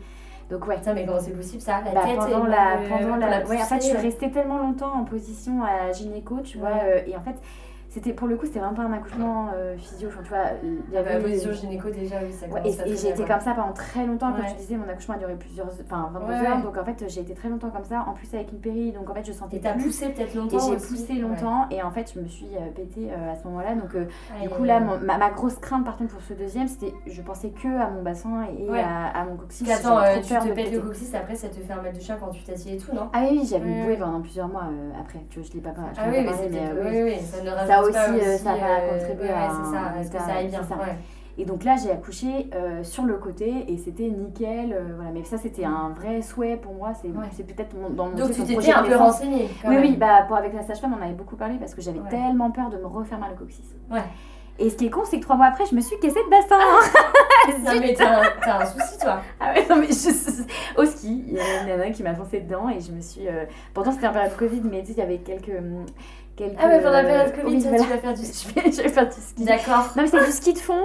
Donc, 0.48 0.64
ouais. 0.68 0.76
Putain, 0.76 0.94
mais 0.94 1.04
comment 1.04 1.18
c'est 1.20 1.32
possible 1.36 1.60
ça 1.60 1.80
La 1.84 1.90
Bah, 1.90 2.00
tête 2.06 2.16
pendant 2.18 2.44
la, 2.46 2.78
pendant 2.88 3.08
pour 3.08 3.16
la, 3.18 3.44
ouais, 3.46 3.60
en 3.60 3.64
fait, 3.64 3.76
je 3.76 3.86
suis 3.88 3.96
restée 3.96 4.30
tellement 4.30 4.58
longtemps 4.58 4.92
en 4.94 5.04
position 5.04 5.60
à 5.64 5.90
gynéco, 5.92 6.36
tu 6.44 6.58
vois, 6.58 6.68
Ouais. 6.68 7.02
euh, 7.06 7.10
et 7.10 7.16
en 7.16 7.20
fait, 7.20 7.34
c'était 7.96 8.12
pour 8.12 8.28
le 8.28 8.36
coup, 8.36 8.44
c'était 8.44 8.58
vraiment 8.58 8.74
pas 8.74 8.82
un 8.82 8.92
accouchement 8.92 9.48
euh, 9.54 9.74
physio, 9.78 10.08
enfin, 10.08 10.20
tu 10.22 10.28
vois, 10.28 10.38
il 10.62 10.74
y 10.92 10.98
Ah 10.98 11.02
bah, 11.02 11.10
avait 11.12 11.22
position 11.22 11.50
gynéco 11.52 11.88
déjà, 11.88 12.16
oui, 12.22 12.30
ça 12.30 12.46
Ouais, 12.46 12.60
et, 12.66 12.68
et 12.92 12.96
j'ai 12.96 13.08
été 13.08 13.24
bien, 13.24 13.26
comme 13.26 13.40
ça 13.40 13.54
pendant 13.54 13.72
très 13.72 14.04
longtemps. 14.06 14.32
Comme 14.32 14.42
Ouais. 14.44 14.50
tu 14.50 14.56
disais, 14.56 14.76
mon 14.76 14.86
accouchement 14.88 15.14
a 15.14 15.18
duré 15.18 15.34
plusieurs, 15.36 15.66
enfin 15.66 16.10
22 16.12 16.26
Ouais, 16.26 16.46
heures. 16.46 16.62
Donc 16.62 16.76
en 16.76 16.84
fait, 16.84 17.04
j'ai 17.08 17.20
été 17.22 17.32
très 17.32 17.48
longtemps 17.48 17.70
comme 17.70 17.84
ça. 17.84 18.04
En 18.06 18.12
plus 18.12 18.32
avec 18.34 18.52
une 18.52 18.58
péri, 18.58 18.92
donc 18.92 19.08
en 19.08 19.14
fait, 19.14 19.24
je 19.26 19.32
sentais 19.32 19.56
Et 19.56 19.60
t'as 19.60 19.72
poussé 19.72 20.10
peut-être 20.10 20.34
Et 20.34 20.38
longtemps 20.38 20.58
j'ai 20.68 20.76
aussi. 20.76 20.88
poussé 20.88 21.14
longtemps 21.14 21.66
et 21.70 21.82
en 21.82 21.90
fait 21.90 22.12
je 22.14 22.20
me 22.20 22.28
suis 22.28 22.48
euh, 22.54 22.70
pétée 22.74 23.08
euh, 23.10 23.32
à 23.32 23.34
ce 23.36 23.44
moment-là 23.48 23.74
donc 23.74 23.94
euh, 23.94 24.04
du 24.42 24.48
coup 24.50 24.64
là 24.64 24.80
mon- 24.80 24.98
ma, 24.98 25.16
ma 25.16 25.30
grosse 25.30 25.56
crainte 25.56 25.84
par 25.84 25.96
contre 25.96 26.12
pour 26.12 26.22
ce 26.22 26.34
deuxième 26.34 26.68
c'était 26.68 26.92
je 27.06 27.22
pensais 27.22 27.50
que 27.50 27.68
à 27.80 27.88
mon 27.88 28.02
bassin 28.02 28.44
et 28.58 28.68
à, 28.78 29.06
à 29.06 29.24
mon 29.24 29.36
coccyx 29.36 29.70
Attends, 29.70 29.98
euh, 29.98 30.16
tu 30.16 30.34
te 30.34 30.52
pètes 30.54 30.72
le 30.72 30.80
coccyx, 30.80 31.14
après 31.14 31.34
ça 31.34 31.48
te 31.48 31.54
fait 31.56 31.72
un 31.72 31.80
mal 31.82 31.92
de 31.94 32.00
chien 32.00 32.16
quand 32.20 32.28
tu 32.30 32.42
t'assieds 32.42 32.74
et 32.74 32.78
tout, 32.78 32.92
non? 32.94 33.08
Ah 33.12 33.20
oui 33.22 33.38
oui 33.40 33.48
j'avais 33.48 33.68
une 33.68 33.84
bouée 33.84 33.96
pendant 33.96 34.20
plusieurs 34.20 34.48
mois 34.48 34.64
après 35.00 35.20
tu 35.30 35.40
vois 35.40 35.48
je 35.48 35.54
l'ai 35.54 35.60
pas 35.60 35.70
je 35.94 36.00
t'en 36.00 36.06
ai 36.06 36.10
oui, 36.10 36.16
pas 36.16 36.22
mais 36.22 36.30
parlé, 36.30 36.42
c'était. 36.44 36.74
mais, 36.74 36.90
Oui, 36.90 37.02
oui. 37.02 37.12
oui, 37.18 37.66
ça 37.66 37.80
Ça 37.92 38.10
aussi, 38.10 38.20
euh, 38.20 38.36
ça 38.38 38.54
va 38.54 38.66
euh, 38.80 38.98
contribuer 38.98 39.28
ouais, 39.28 39.32
à 39.34 39.48
c'est 39.50 39.70
ça, 39.72 39.80
un 39.80 40.00
est-ce 40.00 40.10
que 40.10 40.16
état- 40.16 40.26
ça 40.26 40.34
aille 40.34 40.48
bien 40.48 40.60
c'est 40.62 40.68
ça. 40.74 40.80
ouais. 40.80 40.96
et 41.38 41.44
donc 41.44 41.64
là 41.64 41.76
j'ai 41.82 41.90
accouché 41.90 42.48
euh, 42.54 42.82
sur 42.82 43.04
le 43.04 43.14
côté 43.18 43.64
et 43.70 43.76
c'était 43.78 44.08
nickel 44.08 44.72
euh, 44.72 44.92
voilà 44.96 45.10
mais 45.12 45.22
ça 45.24 45.36
c'était 45.38 45.64
un 45.64 45.90
vrai 45.90 46.22
souhait 46.22 46.56
pour 46.56 46.72
moi 46.74 46.92
c'est 47.00 47.08
Ouais. 47.08 47.44
peut-être 47.44 47.74
dans 47.94 48.06
mon 48.06 48.14
Donc 48.14 48.32
truc, 48.32 48.46
tu 48.46 48.54
t'étais 48.54 48.72
un 48.72 48.82
peu 48.82 48.96
renseignée 48.96 49.48
quand 49.62 49.68
Oui, 49.68 49.74
même. 49.76 49.84
oui, 49.84 49.96
bah 49.96 50.22
pour, 50.26 50.36
avec 50.36 50.54
la 50.54 50.62
sage-femme, 50.62 50.94
on 50.98 51.02
avait 51.02 51.12
beaucoup 51.14 51.36
parlé 51.36 51.56
parce 51.58 51.74
que 51.74 51.80
j'avais 51.82 52.00
Ouais. 52.00 52.08
tellement 52.08 52.50
peur 52.50 52.70
de 52.70 52.78
me 52.78 52.86
refaire 52.86 53.18
mal 53.18 53.32
au 53.32 53.36
coccyx. 53.36 53.68
Ouais. 53.90 54.00
Et 54.58 54.70
ce 54.70 54.76
qui 54.76 54.86
est 54.86 54.90
con, 54.90 55.02
c'est 55.04 55.18
que 55.18 55.22
trois 55.22 55.36
mois 55.36 55.44
après, 55.48 55.66
je 55.66 55.74
me 55.74 55.82
suis 55.82 55.98
cassée 55.98 56.14
de 56.24 56.30
bassin. 56.30 56.56
Non 57.64 57.78
mais 57.78 57.94
t'as 57.94 58.22
un, 58.56 58.60
un 58.62 58.64
souci 58.66 58.98
toi. 58.98 59.20
Ah 59.38 59.52
ouais, 59.52 59.64
non, 59.68 59.76
mais 59.76 59.86
je- 59.88 60.80
au 60.80 60.84
ski, 60.84 61.22
il 61.28 61.34
y 61.34 61.38
a 61.38 61.60
une 61.62 61.68
nana 61.68 61.90
qui 61.90 62.02
m'a 62.02 62.14
foncé 62.14 62.40
dedans 62.40 62.68
et 62.70 62.80
je 62.80 62.90
me 62.90 63.00
suis. 63.00 63.28
euh, 63.28 63.44
Pourtant, 63.72 63.92
c'était 63.92 64.08
en 64.08 64.12
période 64.12 64.34
Covid, 64.36 64.62
mais 64.64 64.80
tu 64.80 64.86
sais, 64.88 64.92
il 64.94 64.98
y 64.98 65.02
avait 65.02 65.18
quelques. 65.18 65.52
Quelques 66.36 66.56
Ah 66.58 66.68
ouais, 66.68 66.78
pendant 66.78 66.90
la 66.92 67.04
période 67.04 67.34
Covid, 67.34 67.54
oui, 67.54 67.60
ça, 67.60 67.68
voilà. 67.68 67.84
tu 67.84 67.90
vas 67.90 67.98
faire 67.98 68.14
du 68.14 68.24
ski. 68.24 68.48
Je 68.56 68.82
vais, 68.82 68.88
faire 68.88 69.08
du 69.08 69.20
ski. 69.20 69.40
Non, 69.40 69.46
D'accord. 69.46 69.92
mais 69.96 70.06
c'était 70.06 70.24
du 70.24 70.32
ski 70.32 70.52
de 70.52 70.58
fond. 70.58 70.84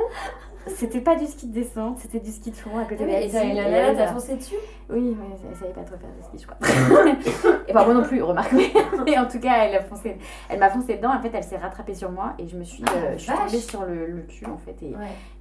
C'était 0.67 1.01
pas 1.01 1.15
du 1.15 1.25
ski 1.25 1.47
de 1.47 1.53
descente, 1.53 1.97
c'était 1.99 2.19
du 2.19 2.31
ski 2.31 2.51
de 2.51 2.55
fond 2.55 2.77
à 2.77 2.83
côté 2.83 2.97
Ah 3.01 3.05
de 3.05 3.11
la 3.11 3.21
et 3.21 3.49
Et 3.49 3.53
nana, 3.55 3.95
t'as 3.95 4.13
foncé 4.13 4.35
dessus? 4.35 4.55
Oui, 4.89 5.15
mais 5.17 5.35
elle 5.49 5.57
savait 5.57 5.71
pas 5.71 5.81
trop 5.81 5.97
faire 5.97 6.09
de 6.15 6.23
ski, 6.23 6.37
je 6.39 6.45
crois. 6.45 7.59
et 7.67 7.73
bah, 7.73 7.83
moi 7.83 7.95
non 7.95 8.03
plus, 8.03 8.21
remarque. 8.21 8.51
Mais, 8.51 8.71
mais 9.05 9.17
en 9.17 9.25
tout 9.25 9.39
cas, 9.39 9.65
elle 9.65 9.75
a 9.75 9.81
foncé, 9.81 10.17
elle 10.49 10.59
m'a 10.59 10.69
foncé 10.69 10.97
dedans. 10.97 11.15
En 11.15 11.21
fait, 11.21 11.31
elle 11.33 11.43
s'est 11.43 11.57
rattrapée 11.57 11.95
sur 11.95 12.11
moi 12.11 12.33
et 12.37 12.47
je 12.47 12.55
me 12.57 12.63
suis, 12.63 12.83
euh, 12.83 13.13
je 13.13 13.23
suis 13.23 13.31
tombée 13.31 13.59
sur 13.59 13.85
le, 13.85 14.23
cul 14.27 14.45
en 14.45 14.57
fait. 14.57 14.75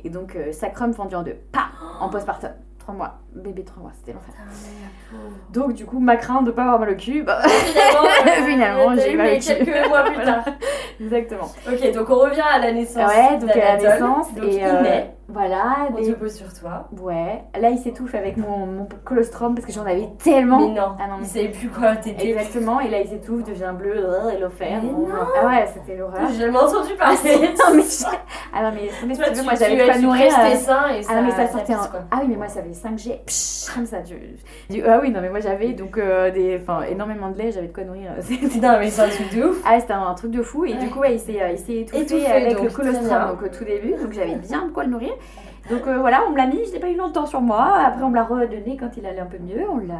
Et, 0.03 0.09
donc, 0.09 0.37
euh, 0.37 0.53
sacrum 0.53 0.95
fendu 0.95 1.15
en 1.15 1.23
deux. 1.23 1.37
Pas 1.53 1.69
en 2.01 2.09
postpartum. 2.11 2.53
Trois 2.91 3.07
mois, 3.07 3.21
bébé 3.33 3.63
trois 3.63 3.85
mois, 3.85 3.93
c'était 3.95 4.13
l'enfer. 4.13 4.35
Donc, 5.53 5.75
du 5.75 5.85
coup, 5.87 6.01
ma 6.01 6.17
crainte 6.17 6.45
de 6.45 6.51
pas 6.51 6.63
avoir 6.65 6.81
mal 6.81 6.91
au 6.91 6.97
cul, 6.97 7.23
bah, 7.23 7.41
Finalement, 7.47 8.09
euh, 8.27 8.45
Finalement, 8.45 8.97
j'ai 8.97 9.13
eu, 9.13 9.17
mal 9.17 9.29
au 9.29 9.39
cul. 9.39 9.65
quelques 9.65 9.89
mois 9.89 10.03
plus 10.03 10.25
tard. 10.25 10.45
exactement. 11.01 11.53
Ok, 11.71 11.93
donc 11.93 12.11
on 12.11 12.19
revient 12.19 12.43
à 12.53 12.59
la 12.59 12.73
naissance. 12.73 13.09
Ouais, 13.09 13.39
donc 13.39 13.51
à 13.51 13.57
la 13.57 13.77
naissance. 13.77 14.35
Donc 14.35 14.45
et 14.45 14.57
il 14.57 14.65
euh, 14.65 15.03
voilà. 15.33 15.89
on 15.91 15.95
des- 16.01 16.13
te 16.13 16.19
pose 16.19 16.35
sur 16.35 16.53
toi. 16.53 16.89
Ouais. 17.01 17.43
Là, 17.61 17.71
il 17.71 17.79
s'étouffe 17.79 18.15
avec 18.15 18.37
mon, 18.37 18.67
mon 18.67 18.89
colostrum 19.05 19.55
parce 19.55 19.67
que 19.67 19.73
j'en 19.73 19.85
avais 19.87 20.09
tellement. 20.23 20.59
Mais 20.61 20.75
non, 20.81 20.93
Ah 20.99 21.07
non, 21.09 21.15
il 21.17 21.21
mais- 21.23 21.27
savait 21.27 21.49
plus 21.49 21.69
quoi 21.69 21.97
t'étais. 21.97 22.29
Exactement, 22.31 22.81
et 22.81 22.89
là 22.89 23.01
il 23.01 23.09
s'étouffe, 23.09 23.45
devient 23.45 23.73
bleu, 23.77 23.93
euh, 23.97 24.31
et 24.31 24.39
l'offert. 24.39 24.81
Mais 24.83 24.89
Bon. 24.91 25.09
Ah 25.41 25.47
ouais, 25.47 25.67
c'était 25.73 25.97
l'horreur. 25.97 26.21
J'ai 26.33 26.41
jamais 26.41 26.59
entendu 26.59 26.95
parler. 26.99 27.17
non, 27.59 27.75
mais 27.77 27.83
je- 27.83 28.05
Ah 28.53 28.63
non, 28.63 28.73
mais 28.75 28.89
si 28.89 29.17
Toi, 29.19 29.29
tu 29.31 29.39
tu, 29.39 29.45
moi 29.45 29.55
j'avais 29.55 29.77
presses 29.77 30.01
tes 30.01 30.07
euh, 30.07 30.57
seins 30.57 30.89
et 30.89 31.03
ça, 31.03 31.13
Ah 31.13 31.21
non, 31.21 31.23
mais 31.27 31.31
ça 31.33 31.47
sortait 31.53 31.73
quoi. 31.75 32.01
Ah 32.11 32.19
oui, 32.21 32.27
mais 32.29 32.37
moi 32.37 32.49
ça 32.49 32.61
avait 32.61 32.73
5G, 32.73 33.21
psh, 33.27 33.73
comme 33.75 33.87
ça. 33.87 33.99
Du- 34.01 34.83
Ah 34.87 34.99
oui, 35.03 35.11
non, 35.11 35.21
mais 35.21 35.31
moi 35.31 35.41
j'avais 35.41 35.73
donc 35.73 35.97
euh, 35.99 36.31
des... 36.31 36.59
enfin, 36.61 36.83
énormément 36.83 37.31
de 37.31 37.39
lait, 37.39 37.53
j'avais 37.53 37.69
de 37.69 37.73
quoi 37.73 37.85
nourrir. 37.85 38.11
C'était- 38.21 38.59
Non, 38.61 38.77
mais 38.79 38.91
c'est 38.91 39.03
un 39.03 39.09
truc 39.09 39.35
de 39.35 39.45
ouf. 39.45 39.63
Ah, 39.65 39.79
c'était 39.81 39.93
un 39.93 40.15
truc 40.15 40.31
de 40.33 40.43
fou, 40.43 40.65
et 40.65 40.73
Ouais. 40.73 40.79
du 40.79 40.89
coup, 40.91 41.01
ouais, 41.01 41.15
il 41.15 41.21
s'est 41.21 41.41
euh, 41.41 41.51
il 41.53 41.59
s'est 41.59 41.77
étouffé 41.81 42.03
Étouffé, 42.03 42.27
avec 42.27 42.57
donc, 42.57 42.65
le 42.65 42.71
colostrum 42.71 43.29
donc, 43.31 43.43
au 43.43 43.49
tout 43.49 43.65
début, 43.65 43.91
donc 43.93 44.13
j'avais 44.13 44.35
bien 44.37 44.67
de 44.67 44.73
quoi 44.73 44.85
le 44.85 44.91
nourrir. 44.91 45.13
Donc 45.71 45.87
euh, 45.87 45.99
voilà, 46.01 46.23
on 46.27 46.31
me 46.33 46.37
l'a 46.37 46.47
mis, 46.47 46.65
je 46.67 46.73
l'ai 46.73 46.81
pas 46.81 46.91
eu 46.91 46.97
longtemps 46.97 47.27
sur 47.27 47.41
moi. 47.41 47.75
Après, 47.87 48.03
on 48.03 48.09
me 48.11 48.15
l'a 48.17 48.25
redonné 48.25 48.77
quand 48.79 48.97
il 48.97 49.07
allait 49.07 49.21
un 49.21 49.27
peu 49.27 49.39
mieux. 49.39 49.69
On 49.71 49.79
l'a. 49.79 49.95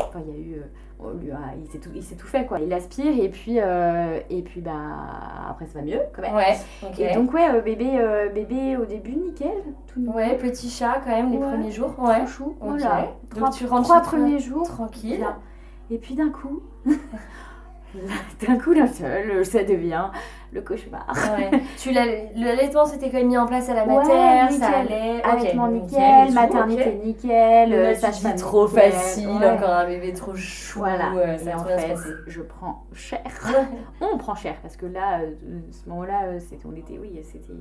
Enfin, 0.00 0.20
il 0.26 0.32
y 0.32 0.36
a 0.36 0.38
eu. 0.40 0.54
euh, 0.58 0.62
on 1.02 1.10
lui 1.18 1.30
a- 1.30 1.36
il 1.58 1.66
s'est 1.70 1.78
tout, 1.78 1.88
il 1.94 2.02
s'est 2.02 2.14
tout 2.14 2.26
fait 2.26 2.44
quoi. 2.44 2.58
Il 2.60 2.70
aspire 2.74 3.12
et 3.22 3.28
puis 3.30 3.56
euh, 3.58 4.20
et 4.28 4.42
puis 4.42 4.60
bah 4.60 4.70
après 5.48 5.64
ça 5.66 5.78
va 5.78 5.84
mieux 5.86 6.00
quand 6.14 6.20
même. 6.20 6.34
Ouais. 6.34 6.58
Et 6.98 7.14
donc 7.14 7.32
ouais 7.32 7.48
euh, 7.48 7.60
bébé 7.62 7.98
bébé 8.34 8.76
au 8.76 8.84
début 8.84 9.12
nickel 9.16 9.50
tout. 9.92 10.00
Ouais, 10.14 10.36
petit 10.36 10.68
chat 10.68 11.00
quand 11.02 11.10
même 11.10 11.30
les 11.32 11.38
Ouais. 11.38 11.48
premiers 11.48 11.70
jours. 11.72 11.94
Ouais. 11.98 12.26
chou. 12.26 12.54
Ok. 12.60 12.68
Voilà. 12.78 12.96
Donc 13.30 13.30
Trois, 13.34 13.50
tu 13.50 13.64
rentres 13.66 13.84
trois 13.88 14.00
premiers 14.02 14.38
jours 14.40 14.66
Tranquille. 14.68 15.24
Et 15.90 15.96
puis 15.96 16.14
d'un 16.16 16.28
coup, 16.28 16.60
d'un 18.46 18.58
coup 18.58 18.74
d'un 18.74 18.86
seul, 18.86 19.44
ça 19.44 19.64
devient 19.64 20.04
le 20.52 20.60
cauchemar. 20.62 21.06
Ouais. 21.38 21.50
tu 21.78 21.92
l'allaitement 21.92 22.84
s'était 22.84 23.08
quand 23.10 23.18
même 23.18 23.28
mis 23.28 23.38
en 23.38 23.46
place 23.46 23.68
à 23.68 23.74
la 23.74 23.84
Ouais, 23.86 23.94
mater, 23.94 24.10
ça 24.10 24.48
nickel. 24.50 24.74
allait. 24.74 25.22
Allaitement 25.22 25.68
nickel 25.68 25.98
nickel, 26.00 26.26
tout, 26.28 26.34
maternité 26.34 26.96
ok. 26.98 27.04
nickel, 27.04 27.72
euh, 27.72 27.94
sage-femme 27.94 28.36
trop 28.36 28.66
nickel, 28.66 28.92
facile, 28.92 29.28
ouais. 29.28 29.50
encore 29.50 29.70
un 29.70 29.86
bébé 29.86 30.12
trop 30.12 30.34
chou. 30.34 30.80
Voilà. 30.80 31.12
euh, 31.16 31.38
ça 31.38 31.56
en 31.56 31.58
se 31.60 31.64
fait, 31.68 31.94
je 32.26 32.42
prends 32.42 32.84
cher. 32.92 33.20
Ouais. 33.46 34.08
On 34.12 34.18
prend 34.18 34.34
cher 34.34 34.54
parce 34.62 34.76
que 34.76 34.86
là, 34.86 35.20
euh, 35.20 35.30
ce 35.70 35.88
moment-là, 35.88 36.22
euh, 36.26 36.38
c'était, 36.40 36.66
on 36.66 36.74
était, 36.76 36.98
oui, 37.00 37.20
c'était. 37.22 37.52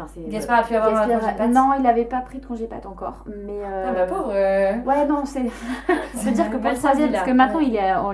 Enfin. 0.00 0.06
Gaspard 0.28 0.60
a 0.60 0.62
pu 0.62 0.76
avoir 0.76 1.02
un 1.02 1.08
congé 1.08 1.26
patte 1.36 1.50
Non, 1.50 1.72
il 1.76 1.82
n'avait 1.82 2.04
pas 2.04 2.20
pris 2.20 2.38
de 2.38 2.46
congé 2.46 2.66
patte 2.68 2.86
encore, 2.86 3.24
mais. 3.26 3.52
euh, 3.64 3.86
Ah 3.88 3.92
bah 3.92 4.06
pauvre. 4.06 4.30
euh, 4.32 4.74
Ouais, 4.86 5.04
non, 5.06 5.24
c'est. 5.24 5.42
Veux 6.14 6.30
dire 6.30 6.48
que 6.50 6.56
pour 6.56 6.70
le 6.70 6.76
troisième, 6.76 7.10
parce 7.10 7.24
que 7.24 7.32
maintenant 7.32 7.58
Ouais. 7.58 7.64
il 7.66 7.74
est 7.76 7.92
en, 7.94 8.12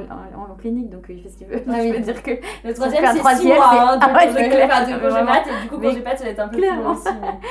en- 0.54 0.56
clinique, 0.56 0.90
donc 0.90 1.06
il 1.08 1.22
fait 1.22 1.28
ce 1.28 1.38
qu'il 1.38 1.46
veut. 1.46 1.62
Ah 1.68 1.82
je 1.82 1.92
veux 1.92 2.00
dire 2.00 2.22
que. 2.22 2.30
Le 2.64 2.74
troisième, 2.74 3.04
c'est 3.12 3.18
troisième, 3.18 3.52
6 3.52 3.56
mois, 3.58 3.92
hein, 3.94 3.98
Ah 4.00 4.12
ouais, 4.14 4.32
c'est 4.34 4.48
clair, 4.48 4.68
enfin, 4.72 4.80
de 4.82 4.92
congé 4.94 5.08
vraiment. 5.08 5.30
mat, 5.30 5.42
et 5.46 5.62
du 5.62 5.68
coup, 5.68 5.78
congé 5.80 6.00
mat, 6.02 6.16
ça 6.16 6.24
va 6.24 6.30
être 6.30 6.40
un 6.40 6.48
peu 6.48 6.56
plus 6.58 6.66
long 6.66 6.72
clairement. 6.72 6.90
aussi. 6.92 7.08
mais- 7.20 7.28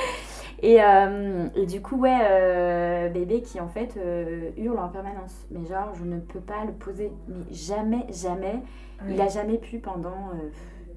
Et, 0.65 0.81
euh, 0.81 1.47
et 1.57 1.65
du 1.65 1.81
coup, 1.81 1.97
ouais, 1.97 2.19
euh, 2.23 3.09
bébé 3.09 3.41
qui 3.41 3.59
en 3.59 3.67
fait 3.67 3.95
euh, 3.97 4.49
hurle 4.55 4.79
en 4.79 4.87
permanence. 4.87 5.45
Mais 5.51 5.65
genre, 5.65 5.91
je 5.93 6.05
ne 6.05 6.19
peux 6.21 6.39
pas 6.39 6.63
le 6.65 6.71
poser. 6.71 7.11
Mais 7.27 7.43
jamais, 7.53 8.05
jamais. 8.09 8.61
Il 9.09 9.19
a 9.19 9.27
jamais 9.27 9.57
pu 9.57 9.79
pendant 9.79 10.29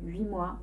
8 0.05 0.23
mois 0.23 0.55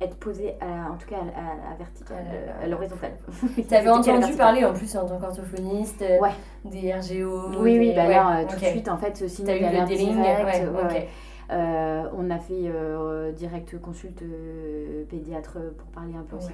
être 0.00 0.16
posé, 0.16 0.54
à- 0.60 0.90
en 0.92 0.96
tout 0.96 1.06
cas 1.08 1.16
à, 1.16 1.20
à- 1.20 1.72
à 1.72 1.76
verticale, 1.76 2.24
Ah 2.30 2.34
euh, 2.34 2.64
à 2.64 2.66
l'horizontale. 2.68 3.12
T'avais 3.68 3.84
Verticale, 3.84 4.16
entendu 4.16 4.34
parler 4.34 4.64
en 4.64 4.72
plus 4.72 4.96
en 4.96 5.06
tant 5.06 5.18
qu'orthophoniste 5.18 6.02
euh, 6.02 6.18
Ouais. 6.20 6.30
des 6.64 6.92
RGO 6.92 7.60
Oui, 7.60 7.92
bah 7.94 8.06
ouais, 8.06 8.14
là, 8.14 8.40
euh, 8.40 8.44
tout 8.48 8.56
de 8.58 8.64
suite, 8.64 8.88
en 8.88 8.96
fait, 8.96 9.28
sinon 9.28 9.46
T'as 9.48 9.54
eu 9.54 9.56
il 9.58 9.62
y 9.62 9.66
avait 9.66 9.76
le 9.76 9.82
un 9.82 9.86
dealing 9.86 10.12
direct, 10.22 10.44
ouais, 10.44 10.68
ouais, 10.68 10.84
ok. 10.84 10.90
ouais. 10.92 11.08
Euh, 11.52 12.04
on 12.16 12.30
a 12.30 12.38
fait 12.38 12.54
euh, 12.66 13.32
direct 13.32 13.76
consulte 13.80 14.22
euh, 14.22 15.04
pédiatre 15.10 15.58
pour 15.76 15.88
parler 15.88 16.14
un 16.14 16.22
peu 16.22 16.36
aussi 16.36 16.52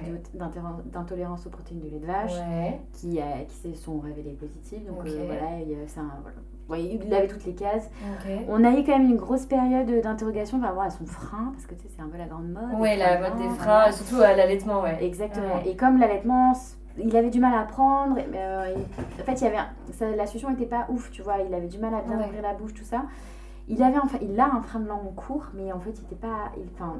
d'intolérance 0.91 1.45
aux 1.45 1.51
protéines 1.51 1.81
de 1.81 1.87
lait 1.89 1.99
de 1.99 2.05
vache, 2.07 2.33
qui, 2.93 3.19
qui 3.47 3.55
se 3.55 3.73
sont 3.75 3.99
révélées 3.99 4.31
positives. 4.33 4.87
Donc 4.87 5.03
voilà, 5.05 5.41
c'est 5.85 5.99
un- 5.99 6.17
voilà. 6.21 6.37
Il 6.75 7.13
avait 7.13 7.27
toutes 7.27 7.45
les 7.45 7.53
cases. 7.53 7.89
On 8.49 8.63
a 8.63 8.71
eu 8.71 8.83
quand 8.83 8.97
même 8.97 9.09
une 9.09 9.17
grosse 9.17 9.45
période 9.45 9.87
d'interrogation 10.01 10.59
par 10.59 10.69
rapport 10.69 10.83
à 10.83 10.89
son 10.89 11.05
frein, 11.05 11.51
parce 11.53 11.65
que 11.65 11.75
tu 11.75 11.83
sais, 11.83 11.89
c'est 11.95 12.01
un 12.01 12.07
peu 12.07 12.17
la 12.17 12.25
grande 12.25 12.49
mode. 12.49 12.81
Des 12.81 12.95
la 12.97 13.19
mode 13.19 13.37
des 13.37 13.47
voilà. 13.47 13.83
freins, 13.85 13.91
surtout 13.91 14.21
à 14.21 14.33
l'allaitement, 14.35 14.81
ouais. 14.81 14.97
Exactement. 15.01 15.55
Ouais. 15.55 15.69
Et 15.69 15.75
comme 15.75 15.97
l'allaitement, 15.99 16.53
il 16.97 17.15
avait 17.15 17.29
du 17.29 17.39
mal 17.39 17.53
à 17.53 17.61
apprendre. 17.61 18.15
mais, 18.15 18.25
euh, 18.35 18.73
il- 18.75 19.21
en 19.21 19.23
fait, 19.25 19.33
il 19.33 19.43
y 19.43 19.47
avait 19.47 19.57
ça- 19.93 20.09
la 20.15 20.25
situation 20.25 20.49
n'était 20.49 20.65
pas 20.65 20.85
ouf, 20.89 21.09
tu 21.11 21.21
vois. 21.21 21.35
Il 21.47 21.53
avait 21.53 21.67
du 21.67 21.77
mal 21.77 21.93
à 21.93 22.01
bien 22.01 22.17
Ouais. 22.17 22.25
ouvrir 22.25 22.41
la 22.41 22.53
bouche, 22.53 22.73
tout 22.73 22.83
ça. 22.83 23.03
Il 23.69 23.83
avait 23.83 23.99
enfin, 23.99 24.17
il 24.21 24.39
a 24.39 24.45
un 24.45 24.61
frein 24.61 24.79
de 24.79 24.87
langue 24.87 25.13
court, 25.15 25.47
mais 25.53 25.71
en 25.73 25.79
fait, 25.79 25.91
il 25.99 26.03
était 26.05 26.15
pas. 26.15 26.51
il- 26.57 26.63
Enfin, 26.73 26.95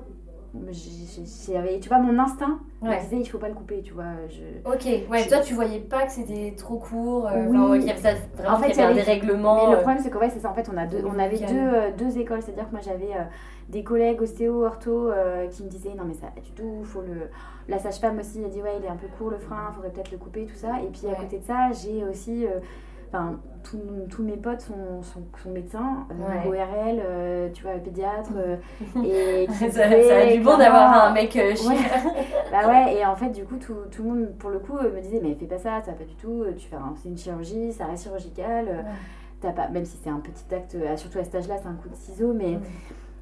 j'avais, 0.71 1.79
tu 1.79 1.89
vois, 1.89 1.99
mon 1.99 2.17
instinct 2.19 2.59
me 2.81 2.89
Ouais. 2.89 2.99
disait 3.01 3.17
il 3.19 3.25
faut 3.25 3.37
pas 3.37 3.47
le 3.49 3.53
couper, 3.53 3.81
tu 3.81 3.93
vois. 3.93 4.05
Je... 4.29 4.69
Ok, 4.69 5.09
ouais, 5.09 5.23
Je- 5.23 5.29
toi 5.29 5.39
tu 5.39 5.53
voyais 5.53 5.79
pas 5.79 6.05
que 6.05 6.11
c'était 6.11 6.53
trop 6.57 6.77
court, 6.77 7.27
euh, 7.27 7.45
Oui. 7.47 7.57
enfin, 7.57 7.69
ouais, 7.71 7.79
qu'il 7.79 7.87
y 7.87 7.91
avait 7.91 8.01
ça, 8.01 8.09
vraiment 8.35 8.55
En 8.55 8.59
fait, 8.59 8.69
qu'il 8.71 8.79
y 8.79 8.83
avait 8.83 8.93
il 8.93 8.97
y 8.97 9.01
avait- 9.01 9.05
dérèglement. 9.19 9.55
Mais 9.65 9.71
le 9.71 9.77
euh, 9.77 9.81
problème, 9.81 9.99
c'est 10.03 10.09
que 10.09 10.17
ouais, 10.17 10.29
c'est 10.29 10.39
ça. 10.39 10.49
En 10.49 10.53
fait, 10.53 10.69
on, 10.73 10.77
a 10.77 10.85
deux, 10.85 11.03
on 11.05 11.17
avait 11.19 11.37
deux, 11.37 11.45
euh, 11.57 11.91
deux 11.97 12.17
écoles. 12.17 12.41
C'est-à-dire 12.41 12.65
que 12.67 12.71
moi, 12.71 12.81
j'avais 12.83 13.13
euh, 13.15 13.23
des 13.69 13.83
collègues 13.83 14.21
ostéo, 14.21 14.65
ortho 14.65 15.09
qui 15.51 15.63
me 15.63 15.69
disaient 15.69 15.93
non, 15.97 16.05
mais 16.05 16.13
ça 16.13 16.27
du 16.43 16.51
tout. 16.51 16.83
Faut 16.83 17.01
le... 17.01 17.29
La 17.67 17.79
sage-femme 17.79 18.19
aussi 18.19 18.43
a 18.45 18.47
dit 18.47 18.61
ouais, 18.61 18.75
il 18.79 18.85
est 18.85 18.89
un 18.89 18.95
peu 18.95 19.07
court 19.17 19.29
le 19.29 19.37
frein, 19.37 19.71
faudrait 19.75 19.89
peut-être 19.89 20.11
le 20.11 20.17
couper, 20.17 20.45
tout 20.45 20.55
ça. 20.55 20.79
Et 20.81 20.87
puis 20.87 21.07
à 21.11 21.15
côté 21.15 21.39
de 21.39 21.43
ça, 21.43 21.69
j'ai 21.73 22.03
aussi. 22.05 22.45
Enfin, 23.07 23.39
tous 23.63 24.23
mes 24.23 24.37
potes 24.37 24.61
sont, 24.61 25.01
sont, 25.01 25.23
sont 25.41 25.49
médecins, 25.49 26.07
euh, 26.11 26.49
Ouais. 26.49 26.59
ORL, 26.59 27.01
euh, 27.03 27.49
tu 27.53 27.63
vois, 27.63 27.73
pédiatre, 27.73 28.31
euh, 28.35 28.57
et 29.03 29.47
ça, 29.51 29.69
ça 29.71 30.17
a 30.17 30.33
du 30.33 30.39
bon 30.39 30.57
d'avoir 30.57 31.05
un 31.05 31.13
mec 31.13 31.35
euh. 31.35 31.51
Ouais. 31.67 31.75
Bah 32.51 32.67
ouais, 32.67 32.95
et 32.95 33.05
en 33.05 33.15
fait, 33.15 33.29
du 33.29 33.43
coup, 33.43 33.57
tout, 33.57 33.75
tout 33.91 34.03
le 34.03 34.09
monde, 34.09 34.27
pour 34.39 34.49
le 34.49 34.59
coup, 34.59 34.77
me 34.77 35.01
disait, 35.01 35.19
mais 35.21 35.35
fais 35.35 35.45
pas 35.45 35.57
ça, 35.57 35.81
ça 35.81 35.91
va 35.91 35.97
pas 35.97 36.05
du 36.05 36.15
tout, 36.15 36.45
tu 36.57 36.67
fais 36.67 36.77
c'est 36.95 37.09
une 37.09 37.17
chirurgie, 37.17 37.73
ça 37.73 37.85
reste 37.85 38.03
chirurgical, 38.03 38.85
pas, 39.41 39.67
même 39.67 39.85
si 39.85 39.97
c'est 40.01 40.09
un 40.09 40.19
petit 40.19 40.53
acte, 40.53 40.75
surtout 40.95 41.19
à 41.19 41.23
cet 41.23 41.35
âge-là, 41.35 41.55
c'est 41.61 41.67
un 41.67 41.73
coup 41.75 41.89
de 41.89 41.95
ciseau, 41.95 42.33
mais. 42.33 42.59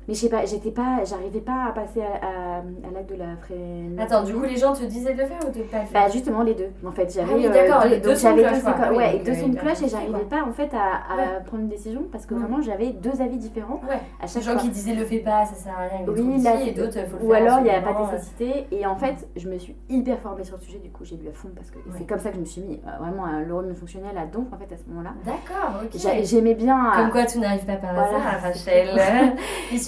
Mais 0.07 0.13
je 0.13 0.19
sais 0.19 0.29
pas, 0.29 0.45
j'étais 0.45 0.71
pas, 0.71 1.03
j'arrivais 1.03 1.39
pas 1.41 1.65
à 1.69 1.71
passer 1.71 2.01
à, 2.01 2.25
à, 2.25 2.57
à 2.59 2.91
l'acte 2.93 3.09
de 3.09 3.15
la 3.15 3.35
frénésie. 3.41 3.95
Attends, 3.99 4.23
du 4.23 4.33
coup 4.33 4.43
les 4.43 4.57
gens 4.57 4.73
te 4.73 4.83
disaient 4.83 5.13
de 5.13 5.21
le 5.21 5.25
faire 5.27 5.39
ou 5.47 5.51
de 5.51 5.63
pas 5.63 5.79
le 5.81 5.85
faire 5.87 6.05
Bah 6.05 6.09
justement 6.11 6.43
les 6.43 6.53
deux. 6.53 6.69
En 6.85 6.91
fait, 6.91 7.11
j'avais 7.13 7.31
Ah 7.31 7.35
oui, 7.35 7.45
euh, 7.47 7.49
d'accord, 7.49 7.85
les 7.85 7.97
deux 7.99 8.15
sons 8.15 8.35
de 8.35 8.41
cloche, 8.41 8.61
quoi. 8.61 8.75
Oui, 8.91 8.97
ouais, 8.97 9.15
et 9.17 9.19
deux 9.19 9.33
sons 9.33 9.47
de 9.49 9.57
cloche 9.57 9.81
et 9.83 9.87
j'arrivais 9.89 10.25
pas 10.29 10.43
en 10.43 10.51
fait 10.53 10.69
à, 10.73 11.13
à 11.13 11.15
Ouais. 11.17 11.43
prendre 11.45 11.63
une 11.63 11.69
décision 11.69 12.03
parce 12.11 12.25
que 12.25 12.33
vraiment 12.35 12.61
j'avais 12.61 12.91
deux 12.91 13.21
avis 13.21 13.37
différents 13.37 13.81
Ouais, 13.87 13.95
à 14.19 14.23
les 14.23 14.27
chaque 14.27 14.43
gens 14.43 14.51
fois. 14.53 14.61
qui 14.61 14.69
disaient 14.69 14.93
le 14.95 15.05
fais 15.05 15.19
pas, 15.19 15.45
ça 15.45 15.55
sert 15.55 15.73
à 15.73 15.83
rien, 15.95 16.05
Oui, 16.07 16.41
là, 16.43 16.61
et 16.61 16.71
d'autres 16.71 16.99
faut 17.09 17.17
le 17.17 17.25
Ou 17.25 17.31
faire. 17.31 17.41
alors 17.43 17.59
il 17.59 17.63
n'y 17.63 17.69
avait 17.69 17.83
pas 17.85 17.93
de 17.93 18.11
nécessité. 18.11 18.67
Et 18.71 18.85
en 18.85 18.95
fait, 18.95 19.27
je 19.35 19.49
me 19.49 19.57
suis 19.57 19.75
hyper 19.89 20.19
formée 20.19 20.43
sur 20.43 20.57
le 20.57 20.61
sujet, 20.61 20.79
du 20.79 20.89
coup 20.89 21.03
j'ai 21.03 21.15
lu 21.17 21.27
à 21.29 21.33
fond 21.33 21.49
parce 21.55 21.71
que 21.71 21.77
c'est 21.97 22.05
comme 22.05 22.19
ça 22.19 22.29
que 22.29 22.35
je 22.35 22.41
me 22.41 22.45
suis 22.45 22.61
mis 22.61 22.79
euh, 22.85 22.97
vraiment 23.03 23.25
à 23.25 23.41
l'hormone 23.41 23.75
fonctionnelle 23.75 24.17
à 24.17 24.25
donf 24.25 24.45
en 24.53 24.57
fait 24.57 24.73
à 24.73 24.77
ce 24.77 24.83
moment-là. 24.89 25.11
D'accord, 25.25 25.81
ok. 25.83 25.89
J'a- 25.99 26.21
J'aimais 26.23 26.53
bien. 26.55 26.91
Comme 26.95 27.11
quoi 27.11 27.25
tout 27.25 27.39
n'arrive 27.39 27.65
pas 27.65 27.75
par 27.75 27.91
hasard, 27.97 28.41
Rachel. 28.43 28.89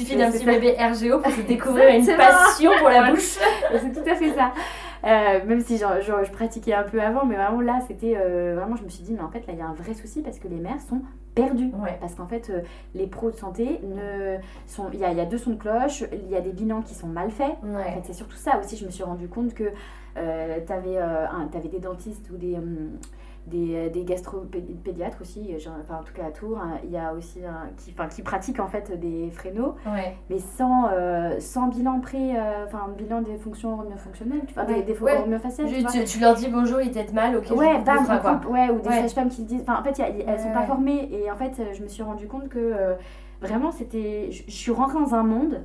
Suffit 0.08 0.18
d'un 0.18 0.32
petit 0.32 0.46
ça. 0.46 0.52
bébé 0.52 0.76
RGO 0.80 1.20
pour 1.20 1.32
se 1.32 1.42
découvrir 1.42 1.90
une 1.90 2.06
passion 2.06 2.72
pour 2.80 2.90
la 2.90 3.12
bouche. 3.12 3.38
c'est 3.72 3.94
tout 3.94 4.10
à 4.10 4.16
fait 4.16 4.32
ça. 4.34 4.52
Euh, 5.06 5.46
même 5.46 5.62
si 5.62 5.78
genre, 5.78 6.02
genre, 6.02 6.24
je 6.24 6.32
pratiquais 6.32 6.74
un 6.74 6.84
peu 6.84 7.00
avant, 7.02 7.24
mais 7.26 7.36
vraiment 7.36 7.62
là, 7.62 7.80
c'était 7.88 8.16
euh, 8.18 8.56
vraiment, 8.58 8.76
je 8.76 8.84
me 8.84 8.90
suis 8.90 9.04
dit, 9.04 9.14
mais 9.14 9.22
en 9.22 9.30
fait, 9.30 9.46
là, 9.48 9.54
il 9.54 9.60
y 9.60 9.62
a 9.62 9.68
un 9.68 9.74
vrai 9.74 9.94
souci 9.94 10.22
parce 10.22 10.40
que 10.40 10.48
les 10.48 10.58
mères 10.58 10.82
sont 10.90 11.02
perdues. 11.36 11.70
Ouais. 11.82 11.98
Parce 12.02 12.16
qu'en 12.16 12.26
fait, 12.28 12.50
euh, 12.50 12.62
les 12.96 13.06
pros 13.06 13.30
de 13.30 13.36
santé, 13.36 13.80
ne 13.84 14.38
sont, 14.66 14.88
il 14.92 15.00
y 15.00 15.06
a, 15.06 15.12
il 15.12 15.18
y 15.18 15.22
a 15.22 15.26
deux 15.26 15.38
sons 15.38 15.52
de 15.52 15.56
cloche, 15.58 16.04
il 16.12 16.30
y 16.30 16.36
a 16.36 16.42
des 16.42 16.52
bilans 16.52 16.82
qui 16.82 16.96
sont 16.96 17.08
mal 17.08 17.30
faits. 17.30 17.56
En 17.64 17.76
Ouais. 17.76 17.84
fait, 17.84 18.02
c'est 18.06 18.14
surtout 18.14 18.38
ça 18.38 18.60
aussi, 18.60 18.76
je 18.76 18.86
me 18.86 18.92
suis 18.92 19.04
rendu 19.04 19.28
compte 19.28 19.54
que 19.54 19.66
tu 20.16 20.20
avais, 20.74 21.70
des 21.72 21.80
dentistes 21.80 22.30
ou 22.34 22.38
des, 22.38 22.56
hum, 22.56 22.98
des, 23.48 23.90
des 23.90 24.04
gastropédiatres 24.04 25.22
aussi, 25.22 25.58
genre, 25.60 25.74
enfin, 25.82 26.00
en 26.02 26.04
tout 26.04 26.14
cas 26.14 26.26
à 26.28 26.32
Tours, 26.32 26.58
hein, 26.60 26.78
il 26.84 26.92
y 26.92 26.98
a 26.98 27.14
aussi 27.14 27.40
un, 27.46 27.70
qui, 27.78 27.92
enfin, 27.98 28.08
qui 28.08 28.22
pratiquent 28.22 28.60
en 28.60 28.68
fait 28.68 28.92
des 29.00 29.32
Ouais. 29.86 30.16
mais 30.30 30.40
sans, 30.40 30.90
euh, 30.92 31.40
sans 31.40 31.68
bilan 31.68 32.00
pré, 32.02 32.38
euh, 32.38 32.66
enfin 32.66 32.90
bilan 32.98 33.22
des 33.22 33.38
fonctions 33.38 33.74
hormofonctionnelles, 33.74 34.42
tu 34.48 34.54
vois, 34.54 34.66
Ouais, 34.66 34.82
des, 34.84 34.94
des 34.94 35.00
ouais. 35.00 35.18
hormofaciales, 35.18 35.68
tu 36.06 36.20
leur 36.20 36.36
dis 36.36 36.48
bonjour, 36.50 36.82
ils 36.82 36.92
t'aident 36.92 37.14
mal, 37.14 37.36
ok. 37.38 37.52
Ouais, 37.56 37.80
bam, 37.82 38.06
quoi. 38.06 38.42
ouais, 38.52 38.70
ou 38.70 38.80
des 38.80 38.90
sages-femmes 38.90 39.30
qui 39.30 39.44
disent. 39.44 39.62
Enfin, 39.62 39.80
en 39.80 39.84
fait, 39.84 39.98
y 39.98 40.02
a- 40.02 40.10
elles 40.10 40.40
sont 40.40 40.52
pas 40.52 40.66
formées. 40.66 41.10
Et 41.14 41.32
en 41.32 41.36
fait, 41.36 41.54
euh, 41.60 41.74
je 41.74 41.82
me 41.84 41.88
suis 41.88 42.04
rendu 42.04 42.28
compte 42.28 42.50
que 42.50 42.60
euh, 42.60 42.96
vraiment, 43.42 43.72
c'était. 43.72 44.30
Je 44.32 44.52
suis 44.52 44.72
rentrée 44.72 45.00
dans 45.00 45.16
un 45.16 45.24
monde 45.24 45.64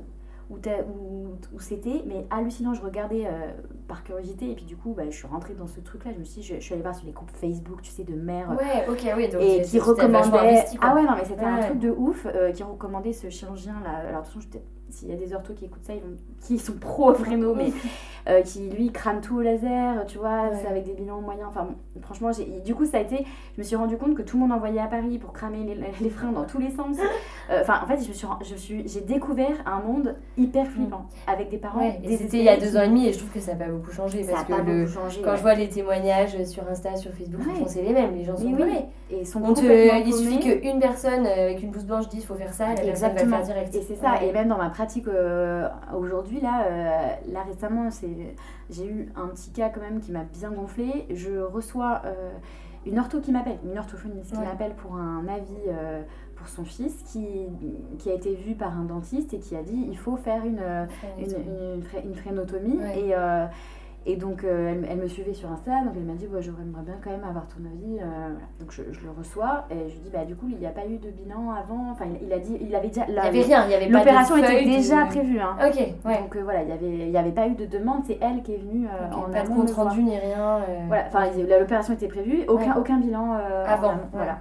où, 0.49 0.55
où, 0.55 1.27
où 1.55 1.59
c'était 1.59 2.03
mais 2.07 2.25
hallucinant. 2.29 2.73
Je 2.73 2.81
regardais 2.81 3.25
euh, 3.25 3.51
par 3.87 4.03
curiosité. 4.03 4.49
Et 4.51 4.55
puis, 4.55 4.65
du 4.65 4.75
coup, 4.75 4.93
bah, 4.95 5.03
je 5.09 5.15
suis 5.15 5.27
rentrée 5.27 5.53
dans 5.53 5.67
ce 5.67 5.79
truc-là. 5.79 6.11
Je 6.13 6.19
me 6.19 6.23
suis 6.23 6.41
dit, 6.41 6.47
je, 6.47 6.55
je 6.55 6.59
suis 6.59 6.73
allée 6.73 6.83
voir 6.83 6.95
sur 6.95 7.05
les 7.05 7.11
groupes 7.13 7.31
Facebook, 7.31 7.81
tu 7.81 7.91
sais, 7.91 8.03
de 8.03 8.15
mères. 8.15 8.49
Ouais, 8.51 8.85
ok, 8.89 9.05
oui. 9.15 9.29
Donc, 9.29 9.41
et 9.41 9.61
qui 9.61 9.79
investi, 10.47 10.77
quoi. 10.77 10.89
ah 10.91 10.95
ouais, 10.95 11.03
non, 11.03 11.11
mais 11.17 11.25
c'était 11.25 11.45
un 11.45 11.59
truc 11.61 11.79
de 11.79 11.89
ouf. 11.91 12.25
euh, 12.25 12.51
qui 12.51 12.63
recommandait 12.63 13.13
ce 13.13 13.29
chirurgien 13.29 13.75
là. 13.83 14.07
Alors, 14.07 14.21
attention, 14.21 14.41
je 14.41 14.47
peut-être- 14.47 14.65
s'il 14.89 15.07
y 15.09 15.13
a 15.13 15.15
des 15.15 15.33
orthos 15.33 15.53
qui 15.55 15.65
écoutent 15.65 15.83
ça, 15.85 15.93
ils 15.95 16.01
vont- 16.01 16.15
qui 16.39 16.59
sont 16.59 16.73
pro 16.73 17.13
fréno, 17.15 17.55
mais 17.55 17.71
euh, 18.29 18.41
qui 18.43 18.69
lui 18.69 18.91
crame 18.91 19.21
tout 19.21 19.37
au 19.37 19.41
laser, 19.41 20.05
tu 20.05 20.19
vois, 20.19 20.43
Ouais. 20.49 20.57
c'est 20.61 20.67
avec 20.67 20.83
des 20.85 20.93
bilans 20.93 21.19
moyens. 21.19 21.47
Enfin, 21.49 21.63
bon, 21.95 22.01
franchement, 22.01 22.29
du 22.63 22.75
coup, 22.75 22.85
ça 22.85 22.97
a 22.97 23.01
été. 23.01 23.25
Je 23.55 23.61
me 23.61 23.63
suis 23.63 23.75
rendu 23.75 23.97
compte 23.97 24.13
que 24.13 24.21
tout 24.21 24.37
le 24.37 24.41
monde 24.43 24.51
envoyait 24.51 24.79
à 24.81 24.85
Paris 24.87 25.17
pour 25.17 25.33
cramer 25.33 25.63
les, 25.63 25.75
les 25.99 26.09
freins 26.11 26.31
dans 26.31 26.43
tous 26.43 26.59
les 26.59 26.69
sens. 26.69 26.97
Euh, 27.49 27.61
Enfin, 27.61 27.79
en 27.83 27.87
fait, 27.87 28.03
je 28.03 28.09
me 28.09 28.13
suis, 28.13 28.27
je 28.43 28.55
suis, 28.55 28.87
j'ai 28.87 29.01
découvert 29.01 29.55
un 29.65 29.79
monde 29.79 30.15
hyper 30.37 30.67
flippant 30.67 31.07
avec 31.27 31.49
des 31.49 31.57
parents. 31.57 31.79
Ouais, 31.79 31.99
c'était 32.17 32.37
il 32.37 32.43
y 32.43 32.49
a 32.49 32.57
deux 32.57 32.77
ans 32.77 32.83
et 32.83 32.87
demi, 32.89 33.07
et 33.07 33.13
je 33.13 33.17
trouve 33.17 33.31
que 33.31 33.39
ça 33.39 33.53
n'a 33.55 33.65
pas 33.65 33.71
beaucoup 33.71 33.82
changé. 33.91 34.23
Ça 34.23 34.31
parce 34.33 34.43
que 34.45 34.53
le, 34.53 34.81
beaucoup 34.85 34.93
changé. 34.93 35.21
quand 35.23 35.31
ouais. 35.31 35.37
je 35.37 35.41
vois 35.41 35.53
les 35.55 35.69
témoignages 35.69 36.43
sur 36.45 36.67
Insta, 36.69 36.95
sur 36.95 37.11
Facebook, 37.11 37.41
Ouais. 37.45 37.63
c'est 37.67 37.81
les 37.81 37.93
mêmes. 37.93 38.15
Les 38.15 38.23
gens 38.23 38.35
sont 38.37 38.45
Oui. 38.45 38.63
Et 39.11 39.19
ils 39.19 39.27
sont 39.27 39.41
On 39.43 39.53
te, 39.53 39.59
complètement 39.61 40.01
il 40.05 40.13
suffit 40.13 40.39
qu'une 40.61 40.79
personne 40.79 41.25
euh, 41.25 41.43
avec 41.45 41.61
une 41.61 41.71
blouse 41.71 41.85
blanche 41.85 42.07
dise 42.09 42.25
faut 42.25 42.35
faire 42.35 42.53
ça, 42.53 42.73
et 42.73 42.75
la 42.77 42.83
personne 42.83 42.85
va 42.85 43.07
le 43.07 43.13
Exactement. 43.21 43.37
faire 43.37 43.45
direct. 43.45 43.75
Et 43.75 43.81
c'est 43.81 43.95
ça. 43.95 44.13
Ouais. 44.13 44.27
Et 44.29 44.31
même 44.31 44.47
dans 44.47 44.57
ma 44.57 44.69
pratique 44.69 45.07
euh, 45.07 45.67
aujourd'hui, 45.95 46.39
là, 46.41 46.65
euh, 46.65 47.31
là 47.31 47.43
récemment, 47.43 47.89
c'est, 47.91 48.35
j'ai 48.69 48.85
eu 48.85 49.09
un 49.15 49.27
petit 49.27 49.51
cas 49.51 49.69
quand 49.69 49.81
même 49.81 49.99
qui 49.99 50.11
m'a 50.11 50.23
bien 50.23 50.51
gonflé. 50.51 51.05
Je 51.13 51.39
reçois 51.39 52.01
euh, 52.05 52.29
une 52.85 52.99
ortho 52.99 53.19
qui 53.19 53.31
m'appelle, 53.31 53.57
une 53.63 53.77
orthophoniste 53.77 54.31
qui 54.33 54.39
m'appelle 54.39 54.73
pour 54.73 54.95
un 54.95 55.25
avis 55.27 55.69
pour 56.43 56.49
son 56.49 56.65
fils 56.65 56.93
qui, 57.11 57.25
qui 57.99 58.09
a 58.09 58.13
été 58.13 58.35
vu 58.35 58.53
par 58.55 58.77
un 58.77 58.83
dentiste 58.83 59.33
et 59.33 59.39
qui 59.39 59.55
a 59.55 59.63
dit 59.63 59.85
il 59.89 59.97
faut 59.97 60.17
faire 60.17 60.43
une, 60.45 60.61
une, 61.17 61.25
une, 61.25 62.09
une 62.09 62.15
frénotomie. 62.15 62.77
Ouais. 62.79 62.99
Et, 62.99 63.15
euh, 63.15 63.45
Et 64.05 64.17
donc, 64.17 64.43
euh, 64.43 64.71
elle, 64.73 64.85
elle 64.91 64.97
me 64.97 65.07
suivait 65.07 65.31
sur 65.33 65.49
Insta, 65.49 65.71
donc 65.85 65.93
elle 65.95 66.03
m'a 66.03 66.15
dit, 66.15 66.27
ouais, 66.27 66.41
j'aimerais 66.41 66.63
bien 66.85 66.97
quand 67.01 67.09
même 67.09 67.23
avoir 67.23 67.47
ton 67.47 67.63
avis. 67.63 67.99
euh, 68.01 68.03
voilà. 68.03 68.47
Donc, 68.59 68.69
je, 68.71 68.83
je 68.91 68.99
le 69.05 69.11
reçois 69.17 69.63
et 69.71 69.87
je 69.87 69.93
lui 69.95 70.01
dis, 70.03 70.09
bah, 70.11 70.25
du 70.25 70.35
coup, 70.35 70.47
il 70.49 70.57
n'y 70.57 70.65
a 70.65 70.71
pas 70.71 70.85
eu 70.85 70.97
de 70.97 71.09
bilan 71.09 71.51
avant. 71.51 71.89
Enfin, 71.93 72.03
il, 72.11 72.27
il 72.27 72.33
a 72.33 72.39
dit, 72.39 72.57
il 72.59 72.75
avait 72.75 72.89
déjà. 72.89 73.05
Il 73.07 73.13
n'y 73.13 73.19
avait 73.19 73.41
rien, 73.43 73.63
il 73.63 73.69
n'y 73.69 73.75
avait 73.75 73.89
pas 73.89 73.99
L'opération 73.99 74.35
était 74.35 74.65
déjà 74.65 75.05
prévue. 75.05 75.39
Hein. 75.39 75.55
Ok, 75.65 75.77
ouais. 76.03 76.19
Donc, 76.19 76.35
euh, 76.35 76.41
voilà, 76.43 76.63
il 76.63 76.65
n'y 76.65 76.73
avait, 76.73 76.93
il 77.07 77.11
y 77.11 77.17
avait 77.17 77.31
pas 77.31 77.47
eu 77.47 77.55
de 77.55 77.65
demande, 77.65 78.03
c'est 78.05 78.17
elle 78.19 78.43
qui 78.43 78.51
est 78.55 78.57
venue 78.57 78.87
euh, 78.87 79.07
Ok, 79.07 79.17
en 79.29 79.31
pas 79.31 79.43
de 79.43 79.47
compte 79.47 79.71
rendu 79.71 80.03
ni 80.03 80.17
rien. 80.17 80.59
Voilà, 80.89 81.05
enfin, 81.07 81.23
l'opération 81.57 81.93
était 81.93 82.09
prévue, 82.09 82.43
aucun, 82.49 82.73
Ouais. 82.73 82.79
aucun 82.81 82.97
bilan 82.99 83.37
Avant. 83.65 83.93
Voilà. 84.11 84.39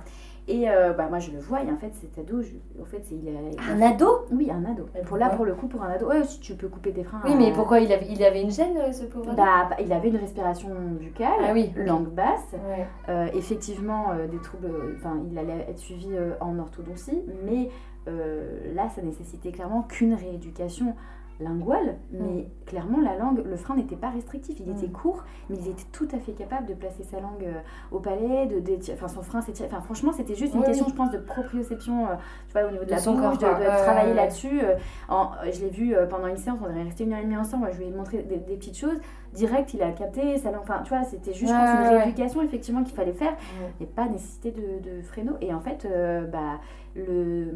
Et 0.48 0.68
euh, 0.68 0.92
bah, 0.92 1.06
moi, 1.08 1.20
je 1.20 1.30
le 1.30 1.38
vois, 1.38 1.62
et 1.62 1.70
en 1.70 1.76
fait, 1.76 1.92
cet 1.94 2.18
ado, 2.18 2.42
je, 2.42 2.50
en 2.80 2.84
fait, 2.84 3.00
c'est, 3.04 3.14
il 3.14 3.28
a. 3.28 3.72
Un 3.72 3.80
ado? 3.80 4.26
Oui, 4.32 4.50
un 4.50 4.64
ado. 4.64 4.86
Pour 5.06 5.16
là, 5.16 5.30
pour 5.30 5.44
le 5.44 5.54
coup, 5.54 5.68
pour 5.68 5.82
un 5.84 5.90
ado, 5.90 6.08
ouais, 6.08 6.24
si 6.24 6.40
tu 6.40 6.54
peux 6.54 6.68
couper 6.68 6.92
tes 6.92 7.04
freins. 7.04 7.20
Oui, 7.24 7.34
mais 7.36 7.50
euh, 7.52 7.54
pourquoi 7.54 7.78
il 7.78 7.92
avait, 7.92 8.06
il 8.10 8.22
avait 8.24 8.42
une 8.42 8.50
gêne, 8.50 8.76
euh, 8.76 8.92
ce 8.92 9.04
pauvre 9.04 9.28
ado? 9.30 9.36
Bah, 9.36 9.68
bah, 9.70 9.76
il 9.80 9.92
avait 9.92 10.08
une 10.08 10.16
respiration 10.16 10.70
buccale, 10.98 11.28
Ah 11.46 11.52
oui, 11.52 11.70
langue 11.76 12.08
basse, 12.08 12.54
Ouais. 12.54 12.86
euh, 13.08 13.28
effectivement 13.34 14.08
des 14.30 14.38
troubles, 14.38 14.68
enfin 14.96 15.20
il 15.30 15.38
allait 15.38 15.64
être 15.68 15.78
suivi 15.78 16.08
en 16.40 16.58
orthodontie, 16.58 17.22
mais 17.44 17.68
là 18.06 18.88
ça 18.88 19.00
nécessitait 19.02 19.52
clairement 19.52 19.82
qu'une 19.82 20.14
rééducation 20.14 20.96
linguale, 21.40 21.96
mais 22.12 22.46
clairement 22.66 23.00
la 23.00 23.16
langue, 23.16 23.42
le 23.44 23.56
frein 23.56 23.74
n'était 23.74 23.96
pas 23.96 24.10
restrictif, 24.10 24.58
il 24.60 24.70
était 24.70 24.86
Mm. 24.86 24.92
court, 24.92 25.24
mais 25.50 25.56
il 25.56 25.68
était 25.68 25.84
tout 25.92 26.06
à 26.12 26.18
fait 26.18 26.32
capable 26.32 26.66
de 26.66 26.74
placer 26.74 27.02
sa 27.02 27.18
langue 27.20 27.42
euh, 27.44 27.60
au 27.90 27.98
palais, 27.98 28.46
de, 28.46 28.62
enfin 28.92 29.08
son 29.08 29.22
frein 29.22 29.40
s'étirait, 29.40 29.68
enfin 29.70 29.80
franchement 29.80 30.12
c'était 30.12 30.34
juste 30.34 30.54
une 30.54 30.60
Oui, 30.60 30.66
question 30.66 30.86
je 30.88 30.94
pense 30.94 31.10
de 31.10 31.18
proprioception, 31.18 32.06
euh, 32.06 32.14
tu 32.48 32.52
vois 32.52 32.68
au 32.68 32.70
niveau 32.70 32.84
de, 32.84 32.90
De 32.90 32.94
la 32.94 32.96
bouche, 33.00 33.38
de, 33.38 33.82
travailler 33.82 34.14
là-dessus. 34.14 34.60
euh, 34.62 34.76
en- 35.08 35.30
je 35.52 35.60
l'ai 35.62 35.70
vu 35.70 35.94
pendant 36.10 36.26
une 36.28 36.36
séance, 36.36 36.58
on 36.62 36.74
est 36.76 36.82
resté 36.84 37.04
une 37.04 37.12
heure 37.12 37.20
et 37.20 37.24
demie 37.24 37.36
ensemble, 37.36 37.68
je 37.72 37.78
lui 37.78 37.86
ai 37.86 37.90
montré 37.90 38.18
des, 38.22 38.36
des 38.36 38.56
petites 38.56 38.76
choses, 38.78 38.98
direct 39.32 39.72
il 39.74 39.82
a 39.82 39.90
capté, 39.92 40.22
langue, 40.44 40.56
enfin 40.60 40.80
tu 40.84 40.90
vois 40.90 41.04
c'était 41.04 41.32
juste 41.32 41.52
pense, 41.52 41.70
une 41.90 41.96
rééducation 41.96 42.42
effectivement 42.42 42.82
qu'il 42.82 42.94
fallait 42.94 43.12
faire 43.12 43.34
et 43.80 43.86
pas 43.86 44.06
nécessité 44.08 44.50
de, 44.52 44.96
de 44.96 45.02
fréno. 45.02 45.32
Et 45.40 45.52
en 45.54 45.60
fait, 45.60 45.86
euh, 45.86 46.26
bah, 46.26 46.60
le, 46.94 47.46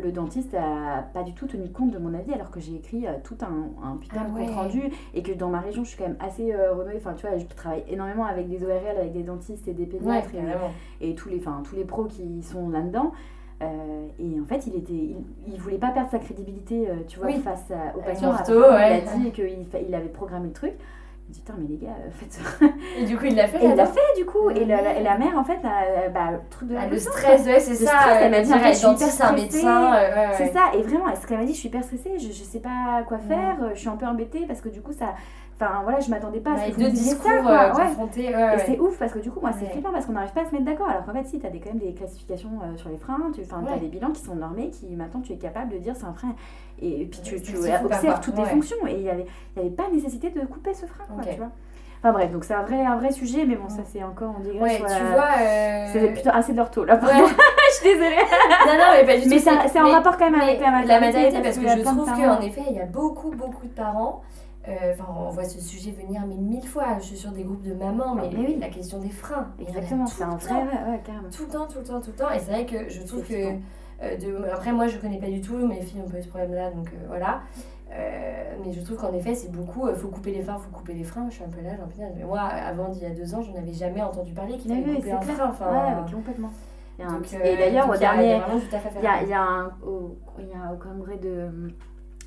le 0.00 0.12
dentiste 0.12 0.54
a 0.54 1.02
pas 1.12 1.22
du 1.24 1.32
tout 1.34 1.46
tenu 1.46 1.68
compte 1.70 1.90
de 1.90 1.98
mon 1.98 2.14
avis 2.14 2.32
alors 2.32 2.50
que 2.50 2.60
j'ai 2.60 2.76
écrit 2.76 3.06
euh, 3.06 3.12
tout 3.24 3.36
un, 3.42 3.84
un 3.86 3.96
putain 3.96 4.22
Ah 4.24 4.28
de 4.28 4.34
ouais. 4.34 4.46
compte 4.46 4.54
rendu 4.54 4.82
et 5.14 5.22
que 5.22 5.32
dans 5.32 5.48
ma 5.48 5.60
région 5.60 5.82
je 5.82 5.88
suis 5.90 5.98
quand 5.98 6.06
même 6.08 6.16
assez 6.20 6.52
euh, 6.52 6.72
renommée. 6.72 6.96
Enfin, 6.96 7.14
tu 7.14 7.26
vois, 7.26 7.36
je 7.36 7.44
travaille 7.46 7.84
énormément 7.88 8.24
avec 8.24 8.48
des 8.48 8.62
ORL, 8.64 8.96
avec 8.98 9.12
des 9.12 9.22
dentistes 9.22 9.66
et 9.68 9.72
des 9.74 9.86
pédiatres 9.86 10.30
et- 11.00 11.14
tous, 11.16 11.28
les, 11.28 11.38
enfin, 11.38 11.62
tous 11.68 11.74
les 11.76 11.84
pros 11.84 12.04
qui 12.04 12.42
sont 12.42 12.68
là-dedans. 12.68 13.12
Euh, 13.62 14.06
et 14.18 14.38
en 14.40 14.44
fait, 14.44 14.66
il 14.66 14.76
était, 14.76 14.92
il, 14.92 15.16
il 15.48 15.58
voulait 15.58 15.78
pas 15.78 15.90
perdre 15.90 16.10
sa 16.10 16.18
crédibilité, 16.18 16.86
tu 17.08 17.18
vois, 17.18 17.28
Oui. 17.28 17.40
face 17.40 17.70
à- 17.70 17.96
au 17.96 18.00
Avec 18.02 18.14
patient. 18.14 18.30
l'ortho, 18.30 18.62
Après, 18.62 18.74
ouais. 18.76 19.02
Il 19.02 19.08
a 19.08 19.16
dit 19.16 19.30
qu'il 19.32 19.66
il 19.88 19.94
avait 19.94 20.08
programmé 20.08 20.48
le 20.48 20.52
truc. 20.52 20.74
Il 21.28 21.30
me 21.30 21.34
dit, 21.34 21.40
putain, 21.40 21.54
mais 21.58 21.66
les 21.68 21.76
gars, 21.76 21.96
euh, 22.06 22.10
faites 22.12 22.38
Et 23.00 23.04
du 23.04 23.16
coup, 23.18 23.24
il 23.24 23.34
l'a 23.34 23.48
fait 23.48 23.60
et 23.64 23.68
il 23.68 23.74
l'a 23.74 23.86
fait 23.86 24.00
du 24.16 24.24
coup. 24.24 24.48
Et 24.50 24.64
la, 24.64 24.96
et 24.98 25.02
la 25.02 25.18
mère, 25.18 25.36
en 25.36 25.42
fait, 25.42 25.58
bah, 26.14 26.30
le 26.30 26.38
truc 26.50 26.68
de 26.68 26.76
Ah, 26.76 26.82
la 26.82 26.86
le 26.86 26.94
leçon, 26.94 27.10
stress, 27.10 27.44
ouais, 27.46 27.58
c'est 27.58 27.70
Le 27.70 27.76
ça. 27.86 27.98
stress, 27.98 28.18
elle 28.22 28.30
m'a 28.30 28.40
dit, 28.42 28.52
je 28.52 28.72
suis 28.78 28.86
hyper 28.86 29.08
stressée. 29.08 29.34
médecin. 29.34 29.94
euh, 29.94 30.14
ouais, 30.14 30.34
C'est 30.36 30.44
ouais. 30.44 30.52
ça, 30.52 30.60
et 30.78 30.82
vraiment, 30.82 31.06
ce 31.20 31.26
qu'elle 31.26 31.38
m'a 31.38 31.44
dit, 31.44 31.52
je 31.54 31.58
suis 31.58 31.68
hyper 31.68 31.82
stressée, 31.82 32.12
je, 32.18 32.28
je 32.28 32.42
sais 32.44 32.60
pas 32.60 33.02
quoi 33.08 33.18
faire, 33.18 33.56
euh, 33.62 33.70
je 33.74 33.80
suis 33.80 33.88
un 33.88 33.96
peu 33.96 34.06
embêtée 34.06 34.44
parce 34.46 34.60
que 34.60 34.68
du 34.68 34.80
coup, 34.82 34.92
ça. 34.92 35.14
Enfin 35.58 35.80
voilà, 35.84 36.00
je 36.00 36.10
m'attendais 36.10 36.40
pas 36.40 36.52
à 36.52 36.58
ce 36.58 36.70
que 36.72 36.80
deux 36.80 36.90
discours 36.90 37.30
ça, 37.30 37.40
quoi. 37.42 37.50
euh, 37.52 37.74
Ouais. 37.74 37.86
confrontés. 37.86 38.34
ouais, 38.36 38.54
Et 38.56 38.58
c'est 38.58 38.78
ouf 38.78 38.98
parce 38.98 39.12
que 39.12 39.20
du 39.20 39.30
coup, 39.30 39.40
moi, 39.40 39.52
c'est 39.58 39.64
flippant 39.66 39.90
parce 39.90 40.04
qu'on 40.04 40.12
n'arrive 40.12 40.32
pas 40.32 40.42
à 40.42 40.44
se 40.44 40.52
mettre 40.52 40.66
d'accord. 40.66 40.88
Alors 40.88 41.04
qu'en 41.06 41.12
fait, 41.14 41.24
si, 41.24 41.38
tu 41.40 41.46
as 41.46 41.50
des, 41.50 41.60
quand 41.60 41.70
même 41.70 41.78
des 41.78 41.94
classifications 41.94 42.50
euh, 42.62 42.76
sur 42.76 42.90
les 42.90 42.98
freins, 42.98 43.18
tu 43.34 43.40
as 43.40 43.78
des 43.78 43.88
bilans 43.88 44.10
qui 44.10 44.20
sont 44.22 44.34
normés, 44.34 44.68
qui 44.68 44.86
maintenant 44.94 45.20
tu 45.20 45.32
es 45.32 45.36
capable 45.36 45.72
de 45.72 45.78
dire 45.78 45.94
c'est 45.96 46.04
un 46.04 46.12
frein. 46.12 46.34
Et, 46.82 47.02
et 47.02 47.04
puis 47.06 47.20
tu, 47.22 47.36
observes 47.36 48.20
toutes 48.20 48.36
les 48.36 48.44
fonctions 48.44 48.76
et 48.86 48.92
il 48.96 49.02
n'y 49.02 49.08
avait, 49.08 49.24
y 49.56 49.60
avait 49.60 49.70
pas 49.70 49.88
nécessité 49.90 50.28
de 50.28 50.40
couper 50.44 50.74
ce 50.74 50.84
frein, 50.84 51.04
quoi, 51.14 51.24
tu 51.24 51.38
vois. 51.38 51.48
Enfin 52.02 52.12
bref, 52.12 52.30
donc 52.30 52.44
c'est 52.44 52.52
un 52.52 52.62
vrai, 52.62 52.84
un 52.84 52.96
vrai 52.96 53.10
sujet, 53.10 53.46
mais 53.46 53.56
bon, 53.56 53.70
ça 53.70 53.80
c'est 53.86 54.04
encore, 54.04 54.34
on 54.38 54.40
dirait. 54.42 54.60
Ouais, 54.60 54.76
tu 54.76 54.82
vois. 54.82 55.30
euh, 55.40 55.86
C'est 55.90 56.08
plutôt 56.12 56.30
assez 56.34 56.52
de 56.52 56.58
l'ortho 56.58 56.84
là, 56.84 56.96
Ouais. 56.96 57.00
je 57.70 57.74
suis 57.74 57.84
désolée. 57.88 58.16
non, 58.66 58.74
non, 58.74 58.84
mais 58.92 59.06
pas 59.06 59.16
du 59.16 59.22
tout. 59.22 59.28
Mais 59.30 59.38
ça- 59.38 59.66
c'est 59.66 59.80
en 59.80 59.90
rapport 59.90 60.18
quand 60.18 60.30
même 60.30 60.38
avec 60.40 60.60
la 60.60 60.70
maternité. 60.70 60.88
La 60.92 61.00
maternité, 61.00 61.42
parce 61.42 61.58
que 61.58 61.66
a 61.66 61.76
je 61.78 61.82
trouve 61.82 62.04
qu'en 62.06 62.40
effet, 62.42 62.62
il 62.68 62.76
y 62.76 62.80
a 62.80 62.84
beaucoup, 62.84 63.30
beaucoup 63.30 63.66
de 63.66 63.72
parents. 63.72 64.20
Euh, 64.68 64.92
Enfin, 64.92 65.06
on 65.16 65.30
voit 65.30 65.44
ce 65.44 65.60
sujet 65.60 65.90
venir 65.92 66.22
mais 66.26 66.36
mille 66.36 66.66
fois. 66.66 66.98
Je 66.98 67.04
suis 67.04 67.16
sur 67.16 67.30
des 67.32 67.44
groupes 67.44 67.62
de 67.62 67.74
mamans, 67.74 68.14
mais, 68.14 68.30
Mais 68.32 68.46
oui. 68.46 68.58
la 68.60 68.68
question 68.68 68.98
des 69.00 69.10
freins. 69.10 69.48
il 69.58 69.68
Exactement, 69.68 70.06
c'est 70.06 70.24
un 70.24 70.36
vrai, 70.36 70.48
temps. 70.48 70.54
ouais, 70.62 70.90
ouais, 70.92 71.00
carrément. 71.04 71.28
Tout 71.30 71.44
le 71.44 71.48
temps, 71.50 71.66
tout 71.66 71.78
le 71.78 71.84
temps, 71.84 72.00
tout 72.00 72.10
le 72.10 72.16
temps. 72.16 72.30
Et 72.30 72.38
c'est 72.38 72.50
vrai 72.50 72.66
que 72.66 72.88
je 72.88 73.02
trouve 73.02 73.22
que. 73.22 73.34
euh, 74.02 74.16
de... 74.16 74.44
Après, 74.52 74.72
moi, 74.72 74.86
je 74.88 74.98
connais 74.98 75.18
pas 75.18 75.28
du 75.30 75.40
tout. 75.40 75.56
Mes 75.66 75.80
filles 75.80 76.02
ont 76.04 76.10
pas 76.10 76.18
eu 76.18 76.22
ce 76.22 76.28
problème-là, 76.28 76.70
donc 76.72 76.88
euh, 76.88 77.06
voilà. 77.08 77.40
Mais 78.64 78.72
je 78.72 78.80
trouve 78.80 78.96
qu'en 78.96 79.12
effet, 79.12 79.34
c'est 79.34 79.50
beaucoup. 79.52 79.86
euh, 79.86 79.94
faut 79.94 80.08
couper 80.08 80.32
les 80.32 80.42
freins, 80.42 80.58
faut 80.58 80.70
couper 80.70 80.94
les 80.94 81.04
freins. 81.04 81.26
Je 81.30 81.34
suis 81.36 81.44
un 81.44 81.48
peu 81.48 81.60
là, 81.62 81.72
de 81.76 81.92
dire. 81.92 82.06
Mais 82.16 82.24
moi, 82.24 82.40
avant 82.40 82.88
d'il 82.88 83.02
y 83.02 83.06
a 83.06 83.10
deux 83.10 83.34
ans, 83.34 83.42
je 83.42 83.52
n'avais 83.52 83.72
jamais 83.72 84.02
entendu 84.02 84.32
parler 84.32 84.56
qu'il 84.58 84.70
fallait 84.70 84.84
oui, 84.84 84.96
couper 84.96 85.12
un 85.12 85.18
clair. 85.18 85.36
frein. 85.36 85.48
Enfin, 85.50 85.70
Ouais, 85.72 86.12
complètement. 86.12 86.50
Il 86.98 87.06
donc, 87.06 87.32
Et 87.44 87.56
d'ailleurs, 87.56 87.88
au 87.88 87.92
il 87.92 87.96
il 87.96 88.00
dernier, 88.00 88.40
il 88.98 89.02
y 89.04 89.06
a, 89.06 89.22
il 89.22 89.28
y 89.28 89.32
a 89.34 89.42
un, 89.42 89.66
au, 89.86 90.16
il 90.38 90.48
y 90.48 90.52
a 90.54 90.72
au 90.72 90.76
congrès 90.78 91.18
de, 91.18 91.50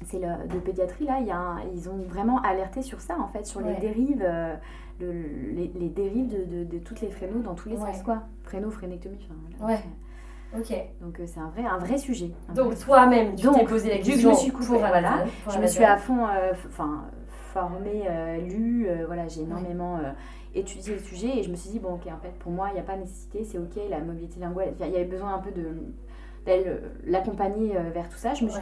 c'est 0.06 0.20
de 0.20 0.60
pédiatrie 0.60 1.06
là, 1.06 1.20
y 1.20 1.32
a 1.32 1.38
un- 1.38 1.62
ils 1.74 1.90
ont 1.90 1.98
vraiment 2.08 2.42
alerté 2.42 2.82
sur 2.82 3.02
ça 3.02 3.18
en 3.20 3.28
fait, 3.28 3.46
sur 3.46 3.62
les 3.62 3.76
dérives, 3.76 4.24
euh, 4.26 4.56
le- 5.00 5.12
les, 5.54 5.72
les 5.76 5.90
dérives 5.90 6.28
de, 6.28 6.44
de, 6.46 6.64
de 6.64 6.78
toutes 6.80 7.02
les 7.02 7.10
frénos 7.10 7.44
dans 7.44 7.56
tous 7.56 7.70
les 7.70 7.76
Ouais. 7.78 7.94
sens 7.94 8.04
quoi, 8.04 8.24
fréno, 8.44 8.70
frénectomie, 8.72 9.28
enfin. 9.60 9.68
Ouais. 9.68 9.80
Ok. 10.58 10.74
Donc 11.02 11.20
euh, 11.20 11.24
c'est 11.28 11.40
un 11.40 11.50
vrai, 11.50 11.64
un 11.64 11.78
vrai 11.78 11.98
sujet. 11.98 12.32
un 12.50 12.54
Donc 12.54 12.78
toi-même, 12.80 13.36
tu 13.36 13.48
t'es 13.52 13.66
posé 13.66 13.90
la 13.90 13.96
vu 13.98 14.02
que 14.02 14.06
je 14.08 14.12
question 14.14 14.30
me 14.32 14.36
suis 14.36 14.52
coupée, 14.52 14.66
pour 14.68 14.78
voilà, 14.80 15.12
Amazon, 15.14 15.32
pour 15.44 15.54
je 15.54 15.60
me 15.60 15.68
suis 15.68 15.84
à 15.84 15.98
fond, 15.98 16.26
euh, 16.28 16.54
enfin 16.68 17.04
formée, 17.54 18.04
lu, 18.48 18.88
euh, 18.88 19.06
voilà, 19.08 19.28
j'ai 19.28 19.42
énormément 19.42 20.00
étudié 20.56 20.94
le 20.94 21.00
sujet 21.00 21.38
et 21.40 21.44
je 21.44 21.52
me 21.52 21.56
suis 21.56 21.70
dit 21.70 21.80
bon 21.80 21.94
ok 21.94 22.08
en 22.08 22.18
fait 22.18 22.32
pour 22.40 22.52
moi 22.52 22.70
il 22.72 22.74
n'y 22.74 22.80
a 22.80 22.84
pas 22.84 22.98
nécessité, 22.98 23.44
c'est 23.44 23.60
ok 23.60 23.76
la 23.90 24.00
mobilité 24.00 24.40
linguale, 24.40 24.74
il 24.80 24.88
y 24.88 24.96
avait 24.96 25.06
besoin 25.06 25.36
un 25.36 25.38
peu 25.40 25.52
de 25.52 25.68
l'accompagner 27.06 27.76
euh, 27.78 27.90
vers 27.94 28.08
tout 28.10 28.18
ça. 28.18 28.34
Je 28.34 28.46
me 28.46 28.50
suis, 28.50 28.62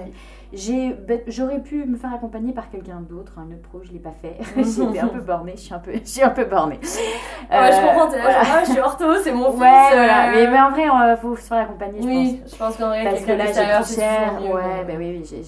j'ai, 0.54 0.94
ben, 0.94 1.20
j'aurais 1.28 1.62
pu 1.62 1.86
me 1.86 1.96
faire 1.98 2.14
accompagner 2.14 2.54
par 2.54 2.70
quelqu'un 2.70 3.02
d'autre, 3.02 3.34
un 3.38 3.48
autre 3.52 3.62
pro, 3.62 3.82
je 3.84 3.92
l'ai 3.92 4.00
pas 4.00 4.14
fait. 4.22 4.38
j'ai 4.64 4.84
été 4.84 5.00
un 5.00 5.08
peu 5.08 5.20
bornée, 5.22 5.54
je 5.56 5.62
suis 5.62 5.74
un 5.74 5.80
peu, 5.80 5.94
je 5.94 6.08
suis 6.10 6.24
un 6.24 6.30
peu 6.30 6.46
bornée. 6.46 6.80
Ouais, 6.82 7.72
je 7.72 7.78
Euh, 7.78 7.88
comprends, 7.88 8.08
t'es 8.10 8.18
là, 8.18 8.24
voilà. 8.24 8.44
genre, 8.44 8.54
ah, 8.58 8.64
je 8.66 8.72
suis 8.72 8.80
ortho, 8.80 9.06
c'est 9.24 9.32
mon 9.32 9.52
fils. 9.52 9.62
Ouais, 9.62 9.90
voilà. 9.94 10.30
euh, 10.30 10.32
Mais, 10.36 10.52
mais 10.52 10.60
en 10.60 10.70
vrai, 10.72 10.84
il 10.86 11.18
faut 11.22 11.36
se 11.36 11.42
faire 11.42 11.58
accompagner, 11.60 12.02
je 12.02 12.08
pense. 12.08 12.16
oui, 12.16 12.42
je 12.46 12.56
pense 12.56 12.78
qu'en 12.78 12.88
vrai, 12.88 13.04
Parce 13.04 13.22
que 13.22 13.32
là, 13.32 13.46
j'ai 13.46 13.96
cher. 13.96 14.34
Ouais, 14.42 14.84
bah 14.88 14.94
oui, 14.98 15.22
oui, 15.24 15.40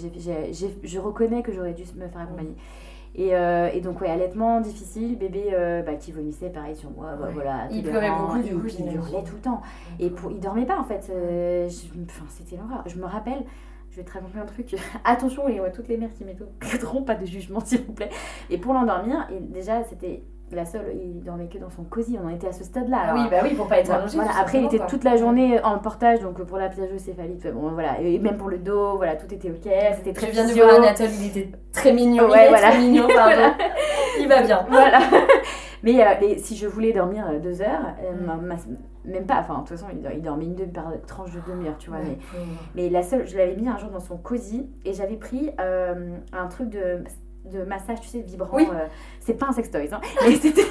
j'ai- 0.53 0.69
je 0.83 0.99
reconnais 0.99 1.41
que 1.41 1.51
j'aurais 1.51 1.73
dû 1.73 1.83
me 1.95 2.07
faire 2.07 2.21
accompagner. 2.21 2.55
Et, 3.15 3.35
euh, 3.35 3.69
et 3.73 3.81
donc, 3.81 4.01
ouais, 4.01 4.09
allaitement 4.09 4.61
difficile, 4.61 5.17
bébé 5.17 5.49
euh, 5.53 5.81
bah, 5.81 5.95
qui 5.95 6.11
vomissait 6.11 6.49
pareil 6.49 6.75
sur 6.75 6.91
moi, 6.91 7.15
bah, 7.19 7.27
Ouais. 7.27 7.33
voilà. 7.33 7.67
Il 7.71 7.83
pleurait 7.83 8.11
beaucoup, 8.11 8.39
du 8.41 8.55
coup, 8.55 8.67
Il 8.79 8.93
hurlait 8.93 9.23
tout 9.23 9.35
le 9.35 9.41
temps. 9.41 9.61
Et 9.99 10.09
pour, 10.09 10.31
il 10.31 10.39
dormait 10.39 10.65
pas 10.65 10.79
en 10.79 10.83
fait. 10.83 11.09
euh, 11.13 11.67
enfin, 12.05 12.25
c'était 12.29 12.55
l'horreur. 12.55 12.83
Je 12.85 12.97
me 12.97 13.05
rappelle, 13.05 13.43
je 13.89 13.97
vais 13.97 14.03
te 14.03 14.11
raconter 14.13 14.39
un 14.39 14.45
truc. 14.45 14.75
Attention, 15.03 15.47
et 15.49 15.59
ouais, 15.59 15.71
toutes 15.71 15.87
les 15.87 15.97
mères 15.97 16.13
qui 16.13 16.23
m'écouteront, 16.23 17.01
pas 17.03 17.15
de 17.15 17.25
jugement 17.25 17.59
s'il 17.59 17.81
vous 17.81 17.93
plaît. 17.93 18.09
Et 18.49 18.57
pour 18.57 18.73
l'endormir, 18.73 19.27
déjà, 19.41 19.83
c'était 19.83 20.23
la 20.51 20.65
seule, 20.65 20.93
il 21.01 21.21
dormait 21.23 21.47
que 21.47 21.57
dans 21.57 21.69
son 21.69 21.83
cosy. 21.83 22.17
On 22.21 22.25
en 22.27 22.29
était 22.29 22.47
à 22.47 22.51
ce 22.51 22.63
stade-là. 22.63 22.97
Ah 23.09 23.13
oui, 23.15 23.21
bah 23.29 23.37
oui, 23.43 23.53
pour 23.55 23.67
pas 23.67 23.79
être 23.79 23.91
allongé. 23.91 24.15
voilà. 24.17 24.31
Après, 24.39 24.59
il 24.59 24.65
était 24.65 24.77
quoi. 24.77 24.87
toute 24.87 25.03
la 25.03 25.15
journée 25.17 25.61
en 25.63 25.77
portage, 25.79 26.19
donc 26.21 26.41
pour 26.43 26.57
la 26.57 26.69
piageocéphalite, 26.69 27.47
bon 27.53 27.71
voilà, 27.71 27.99
et 28.01 28.17
même 28.19 28.37
pour 28.37 28.49
le 28.49 28.57
dos, 28.57 28.97
voilà, 28.97 29.15
tout 29.15 29.33
était 29.33 29.49
ok, 29.49 29.69
c'était 29.97 30.13
très 30.13 30.27
Je 30.27 30.31
viens 30.31 30.47
de 30.47 30.53
voir 30.53 30.75
Anatole, 30.75 31.07
il 31.21 31.27
était 31.27 31.51
très 31.71 31.93
mignon. 31.93 32.29
Ouais, 32.29 32.43
il 32.43 32.45
est 32.45 32.49
voilà. 32.49 32.69
très 32.71 32.79
mignon, 32.79 33.07
pardon. 33.15 33.53
il 34.19 34.27
va 34.27 34.41
bien. 34.41 34.65
Voilà. 34.69 34.99
Mais 35.83 36.01
euh, 36.05 36.13
les- 36.19 36.37
si 36.39 36.57
je 36.57 36.67
voulais 36.67 36.91
dormir 36.91 37.25
euh, 37.31 37.39
deux 37.39 37.61
heures, 37.61 37.93
euh, 38.03 38.11
Mm. 38.13 38.45
ma- 38.45 38.55
même 39.05 39.25
pas, 39.25 39.39
enfin, 39.39 39.53
de 39.53 39.59
toute 39.59 39.69
façon, 39.69 39.85
il, 39.93 40.01
dor- 40.01 40.11
il 40.13 40.21
dormait 40.21 40.43
une 40.45 40.55
demi 40.55 40.71
par 40.71 40.91
tranche 41.07 41.31
de 41.31 41.39
demi-heure, 41.49 41.77
tu 41.79 41.89
vois. 41.89 41.99
Mais, 42.03 42.17
mais 42.75 42.89
la 42.89 43.01
seule, 43.01 43.25
je 43.25 43.37
l'avais 43.37 43.55
mis 43.55 43.67
un 43.69 43.77
jour 43.77 43.89
dans 43.89 44.01
son 44.01 44.17
cosy 44.17 44.69
et 44.83 44.91
j'avais 44.93 45.15
pris 45.15 45.51
euh, 45.61 46.17
un 46.33 46.47
truc 46.47 46.69
de, 46.69 47.03
de 47.45 47.63
massage, 47.63 48.01
tu 48.01 48.07
sais, 48.07 48.19
vibrant. 48.21 48.57
Oui. 48.57 48.67
euh, 48.71 48.85
c'est 49.19 49.33
pas 49.33 49.47
un 49.47 49.53
sextoys, 49.53 49.89
hein, 49.91 50.01
mais 50.27 50.35
c'était 50.35 50.65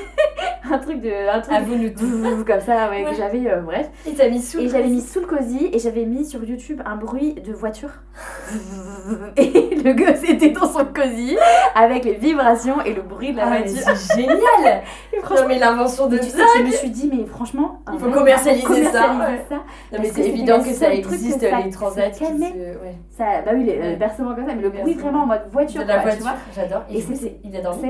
un 0.72 0.78
truc 0.78 1.00
de. 1.00 1.28
Un 1.28 1.40
truc 1.40 1.54
À 1.54 1.60
vous 1.60 1.76
nous 1.76 1.90
comme 2.44 2.60
ça, 2.60 2.90
ouais, 2.90 3.04
Ouais. 3.04 3.10
que 3.10 3.16
j'avais, 3.16 3.50
euh, 3.50 3.60
bref. 3.60 3.88
Et 4.06 4.12
t'as 4.14 4.28
mis 4.28 4.40
sous. 4.42 4.58
Et 4.60 4.68
j'avais 4.68 4.88
mis 4.88 5.00
sous 5.00 5.20
le 5.20 5.26
cosy 5.26 5.68
et 5.72 5.78
j'avais 5.78 6.04
mis 6.04 6.24
sur 6.24 6.42
YouTube 6.44 6.80
un 6.84 6.96
bruit 6.96 7.34
de 7.34 7.52
voiture. 7.52 7.90
Et 9.36 9.74
le 9.76 9.92
gosse 9.92 10.28
était 10.28 10.50
dans 10.50 10.66
son 10.70 10.84
cosy 10.86 11.36
avec 11.74 12.04
les 12.04 12.14
vibrations 12.14 12.80
et 12.82 12.92
le 12.92 13.02
bruit 13.02 13.32
de 13.32 13.36
la 13.36 13.44
Ah, 13.46 13.58
voiture. 13.58 13.76
c'est 13.96 14.16
génial! 14.16 14.82
Non, 15.30 15.46
mais 15.46 15.58
l'invention 15.58 16.06
de 16.08 16.16
mais 16.16 16.20
tu 16.20 16.26
sais, 16.30 16.42
je 16.56 16.62
me 16.62 16.70
suis 16.70 16.90
dit, 16.90 17.10
mais 17.12 17.24
franchement, 17.26 17.80
Il 17.92 17.98
faut 17.98 18.06
vrai- 18.06 18.18
commercialiser 18.18 18.84
ça, 18.84 19.02
commercialiser 19.08 19.20
ouais. 19.20 19.44
ça. 19.48 19.54
Non, 19.92 19.98
mais 20.02 20.10
c'est 20.10 20.26
évident 20.26 20.58
que 20.60 20.70
ça 20.70 20.86
truc 20.90 21.02
que 21.02 21.14
existe, 21.14 21.40
ça- 21.48 21.60
les 21.60 21.70
transats 21.70 22.10
se. 22.10 22.52
Ouais. 22.82 22.96
Ça, 23.16 23.42
bah 23.44 23.52
oui, 23.54 23.64
les 23.64 23.78
Ouais. 23.78 23.90
le 23.92 23.96
bercement 23.96 24.34
comme 24.34 24.46
ça, 24.46 24.54
mais 24.54 24.62
le 24.62 24.70
bruit 24.70 24.94
vraiment 24.94 25.22
en 25.22 25.26
mode 25.26 25.42
voiture. 25.52 25.82
De 25.82 25.88
la 25.88 25.98
voiture, 25.98 26.26
j'adore. 26.54 26.82
Et, 26.90 27.00
c'est- 27.00 27.38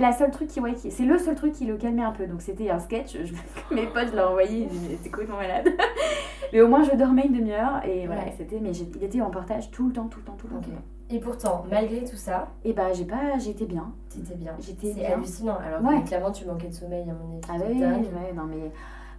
la 0.01 0.13
seule 0.13 0.31
truc 0.31 0.49
qui- 0.49 0.91
c'est 0.91 1.05
le 1.05 1.19
seul 1.19 1.35
truc 1.35 1.53
qui 1.53 1.65
le 1.65 1.77
calmait 1.77 2.03
un 2.05 2.13
peu. 2.13 2.27
Donc 2.27 2.43
c'était 2.43 2.58
un 2.71 2.79
sketch. 2.79 3.17
Je, 3.25 3.35
mes 3.75 3.87
potes, 3.87 4.09
je 4.11 4.17
l'ai 4.17 4.23
envoyé. 4.23 4.69
ils 4.71 4.97
C'était 4.97 5.11
complètement 5.11 5.37
malade. 5.37 5.69
mais 6.53 6.61
au 6.61 6.69
moins 6.69 6.83
je 6.83 6.95
dormais 6.97 7.27
une 7.27 7.35
demi-heure 7.35 7.85
et 7.85 8.07
voilà, 8.07 8.23
Ouais. 8.23 8.35
c'était. 8.37 8.59
Mais 8.61 8.73
il 8.73 9.03
était 9.05 9.21
en 9.21 9.31
portage 9.31 9.71
tout 9.71 9.87
le 9.89 9.93
temps, 9.93 10.07
tout 10.09 10.19
le 10.21 10.25
temps, 10.25 10.37
tout 10.39 10.47
le 10.49 10.55
temps. 10.61 10.67
Et 11.11 11.21
pourtant, 11.21 11.65
malgré 11.71 12.05
tout 12.05 12.17
ça, 12.17 12.49
Et 12.65 12.73
bah, 12.75 12.93
j'ai 12.93 13.07
pas, 13.07 13.39
j'étais 13.39 13.65
bien. 13.65 13.93
t'étais 14.11 14.35
bien. 14.35 14.53
J'étais 14.61 14.93
C'est 14.93 15.07
hallucinant. 15.07 15.57
Alors 15.65 15.83
Ouais. 15.83 16.03
clairement, 16.05 16.31
tu 16.33 16.45
manquais 16.45 16.69
de 16.69 16.75
sommeil 16.75 17.09
à 17.09 17.15
mon 17.15 17.41
avis. 17.55 17.83
Ah 17.83 17.95
c'est 17.99 18.15
ouais, 18.15 18.33
non 18.35 18.45
mais 18.45 18.71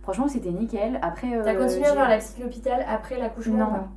franchement, 0.04 0.28
c'était 0.28 0.52
nickel. 0.52 1.00
Après. 1.02 1.30
T'as 1.44 1.54
euh, 1.56 1.58
continué 1.66 1.86
à 1.88 1.94
voir 1.94 2.08
la 2.10 2.18
psy 2.20 2.38
de 2.40 2.44
l'hôpital 2.44 2.86
après 2.88 3.18
l'accouchement 3.18 3.56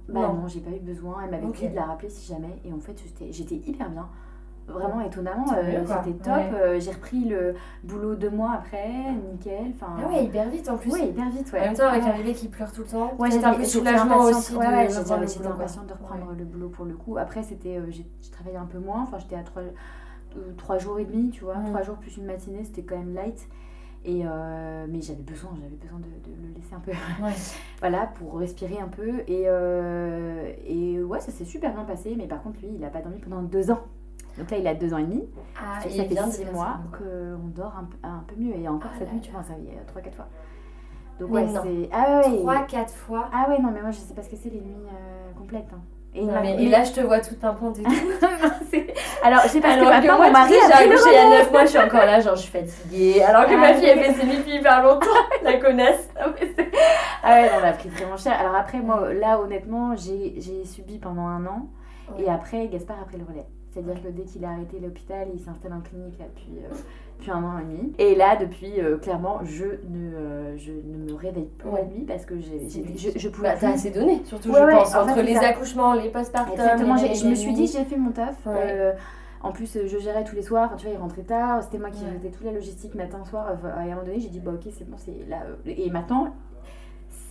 ou 0.08 0.12
Non, 0.12 0.20
bah 0.20 0.32
non, 0.34 0.48
j'ai 0.48 0.60
pas 0.60 0.70
eu 0.70 0.80
besoin. 0.80 1.16
Elle 1.24 1.30
m'avait 1.32 1.46
Ok. 1.46 1.56
dit 1.58 1.68
de 1.68 1.74
la 1.74 1.84
rappeler 1.84 2.08
si 2.08 2.32
jamais. 2.32 2.56
Et 2.64 2.72
en 2.72 2.78
fait, 2.80 2.96
j'étais 3.30 3.56
hyper 3.56 3.90
bien. 3.90 4.08
Vraiment 4.68 5.00
étonnamment, 5.00 5.44
euh, 5.56 5.84
c'était 5.86 6.16
top. 6.18 6.34
Ouais. 6.34 6.50
Euh, 6.54 6.80
j'ai 6.80 6.92
repris 6.92 7.24
le 7.24 7.54
boulot 7.82 8.14
deux 8.14 8.30
mois 8.30 8.52
après, 8.52 8.88
nickel. 9.32 9.72
Enfin, 9.74 9.96
Ah 10.02 10.08
ouais, 10.08 10.24
hyper 10.24 10.48
vite 10.48 10.68
en 10.70 10.76
plus. 10.78 10.90
ouais, 10.92 11.08
hyper 11.08 11.28
vite, 11.30 11.52
ouais. 11.52 11.60
En 11.60 11.64
même 11.64 11.74
temps, 11.74 11.88
avec 11.88 12.04
un 12.04 12.16
bébé 12.16 12.32
qui 12.32 12.48
pleure 12.48 12.70
tout 12.72 12.82
le 12.82 12.86
temps, 12.86 13.12
Ouais, 13.18 13.30
j'étais 13.30 13.44
un 13.44 13.54
peu 13.54 13.64
soulagement 13.64 14.20
aussi 14.22 14.54
Ouais, 14.54 14.66
ouais, 14.66 14.88
j'étais 14.88 15.46
impatiente 15.46 15.86
de 15.88 15.92
reprendre 15.92 16.28
Ouais. 16.28 16.36
le 16.38 16.44
boulot 16.44 16.68
pour 16.68 16.84
le 16.84 16.94
coup. 16.94 17.16
Après, 17.18 17.42
c'était, 17.42 17.76
euh, 17.78 17.90
j'ai 17.90 18.06
travaillé 18.30 18.56
un 18.56 18.66
peu 18.66 18.78
moins. 18.78 19.02
Enfin, 19.02 19.18
j'étais 19.18 19.36
à 19.36 19.42
trois, 19.42 19.62
trois 20.56 20.78
jours 20.78 20.98
et 21.00 21.04
demi, 21.04 21.30
tu 21.30 21.44
vois. 21.44 21.56
Mm. 21.56 21.66
Trois 21.66 21.82
jours 21.82 21.96
plus 21.96 22.16
une 22.16 22.26
matinée, 22.26 22.62
c'était 22.64 22.82
quand 22.82 22.96
même 22.96 23.14
light. 23.14 23.48
Et 24.04 24.22
euh, 24.24 24.86
mais 24.88 25.00
j'avais 25.00 25.22
besoin, 25.22 25.50
j'avais 25.60 25.76
besoin 25.76 25.98
de, 26.00 26.04
de 26.06 26.36
le 26.48 26.54
laisser 26.56 26.74
un 26.74 26.80
peu, 26.80 26.90
Ouais. 27.22 27.32
voilà, 27.80 28.06
pour 28.18 28.38
respirer 28.38 28.78
un 28.80 28.88
peu. 28.88 29.20
Et, 29.28 29.44
euh, 29.46 30.52
et 30.66 31.00
ouais, 31.02 31.20
ça 31.20 31.30
s'est 31.32 31.44
super 31.44 31.72
bien 31.74 31.84
passé. 31.84 32.14
Mais 32.16 32.26
par 32.26 32.42
contre, 32.42 32.60
lui, 32.60 32.70
il 32.76 32.84
a 32.84 32.88
pas 32.90 33.00
dormi 33.00 33.18
pendant 33.18 33.42
deux 33.42 33.70
ans. 33.70 33.80
Donc 34.38 34.50
là, 34.50 34.56
il 34.58 34.66
a 34.66 34.74
deux 34.74 34.92
ans 34.94 34.98
et 34.98 35.02
demi. 35.04 35.24
Ah, 35.56 35.80
ça 35.82 35.88
fait 35.88 36.30
six 36.30 36.44
mois 36.46 36.78
qu'on 36.96 37.48
dort 37.48 37.74
un, 37.78 37.84
peu- 37.84 37.98
un 38.02 38.24
peu 38.26 38.34
mieux. 38.36 38.56
Et 38.56 38.66
encore 38.68 38.90
Ah 38.94 38.98
cette 38.98 39.08
là 39.08 39.14
nuit, 39.14 39.20
tu 39.20 39.30
vois, 39.30 39.42
ça 39.42 39.54
y 39.58 39.68
est, 39.68 39.84
trois, 39.86 40.00
quatre 40.02 40.16
fois. 40.16 40.28
Donc 41.20 41.30
Mais 41.30 41.42
ouais, 41.42 41.46
c'est... 41.62 41.88
Ah 41.92 42.20
ouais, 42.26 42.38
Trois, 42.38 42.60
quatre 42.62 42.94
fois. 42.94 43.28
ah 43.32 43.46
ouais, 43.50 43.58
non, 43.60 43.70
mais 43.70 43.82
moi 43.82 43.90
je 43.90 43.98
sais 43.98 44.14
pas 44.14 44.22
ce 44.22 44.30
que 44.30 44.36
c'est 44.36 44.48
les 44.48 44.60
nuits 44.60 44.86
euh, 44.88 45.38
complètes. 45.38 45.68
hein. 45.72 45.80
Et, 46.14 46.24
Non, 46.24 46.32
ma- 46.32 46.40
mais- 46.40 46.56
mais- 46.56 46.64
Et 46.64 46.68
là, 46.68 46.82
je 46.84 46.92
te 46.92 47.00
vois 47.00 47.20
toute 47.20 47.38
pimpante 47.38 47.78
et 47.78 47.82
tout. 47.82 47.90
Alors, 49.24 49.40
je 49.44 49.48
sais 49.48 49.60
pas 49.60 49.72
Alors 49.74 49.90
que 50.00 50.06
que 50.06 50.12
moi, 50.16 50.26
mon 50.26 50.32
mari 50.32 50.52
j'ai 50.52 50.72
accouché 50.72 51.08
il 51.08 51.14
y 51.14 51.16
a 51.16 51.24
relais. 51.26 51.38
9 51.38 51.52
mois, 51.52 51.62
je 51.64 51.70
suis 51.70 51.78
encore 51.78 52.04
là, 52.04 52.20
genre 52.20 52.34
je 52.36 52.42
suis 52.42 52.50
fatiguée. 52.50 53.22
Alors 53.22 53.46
que 53.46 53.54
Ah, 53.54 53.58
ma 53.58 53.74
fille, 53.74 53.86
elle 53.86 54.00
fait 54.00 54.14
ses 54.14 54.26
nuits 54.26 54.42
hyper 54.58 54.82
longtemps, 54.82 55.06
la 55.42 55.58
connasse. 55.58 56.08
Ah 57.22 57.30
ouais, 57.34 57.46
non, 57.46 57.52
on 57.62 57.66
a 57.68 57.72
pris 57.72 57.88
vraiment 57.90 58.16
cher. 58.16 58.32
Alors 58.38 58.54
après, 58.54 58.80
moi, 58.80 59.12
là, 59.14 59.38
honnêtement, 59.40 59.94
j'ai 59.96 60.34
j'ai 60.38 60.64
subi 60.64 60.98
pendant 60.98 61.26
un 61.26 61.46
an. 61.46 61.68
Ouais. 62.16 62.24
Et 62.24 62.28
après, 62.30 62.66
Gaspard 62.68 62.96
a 63.00 63.04
pris 63.04 63.16
le 63.18 63.24
relais. 63.24 63.46
C'est-à-dire 63.72 64.02
que 64.02 64.08
dès 64.08 64.22
qu'il 64.24 64.44
a 64.44 64.50
arrêté 64.50 64.78
l'hôpital, 64.80 65.28
il 65.34 65.40
s'installe 65.40 65.72
en 65.72 65.80
clinique 65.80 66.18
là, 66.18 66.26
depuis, 66.34 66.58
euh, 66.58 66.68
depuis 67.18 67.30
un 67.30 67.42
an 67.42 67.58
et 67.58 67.62
demi. 67.64 67.92
Et 67.98 68.14
là, 68.14 68.36
depuis, 68.36 68.80
euh, 68.80 68.98
clairement, 68.98 69.40
je 69.44 69.64
ne, 69.64 70.14
euh, 70.14 70.56
je 70.58 70.72
ne 70.72 71.10
me 71.10 71.14
réveille 71.14 71.48
plus 71.58 71.68
Ouais. 71.70 71.80
la 71.80 71.86
nuit 71.86 72.04
parce 72.06 72.26
que 72.26 72.38
j'ai- 72.38 72.68
je, 72.96 73.18
je 73.18 73.28
pouvais 73.28 73.48
Bah, 73.48 73.56
t'as 73.58 73.72
assez 73.72 73.90
donné, 73.90 74.20
surtout, 74.24 74.50
Ouais, 74.50 74.60
je 74.60 74.76
pense, 74.76 74.94
en 74.94 75.08
entre 75.08 75.20
les 75.22 75.34
ça. 75.34 75.48
accouchements, 75.48 75.94
les 75.94 76.10
postpartum. 76.10 76.52
Exactement, 76.54 76.94
les- 76.96 77.14
je 77.14 77.24
les 77.24 77.30
me 77.30 77.34
suis 77.34 77.52
dit, 77.54 77.66
j'ai 77.66 77.84
fait 77.84 77.96
mon 77.96 78.10
taf. 78.12 78.46
En 79.44 79.50
plus, 79.50 79.76
je 79.86 79.98
gérais 79.98 80.22
tous 80.22 80.36
les 80.36 80.42
soirs. 80.42 80.66
Enfin, 80.68 80.76
tu 80.76 80.86
vois, 80.86 80.94
il 80.94 80.98
rentrait 81.00 81.22
tard. 81.22 81.64
C'était 81.64 81.78
moi 81.78 81.90
qui 81.90 82.04
faisais 82.04 82.30
toute 82.30 82.44
la 82.44 82.52
logistique 82.52 82.94
matin, 82.94 83.24
soir. 83.24 83.48
Enfin, 83.52 83.70
à 83.70 83.80
un 83.80 83.86
moment 83.86 84.02
donné, 84.04 84.20
j'ai 84.20 84.28
dit, 84.28 84.38
bah 84.38 84.52
ok, 84.54 84.70
c'est 84.72 84.88
bon, 84.88 84.96
c'est 84.96 85.16
là. 85.28 85.38
Et 85.66 85.90
maintenant, 85.90 86.28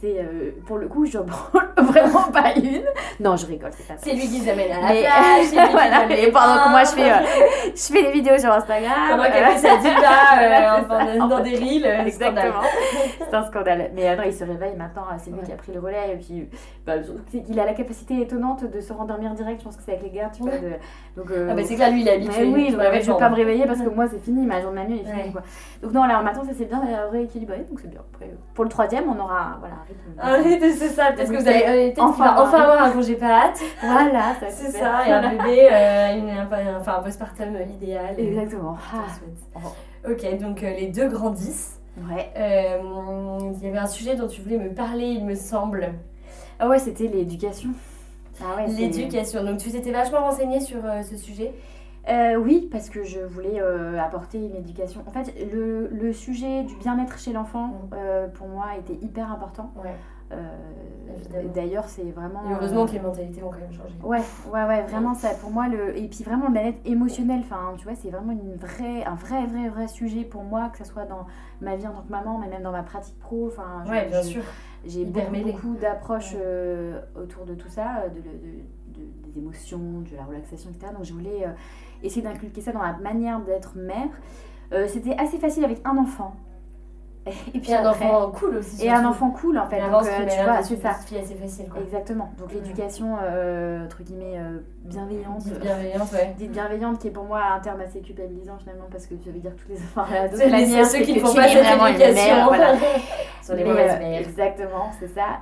c'est 0.02 0.18
euh, 0.20 0.52
pour 0.66 0.78
le 0.80 0.88
coup, 0.88 1.06
je 1.06 1.20
branle 1.20 1.70
vraiment 1.78 2.24
pas 2.34 2.54
une. 2.56 2.82
Non, 3.20 3.36
je 3.38 3.46
rigole, 3.46 3.70
c'est 3.72 3.88
pas 3.88 3.94
ça. 3.98 4.02
C'est 4.04 4.14
lui 4.16 4.28
qui 4.28 4.40
les 4.40 4.50
amène 4.50 4.72
à 4.72 4.82
la 4.82 4.88
Mais- 4.90 5.02
plage, 5.02 5.46
c'est 5.46 5.56
lui 5.66 5.72
Voilà, 5.72 6.06
les 6.08 6.32
pendant 6.32 6.64
que 6.64 6.70
moi, 6.70 6.84
je 6.84 6.90
fais, 6.90 7.12
euh, 7.12 7.72
je 7.76 7.82
fais 7.94 8.02
des 8.04 8.12
vidéos 8.12 8.38
sur 8.40 8.52
Instagram. 8.52 8.92
Pendant 9.12 9.24
qu'elle 9.26 9.44
euh, 9.44 9.48
fait 9.50 9.68
sa 9.68 9.78
diva 9.78 9.92
euh, 10.42 11.20
dans, 11.28 11.40
des 11.42 11.56
reels, 11.56 11.86
euh, 11.86 12.06
Exactement. 12.06 12.62
C'est 13.20 13.34
un 13.34 13.44
scandale. 13.46 13.92
Mais 13.94 14.10
euh, 14.10 14.16
non, 14.16 14.24
il 14.26 14.34
se 14.34 14.44
réveille 14.44 14.76
maintenant, 14.76 15.04
euh, 15.12 15.16
c'est 15.18 15.30
lui 15.30 15.40
Ouais. 15.40 15.46
qui 15.46 15.52
a 15.52 15.56
pris 15.56 15.72
le 15.72 15.80
relais. 15.80 16.14
Et 16.14 16.18
puis, 16.18 16.50
bah, 16.86 16.94
qu'il 17.30 17.60
a 17.60 17.66
la 17.66 17.74
capacité 17.74 18.20
étonnante 18.22 18.64
de 18.70 18.82
se 18.82 18.92
rendormir 18.94 19.34
direct. 19.34 19.60
Je 19.60 19.66
pense 19.66 19.78
que 19.78 19.84
c'est 19.84 19.92
avec 19.92 20.04
les 20.04 20.10
gardes, 20.10 20.34
tu 20.34 20.42
vois. 20.44 20.52
De- 20.52 20.74
Donc, 21.16 21.30
euh, 21.32 21.48
Ah 21.52 21.54
bah 21.56 21.62
c'est 21.64 21.76
que 21.76 21.80
là, 21.80 21.90
lui, 21.90 22.02
il 22.02 22.08
est 22.08 22.18
mais 22.18 22.26
habitué. 22.26 22.46
oui, 22.46 22.66
je 22.70 22.72
je 23.02 23.12
vais 23.12 23.18
pas 23.18 23.30
me 23.30 23.36
réveiller 23.36 23.66
parce 23.66 23.80
que 23.82 23.90
moi 23.90 24.06
c'est 24.10 24.20
fini, 24.24 24.46
ma 24.46 24.62
journée 24.62 24.84
de 24.86 24.90
nuit 24.92 25.02
est 25.06 25.12
finie 25.12 25.32
quoi. 25.32 25.42
Donc 25.82 25.92
non, 25.94 26.04
alors 26.04 26.22
maintenant 26.24 26.44
ça 26.44 26.54
s'est 26.54 26.66
bien 26.66 26.82
euh, 26.88 27.10
rééquilibré, 27.10 27.60
donc 27.70 27.80
c'est 27.82 27.90
bien. 27.90 28.02
Après, 28.14 28.26
euh, 28.26 28.36
pour 28.54 28.64
le 28.64 28.70
troisième, 28.70 29.06
on 29.10 29.20
aura 29.20 29.58
voilà, 29.60 29.76
c'est 30.78 30.90
ça, 30.90 31.12
peut-être 31.12 31.32
que 31.32 31.38
vous 31.38 31.48
allez 31.48 31.94
euh, 31.98 32.02
enfin 32.02 32.36
enfin 32.38 32.62
avoir 32.62 32.84
un 32.84 32.92
congé 32.92 33.16
pâte. 33.16 33.60
Voilà, 33.82 34.36
C'est 34.50 34.72
ça, 34.72 35.08
et 35.08 35.12
un 35.12 35.30
bébé, 35.36 35.70
euh, 35.72 36.18
une, 36.18 36.30
un, 36.30 36.48
enfin 36.80 36.98
un 37.00 37.04
postpartum 37.04 37.56
idéal. 37.74 38.16
Exactement. 38.20 38.78
Ah, 38.94 39.06
souhaite. 39.18 40.14
Ok, 40.34 40.40
donc 40.40 40.64
euh, 40.64 40.72
les 40.72 40.88
deux 40.88 41.08
grandissent. 41.08 41.80
ouais. 42.10 42.32
Il 42.36 43.64
y 43.64 43.68
avait 43.70 43.78
un 43.78 43.88
sujet 43.88 44.16
dont 44.16 44.28
tu 44.28 44.42
voulais 44.42 44.58
me 44.58 44.74
parler, 44.74 45.06
il 45.06 45.26
me 45.26 45.36
semble. 45.36 45.94
Ah 46.60 46.68
ouais, 46.70 46.80
c'était 46.80 47.08
l'éducation. 47.08 47.70
Ah 48.42 48.56
ouais, 48.58 48.68
L'éducation. 48.68 49.44
Donc 49.44 49.58
tu 49.58 49.72
t'étais 49.72 49.92
vachement 49.92 50.22
renseignée 50.22 50.60
sur 50.62 50.78
euh, 50.84 51.02
ce 51.04 51.18
sujet? 51.18 51.54
Euh, 52.10 52.36
oui, 52.36 52.68
parce 52.72 52.90
que 52.90 53.04
je 53.04 53.20
voulais 53.20 53.62
euh, 53.62 54.00
apporter 54.00 54.40
une 54.40 54.56
éducation. 54.56 55.04
En 55.08 55.12
fait, 55.12 55.34
le, 55.54 55.88
le 55.88 56.14
sujet 56.14 56.64
du 56.64 56.76
bien-être 56.78 57.20
chez 57.20 57.32
l'enfant, 57.34 57.68
Mm. 57.68 57.74
euh, 57.94 58.28
pour 58.28 58.48
moi, 58.48 58.66
était 58.80 58.98
hyper 59.06 59.32
important. 59.32 59.72
Ouais. 59.76 59.94
D'ailleurs, 61.54 61.86
c'est 61.90 62.10
vraiment. 62.12 62.42
Et 62.50 62.54
heureusement 62.54 62.86
que 62.86 62.94
les 62.94 63.00
mentalités 63.00 63.44
ont 63.44 63.50
quand 63.50 63.60
même 63.60 63.74
changé. 63.74 63.94
Ouais, 64.04 64.22
ouais, 64.52 64.66
ouais, 64.66 64.82
vraiment 64.84 65.14
ça 65.14 65.30
pour 65.42 65.52
moi 65.52 65.68
le 65.68 65.98
et 65.98 66.08
puis 66.08 66.24
vraiment 66.24 66.48
le 66.48 66.54
bien-être 66.54 66.80
émotionnel, 66.86 67.42
enfin 67.42 67.74
tu 67.78 67.84
vois, 67.84 67.96
c'est 67.96 68.10
vraiment 68.10 68.32
une 68.32 68.56
vraie 68.56 69.04
un 69.04 69.16
vrai 69.16 69.46
vrai 69.46 69.68
vrai 69.70 69.88
sujet 69.90 70.24
pour 70.24 70.44
moi 70.44 70.70
que 70.70 70.78
ce 70.78 70.86
soit 70.86 71.04
dans 71.06 71.26
ma 71.60 71.76
vie 71.76 71.86
en 71.86 71.92
tant 71.92 72.02
que 72.04 72.12
maman, 72.12 72.38
mais 72.40 72.48
même 72.48 72.64
dans 72.64 72.72
ma 72.72 72.84
pratique 72.84 73.20
pro, 73.20 73.48
enfin 73.48 73.84
Ouais, 73.90 74.08
bien 74.08 74.24
sûr. 74.24 74.44
J'ai 74.86 75.04
beaucoup, 75.06 75.76
d'approches 75.80 76.34
Ouais. 76.34 76.94
autour 77.22 77.46
de 77.46 77.54
tout 77.54 77.70
ça, 77.70 78.06
de, 78.10 78.16
de- 78.22 79.00
de- 79.00 79.32
des 79.34 79.38
émotions, 79.40 80.02
de 80.10 80.16
la 80.16 80.24
relaxation, 80.24 80.70
etc. 80.72 80.92
Donc 80.96 81.04
je 81.04 81.14
voulais 81.14 81.46
essayer 82.04 82.22
d'inculquer 82.22 82.62
ça 82.62 82.72
dans 82.72 82.82
la 82.82 82.94
manière 82.94 83.40
d'être 83.42 83.76
mère. 83.76 84.10
Euh, 84.74 84.88
C'était 84.88 85.16
assez 85.18 85.38
facile 85.38 85.66
avec 85.66 85.82
un 85.86 85.98
enfant. 85.98 86.36
Et 87.54 87.60
puis 87.60 87.72
Et 87.72 87.76
un 87.76 87.86
après- 87.86 88.08
enfant 88.08 88.32
cool 88.32 88.56
aussi. 88.58 88.84
et 88.84 88.90
un 88.90 89.06
enfant 89.06 89.30
cool 89.30 89.60
en 89.60 89.68
fait. 89.68 89.80
Donc, 89.80 90.02
euh, 90.04 90.26
tu 90.28 90.44
vois, 90.44 90.64
c'est 90.64 90.76
ça. 90.82 90.90
assez 90.90 91.36
facile. 91.36 91.70
Quoi. 91.70 91.82
Exactement. 91.84 92.32
Donc 92.40 92.52
l'éducation, 92.52 93.16
euh, 93.22 93.86
entre 93.86 94.02
guillemets, 94.02 94.38
euh, 94.40 94.58
bienveillante. 94.86 95.44
Dite 95.44 95.60
bienveillante, 95.60 96.12
ouais. 96.14 96.34
Dite 96.40 96.52
bienveillante, 96.52 96.98
qui 97.00 97.08
est 97.10 97.12
pour 97.12 97.26
moi 97.26 97.42
un 97.56 97.60
terme 97.60 97.80
assez 97.82 98.00
culpabilisant 98.00 98.58
finalement, 98.58 98.86
parce 98.92 99.06
que 99.06 99.14
ça 99.24 99.30
veut 99.30 99.40
dire 99.40 99.52
tous 99.56 99.70
les 99.72 99.78
enfants 99.78 100.02
à 100.12 100.26
les- 100.58 100.66
c'est 100.66 100.84
ceux 100.86 101.04
qui 101.04 101.14
ne 101.14 101.20
font 101.20 101.36
pas 101.36 101.48
cette 101.48 101.58
éducation. 101.64 102.46
voilà. 102.48 102.74
Sur 103.44 103.56
les 103.56 103.64
mauvaises 103.66 103.94
euh, 103.96 104.00
mères. 104.00 104.22
Exactement, 104.22 104.92
c'est 105.00 105.08
ça. 105.14 105.42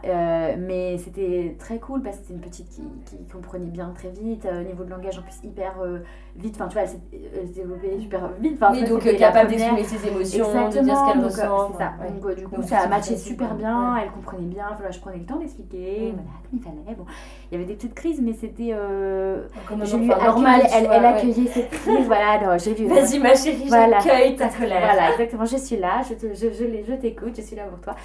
Mais 0.57 0.97
c'était 0.97 1.55
très 1.59 1.77
cool 1.79 2.01
parce 2.01 2.17
que 2.17 2.21
c'était 2.23 2.33
une 2.33 2.41
petite 2.41 2.69
qui, 2.69 2.81
qui 3.05 3.17
comprenait 3.31 3.65
bien 3.65 3.91
très 3.95 4.09
vite. 4.09 4.45
au 4.51 4.63
niveau 4.63 4.83
de 4.83 4.89
langage, 4.89 5.17
en 5.17 5.21
plus, 5.21 5.35
hyper 5.47 5.73
vite. 6.35 6.55
Enfin, 6.55 6.67
tu 6.67 6.73
vois, 6.73 6.83
elle 6.83 6.89
s'est 7.47 7.53
développée 7.55 7.97
super 8.01 8.29
vite. 8.39 8.53
Enfin, 8.61 8.71
Oui, 8.73 8.83
donc 8.83 9.03
la 9.05 9.13
capable 9.13 9.49
d'exprimer 9.49 9.83
ses 9.83 10.07
émotions, 10.07 10.67
de 10.69 10.79
dire 10.79 10.97
ce 10.97 11.11
qu'elle 11.13 11.23
ressent. 11.23 11.68
C'est 11.71 11.77
ça. 11.77 11.93
ouais. 12.01 12.11
Donc, 12.11 12.25
euh, 12.25 12.35
du 12.35 12.47
coup, 12.47 12.55
Donc, 12.55 12.65
ça 12.65 12.87
matché 12.87 13.11
facile, 13.11 13.17
super 13.17 13.53
bien. 13.55 13.93
Ouais. 13.95 14.01
Elle 14.03 14.11
comprenait 14.11 14.45
bien. 14.47 14.67
Voilà, 14.75 14.91
je 14.91 14.99
prenais 14.99 15.17
le 15.17 15.25
temps 15.25 15.37
d'expliquer. 15.37 16.11
Mm. 16.11 16.15
Voilà, 16.15 16.29
comme 16.43 16.53
il 16.53 16.61
fallait. 16.61 16.95
Bon, 16.97 17.05
il 17.51 17.53
y 17.53 17.55
avait 17.55 17.65
des 17.65 17.75
petites 17.75 17.93
crises, 17.95 18.21
mais 18.21 18.33
c'était. 18.33 18.71
euh, 18.73 19.47
Comme 19.67 19.85
je 19.85 19.95
un 19.95 19.99
lui 19.99 20.11
enfant 20.13 20.23
normal, 20.25 20.61
elle, 20.73 20.85
vois, 20.85 20.95
elle 20.95 21.05
accueillait 21.05 21.47
cette 21.47 21.69
crise. 21.71 22.05
voilà, 22.07 22.41
non, 22.41 22.57
j'ai 22.57 22.73
vu. 22.73 22.87
Vas-y 22.87 23.19
ma 23.19 23.35
chérie, 23.35 23.65
Voilà. 23.67 23.99
j'accueille 23.99 24.35
ta 24.35 24.49
colère. 24.49 24.79
Voilà, 24.81 25.11
exactement. 25.11 25.45
Je 25.45 25.57
suis 25.57 25.77
là, 25.77 26.01
je, 26.07 26.13
te- 26.15 26.33
je, 26.33 26.49
je, 26.51 26.83
je 26.87 26.93
t'écoute, 26.95 27.33
je 27.35 27.41
suis 27.41 27.55
là 27.55 27.63
pour 27.65 27.79
toi. 27.79 27.95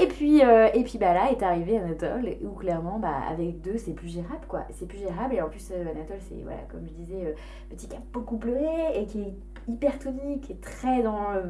Et 0.00 0.06
puis, 0.08 0.42
euh, 0.44 0.66
et 0.74 0.82
puis 0.82 0.98
bah 0.98 1.14
là 1.14 1.30
est 1.30 1.40
arrivé 1.40 1.78
Anatole, 1.78 2.30
où 2.42 2.48
clairement, 2.50 2.98
bah, 2.98 3.12
avec 3.30 3.60
deux, 3.60 3.76
c'est 3.78 3.92
plus 3.92 4.08
gérable, 4.08 4.44
quoi. 4.48 4.62
C'est 4.72 4.88
plus 4.88 4.98
gérable. 4.98 5.34
Et 5.36 5.40
en 5.40 5.48
plus, 5.48 5.70
euh, 5.70 5.82
Anatole, 5.82 6.16
c'est, 6.18 6.42
voilà, 6.42 6.62
comme 6.68 6.80
je 6.84 6.92
disais, 6.94 7.26
euh, 7.26 7.32
petit 7.70 7.86
qui 7.86 7.94
a 7.94 8.00
beaucoup 8.12 8.36
pleuré 8.36 8.66
et 8.96 9.06
qui 9.06 9.34
hyper 9.68 9.98
tonique, 9.98 10.50
est 10.50 10.60
très 10.60 11.02
dans. 11.02 11.30
euh, 11.34 11.42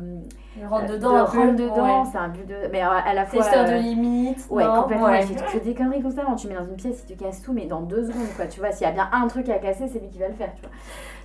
Il 0.56 0.66
rentre 0.66 0.84
euh, 0.84 0.96
dedans 0.96 1.14
de 1.14 1.20
rentre 1.20 1.56
dedans, 1.56 2.02
ouais. 2.02 2.08
c'est 2.12 2.18
un 2.18 2.28
but 2.28 2.46
de. 2.46 2.54
Mais 2.72 2.80
à 2.80 2.90
à 2.92 3.14
la 3.14 3.26
fois. 3.26 3.42
Testeur 3.42 3.64
de 3.66 3.72
euh, 3.72 3.78
limites. 3.78 4.46
Ouais, 4.50 4.64
non 4.64 4.82
complètement. 4.82 5.06
Ouais. 5.06 5.24
Il 5.28 5.38
fait 5.38 5.60
des 5.60 5.74
conneries 5.74 6.02
constamment. 6.02 6.34
Tu 6.36 6.48
mets 6.48 6.54
dans 6.54 6.64
une 6.64 6.76
pièce, 6.76 7.04
il 7.08 7.16
te 7.16 7.22
casse 7.22 7.42
tout, 7.42 7.52
mais 7.52 7.66
dans 7.66 7.80
deux 7.80 8.04
secondes, 8.04 8.28
quoi. 8.36 8.46
Tu 8.46 8.60
vois, 8.60 8.72
s'il 8.72 8.86
y 8.86 8.90
a 8.90 8.92
bien 8.92 9.08
un 9.12 9.26
truc 9.28 9.48
à 9.48 9.58
casser, 9.58 9.88
c'est 9.88 9.98
lui 10.00 10.08
qui 10.08 10.18
va 10.18 10.28
le 10.28 10.34
faire, 10.34 10.52
tu 10.54 10.62
vois. 10.62 10.70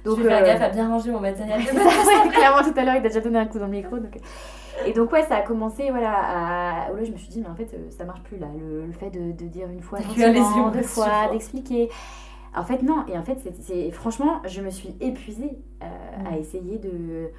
Donc, 0.05 0.17
je 0.17 0.23
vais 0.23 0.29
faire 0.29 0.43
euh, 0.43 0.45
gaffe 0.45 0.61
à 0.61 0.69
bien 0.69 0.87
ranger 0.89 1.11
mon 1.11 1.19
matériel 1.19 1.59
de 1.61 1.65
ça, 1.67 1.73
ouais, 1.75 2.29
clairement 2.31 2.63
tout 2.63 2.79
à 2.79 2.85
l'heure 2.85 2.95
il 2.95 3.01
t'a 3.01 3.09
déjà 3.09 3.19
donné 3.19 3.37
un 3.37 3.45
coup 3.47 3.59
dans 3.59 3.65
le 3.65 3.71
micro 3.71 3.97
donc... 3.97 4.17
et 4.85 4.93
donc 4.93 5.11
ouais 5.11 5.23
ça 5.23 5.35
a 5.35 5.41
commencé 5.41 5.89
voilà 5.89 6.13
à... 6.13 6.89
là 6.93 7.03
je 7.03 7.11
me 7.11 7.17
suis 7.17 7.27
dit 7.27 7.41
mais 7.41 7.49
en 7.49 7.55
fait 7.55 7.69
euh, 7.73 7.89
ça 7.91 8.05
marche 8.05 8.21
plus 8.23 8.37
là 8.37 8.47
le, 8.57 8.85
le 8.85 8.93
fait 8.93 9.09
de, 9.09 9.33
de 9.33 9.45
dire 9.49 9.67
une 9.69 9.81
fois 9.81 9.99
deux 10.73 10.83
fois 10.83 11.27
d'expliquer 11.33 11.89
en 12.55 12.63
fait 12.63 12.81
non 12.83 13.05
et 13.07 13.17
en 13.17 13.23
fait 13.23 13.37
c'est, 13.61 13.91
franchement 13.91 14.41
je 14.45 14.61
me 14.61 14.69
suis 14.69 14.95
épuisée 15.01 15.57
euh, 15.83 15.85
Mm. 16.23 16.27
à 16.33 16.37
essayer 16.37 16.77
de, 16.77 17.29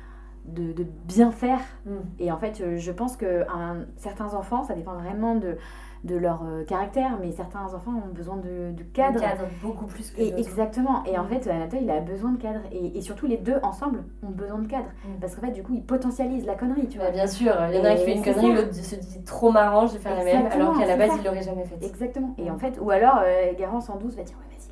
de, 0.47 0.73
de 0.73 0.85
bien 1.07 1.31
faire 1.33 1.61
Mm. 1.87 1.91
et 2.19 2.33
en 2.33 2.39
fait 2.39 2.61
euh, 2.61 2.77
je 2.79 2.93
pense 2.93 3.17
que 3.17 3.43
un- 3.55 3.85
certains 3.97 4.35
enfants 4.35 4.63
ça 4.65 4.75
dépend 4.75 4.95
vraiment 4.95 5.35
de, 5.35 5.57
de 6.05 6.17
leur 6.17 6.43
euh, 6.47 6.65
caractère 6.65 7.19
mais 7.21 7.31
certains 7.31 7.75
enfants 7.75 7.93
ont 7.93 8.15
besoin 8.15 8.37
de, 8.37 8.73
de 8.73 8.83
cadre 8.95 9.21
cadre 9.21 9.43
beaucoup 9.63 9.85
plus 9.85 10.11
que 10.13 10.21
et 10.21 10.33
exactement. 10.39 11.05
Et 11.05 11.19
en 11.19 11.25
Mm. 11.25 11.29
fait, 11.29 11.47
Anatole, 11.51 11.81
il 11.83 11.91
a 11.91 12.01
besoin 12.01 12.33
de 12.33 12.39
cadre. 12.39 12.61
Et, 12.73 12.97
et 12.97 13.03
surtout, 13.03 13.27
les 13.27 13.37
deux 13.37 13.57
ensemble 13.63 14.03
ont 14.27 14.31
besoin 14.31 14.59
de 14.61 14.67
cadre. 14.67 14.89
Parce 15.21 15.35
qu'en 15.37 15.43
fait, 15.43 15.53
du 15.53 15.63
coup, 15.63 15.75
ils 15.75 15.83
potentialisent 15.85 16.47
la 16.47 16.55
connerie, 16.55 16.89
tu 16.89 16.97
vois. 16.97 17.09
Ouais, 17.09 17.13
bien 17.13 17.27
sûr, 17.27 17.53
il 17.71 17.77
y 17.77 17.81
en 17.81 17.85
a 17.85 17.91
un 17.91 17.97
qui 17.97 18.05
fait 18.05 18.15
une 18.17 18.23
connerie, 18.25 18.55
l'autre 18.55 18.73
se 18.75 18.97
dit 18.97 19.23
trop 19.25 19.51
marrant, 19.53 19.87
je 19.87 19.93
vais 19.95 19.99
faire 19.99 20.17
la 20.17 20.25
même, 20.25 20.47
alors 20.47 20.79
qu'à 20.79 20.87
la 20.87 20.97
base 20.97 21.11
ça. 21.11 21.17
il 21.19 21.25
l'aurait 21.25 21.43
jamais 21.43 21.65
fait. 21.67 21.85
Exactement. 21.85 22.35
Et 22.39 22.51
en 22.51 22.57
fait, 22.59 22.79
ou 22.81 22.91
alors, 22.91 23.21
euh, 23.23 23.53
Garance 23.59 23.91
en 23.91 23.97
douce 23.97 24.15
va 24.17 24.23
dire 24.23 24.37
Ouais, 24.39 24.57
vas-y, 24.57 24.70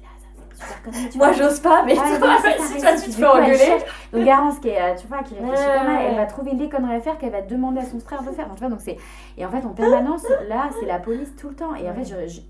super 0.59 1.17
Moi, 1.17 1.33
j'ose 1.33 1.61
pas, 1.61 1.85
mais 1.85 1.95
Ah, 1.99 2.19
toi, 2.19 2.29
ça, 2.43 2.51
si 2.67 2.81
toi, 2.81 2.91
tu 2.93 3.11
te 3.11 3.17
fais 3.17 3.27
engueuler. 3.27 3.85
Donc 4.13 4.25
Garance 4.25 4.59
qui 4.59 4.69
est, 4.69 4.81
euh, 4.81 4.95
tu 4.97 5.07
vois, 5.07 5.23
qui 5.23 5.35
réfléchit 5.35 5.65
pas 5.65 5.85
mal, 5.85 6.03
elle 6.09 6.17
va 6.17 6.27
trouver 6.27 6.53
les 6.53 6.69
conneries 6.69 6.97
à 6.97 7.01
faire 7.01 7.19
qu'elle 7.19 7.33
va 7.33 7.43
demander 7.43 7.81
à 7.81 7.85
son 7.85 8.01
frère 8.01 8.23
de 8.23 8.31
faire. 8.31 8.47
Donc, 8.49 8.57
tu 8.57 8.61
vois, 8.61 8.71
donc 8.71 8.81
c'est 8.81 8.97
et 9.37 9.45
en 9.47 9.51
fait 9.51 9.65
en 9.65 9.71
permanence 9.71 10.25
là 10.49 10.69
c'est 10.81 10.87
la 10.87 10.99
police 10.99 11.35
tout 11.37 11.49
le 11.49 11.55
temps 11.55 11.75
et 11.75 11.89
en 11.89 11.95
fait 11.95 12.05
je, 12.05 12.27
je- 12.29 12.41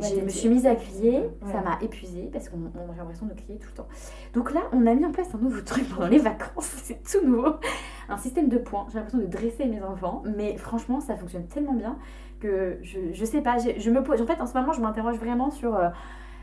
Ouais, 0.00 0.06
je 0.10 0.14
t'es- 0.14 0.22
me 0.22 0.28
suis 0.28 0.48
mise 0.48 0.64
à 0.64 0.76
crier, 0.76 1.18
Ouais. 1.22 1.52
ça 1.52 1.60
m'a 1.60 1.76
épuisée 1.82 2.30
parce 2.32 2.48
qu'on 2.48 2.58
on 2.76 2.92
a 2.92 2.96
l'impression 2.96 3.26
de 3.26 3.34
crier 3.34 3.58
tout 3.58 3.66
le 3.72 3.76
temps. 3.78 3.88
Donc 4.32 4.52
là, 4.54 4.60
on 4.72 4.86
a 4.86 4.94
mis 4.94 5.04
en 5.04 5.10
place 5.10 5.26
un 5.34 5.38
nouveau 5.38 5.60
truc 5.62 5.88
pendant 5.92 6.06
les 6.06 6.18
vacances, 6.20 6.70
c'est 6.84 7.02
tout 7.02 7.26
nouveau, 7.26 7.56
un 8.08 8.16
système 8.16 8.48
de 8.48 8.58
points. 8.58 8.86
J'ai 8.90 8.98
l'impression 8.98 9.18
de 9.18 9.26
dresser 9.26 9.64
mes 9.64 9.82
enfants, 9.82 10.22
mais 10.36 10.56
franchement, 10.56 11.00
ça 11.00 11.16
fonctionne 11.16 11.48
tellement 11.48 11.72
bien 11.72 11.98
que 12.38 12.78
je, 12.80 13.00
je 13.12 13.24
sais 13.24 13.40
pas, 13.40 13.56
je, 13.58 13.70
je 13.80 13.90
me 13.90 14.00
pose. 14.04 14.22
En 14.22 14.26
fait, 14.26 14.40
en 14.40 14.46
ce 14.46 14.56
moment, 14.56 14.72
je 14.72 14.80
m'interroge 14.80 15.16
vraiment 15.16 15.50
sur 15.50 15.74
euh, 15.74 15.88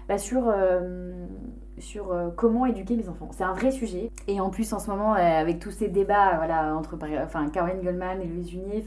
bah, 0.07 0.17
sur 0.17 0.49
euh, 0.49 1.11
euh, 1.97 2.29
comment 2.35 2.65
éduquer 2.65 2.95
mes 2.95 3.09
enfants. 3.09 3.29
C'est 3.31 3.43
un 3.43 3.53
vrai 3.53 3.71
sujet. 3.71 4.11
Et 4.27 4.39
en 4.39 4.49
plus, 4.49 4.71
en 4.73 4.79
ce 4.79 4.89
moment, 4.89 5.15
euh, 5.15 5.17
avec 5.17 5.59
tous 5.59 5.71
ces 5.71 5.87
débats, 5.87 6.35
voilà, 6.37 6.75
entre 6.75 6.97
enfin 7.23 7.49
Caroline 7.49 7.81
Goldman 7.81 8.21
et 8.21 8.25
Louise 8.25 8.49
Junier, 8.49 8.83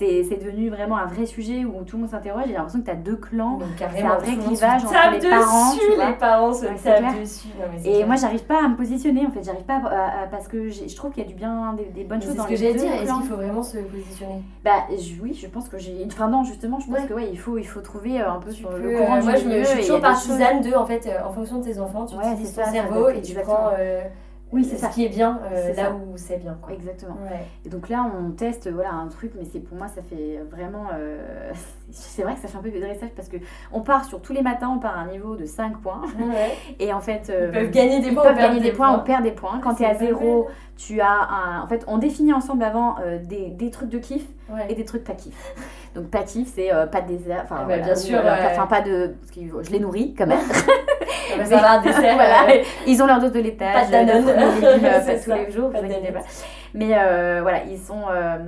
c'est 0.00 0.24
c'est 0.24 0.36
devenu 0.42 0.70
vraiment 0.70 0.96
un 0.96 1.06
vrai 1.06 1.26
sujet 1.26 1.64
où 1.64 1.84
tout 1.84 1.96
le 1.96 2.02
monde 2.02 2.10
s'interroge. 2.10 2.44
J'ai 2.46 2.54
l'impression 2.54 2.80
que 2.80 2.86
tu 2.86 2.90
as 2.90 2.94
deux 2.96 3.16
clans. 3.16 3.58
Donc, 3.58 3.68
C'est 3.78 3.84
un 4.02 4.16
vrai 4.16 4.34
clivage 4.36 4.84
entre 4.84 5.10
les 5.12 5.18
dessus, 5.18 5.30
parents, 5.30 5.72
tu 5.72 5.94
vois. 5.94 6.06
les 6.08 6.12
parents 6.14 6.52
se 6.54 6.64
Ouais, 6.66 6.74
tapent 6.82 7.20
dessus. 7.20 7.48
Non, 7.58 7.64
mais 7.72 7.78
c'est 7.82 7.88
Et 7.90 7.94
clair. 7.96 8.06
moi, 8.06 8.16
j'arrive 8.16 8.44
pas 8.44 8.64
à 8.64 8.68
me 8.68 8.76
positionner 8.76 9.26
en 9.26 9.30
fait. 9.30 9.42
J'arrive 9.44 9.64
pas 9.64 9.74
à, 9.76 9.86
à- 9.88 10.22
à- 10.22 10.26
parce 10.30 10.48
que 10.48 10.70
je 10.70 10.96
trouve 10.96 11.12
qu'il 11.12 11.22
y 11.22 11.26
a 11.26 11.28
du 11.28 11.34
bien, 11.34 11.74
des, 11.74 11.84
des 11.84 12.04
bonnes 12.04 12.18
Mais 12.20 12.24
choses 12.26 12.36
dans 12.36 12.42
ce 12.44 12.48
que 12.48 12.52
les 12.52 12.56
j'allais 12.58 12.72
deux 12.72 12.80
dire, 12.80 12.92
est-ce 12.94 13.12
qu'il 13.12 13.22
faut 13.24 13.36
vraiment 13.36 13.62
se 13.62 13.78
positionner? 13.78 14.42
Bah 14.64 14.84
je- 14.90 15.22
oui, 15.22 15.34
je 15.40 15.46
pense 15.46 15.68
que 15.68 15.78
j'ai. 15.78 16.06
Enfin 16.06 16.28
non, 16.28 16.44
justement, 16.44 16.80
je 16.80 16.86
pense 16.86 17.00
Ouais. 17.00 17.06
que 17.06 17.14
ouais, 17.14 17.28
il 17.30 17.38
faut, 17.38 17.58
il 17.58 17.66
faut 17.66 17.80
trouver 17.80 18.20
euh, 18.20 18.30
un 18.32 18.38
peu 18.38 18.50
Tu 18.50 18.56
sur 18.60 18.70
peux, 18.70 18.78
le 18.80 18.96
courant 18.98 19.16
euh, 19.16 19.20
du 19.20 19.26
moi, 19.26 19.36
je, 19.36 19.44
me, 19.44 19.50
milieu 19.50 19.64
je 19.64 19.70
et 19.70 19.74
suis 19.74 19.80
toujours 19.82 20.00
partisane 20.00 20.60
de, 20.62 20.72
en 20.74 20.86
fait, 20.86 21.06
euh, 21.06 21.26
en 21.28 21.32
fonction 21.32 21.58
de 21.58 21.64
tes 21.64 21.78
enfants, 21.78 22.06
tu 22.06 22.14
utilises 22.16 22.52
c'est 22.54 22.62
ton 22.64 22.70
cerveau 22.70 23.08
et 23.10 23.20
tu 23.20 23.34
prends 23.34 23.70
euh, 23.78 24.02
Oui, 24.52 24.64
c'est 24.64 24.74
ce 24.76 24.82
ça. 24.82 24.88
qui 24.88 25.04
est 25.04 25.08
bien 25.08 25.38
euh, 25.44 25.62
C'est 25.68 25.74
là 25.80 25.88
ça. 25.90 25.92
où 25.94 26.16
c'est 26.16 26.38
bien. 26.38 26.58
Quoi. 26.60 26.72
Exactement. 26.74 27.16
Ouais. 27.30 27.46
Et 27.64 27.68
donc 27.68 27.88
là, 27.88 28.04
on 28.18 28.32
teste 28.32 28.68
voilà 28.68 28.92
un 28.92 29.06
truc, 29.06 29.32
mais 29.38 29.44
c'est 29.44 29.60
pour 29.60 29.78
moi, 29.78 29.86
ça 29.88 30.02
fait 30.02 30.40
vraiment. 30.50 30.86
euh, 30.94 31.52
c'est 31.92 32.22
vrai 32.22 32.34
que 32.34 32.40
ça 32.40 32.48
fait 32.48 32.58
un 32.58 32.62
peu 32.62 32.70
de 32.70 32.80
dressage 32.80 33.10
parce 33.14 33.28
que 33.28 33.36
on 33.72 33.80
part 33.82 34.04
sur 34.04 34.20
tous 34.20 34.32
les 34.32 34.42
matins, 34.42 34.72
on 34.74 34.80
part 34.80 34.96
à 34.98 35.02
un 35.02 35.06
niveau 35.06 35.36
de 35.36 35.44
5 35.44 35.78
points. 35.80 36.02
Ouais. 36.18 36.56
Et 36.80 36.92
en 36.92 37.00
fait, 37.00 37.30
euh, 37.30 37.46
Ils 37.52 37.58
peuvent 37.60 37.70
gagner 37.70 38.00
des 38.00 38.08
ils 38.08 38.14
points, 38.14 38.24
peuvent 38.24 38.36
gagner 38.38 38.60
des 38.60 38.70
des 38.70 38.72
points, 38.76 38.88
points. 38.88 38.98
on 39.00 39.04
perd 39.04 39.22
des 39.22 39.30
points. 39.32 39.60
Quand 39.62 39.74
tu 39.74 39.82
es 39.84 39.86
à 39.86 39.94
zéro, 39.94 40.48
tu 40.76 41.00
as 41.00 41.08
un. 41.30 41.62
En 41.62 41.66
fait, 41.68 41.84
on 41.86 41.98
définit 41.98 42.32
ensemble 42.32 42.64
avant 42.64 42.96
euh, 43.00 43.18
des, 43.22 43.50
des 43.50 43.70
trucs 43.70 43.88
de 43.90 43.98
kiff 43.98 44.26
Ouais. 44.52 44.66
et 44.68 44.74
des 44.74 44.84
trucs 44.84 45.04
pas 45.04 45.12
kiff. 45.14 45.54
Donc 45.94 46.06
pas 46.10 46.24
kiff, 46.24 46.50
c'est 46.56 46.74
euh, 46.74 46.84
pas 46.86 47.02
de 47.02 47.06
désert, 47.06 47.42
enfin 47.44 47.54
Ah 47.58 47.60
bah, 47.60 47.64
voilà, 47.66 47.82
bien 47.84 47.94
sûr, 47.94 48.18
enfin 48.18 48.66
pas 48.66 48.80
de, 48.80 49.14
parce 49.20 49.30
que 49.30 49.40
je 49.62 49.70
les 49.70 49.78
nourris 49.78 50.12
quand 50.18 50.26
même. 50.26 50.40
Ça 51.30 51.36
va 51.38 51.44
faire 51.44 51.70
un 51.70 51.80
dessert. 51.82 52.14
voilà, 52.14 52.48
euh, 52.50 52.62
ils 52.86 53.02
ont 53.02 53.06
leur 53.06 53.20
dose 53.20 53.32
de 53.32 53.40
laitage, 53.40 53.90
Pas 53.90 54.02
de 54.02 54.06
Danone. 54.06 54.28
et 54.28 54.60
légumes, 54.60 54.84
euh, 54.84 55.00
pas 55.06 55.14
tous 55.14 55.30
ça, 55.30 55.36
les 55.36 55.50
jours, 55.50 55.70
pas 55.70 55.80
vous 55.80 55.86
de 55.86 55.92
inquiétez 55.92 56.08
Danette. 56.12 56.14
pas. 56.24 56.28
Mais 56.72 56.90
euh, 56.96 57.40
voilà, 57.42 57.64
ils 57.68 57.78
sont, 57.80 58.02
euh, 58.12 58.38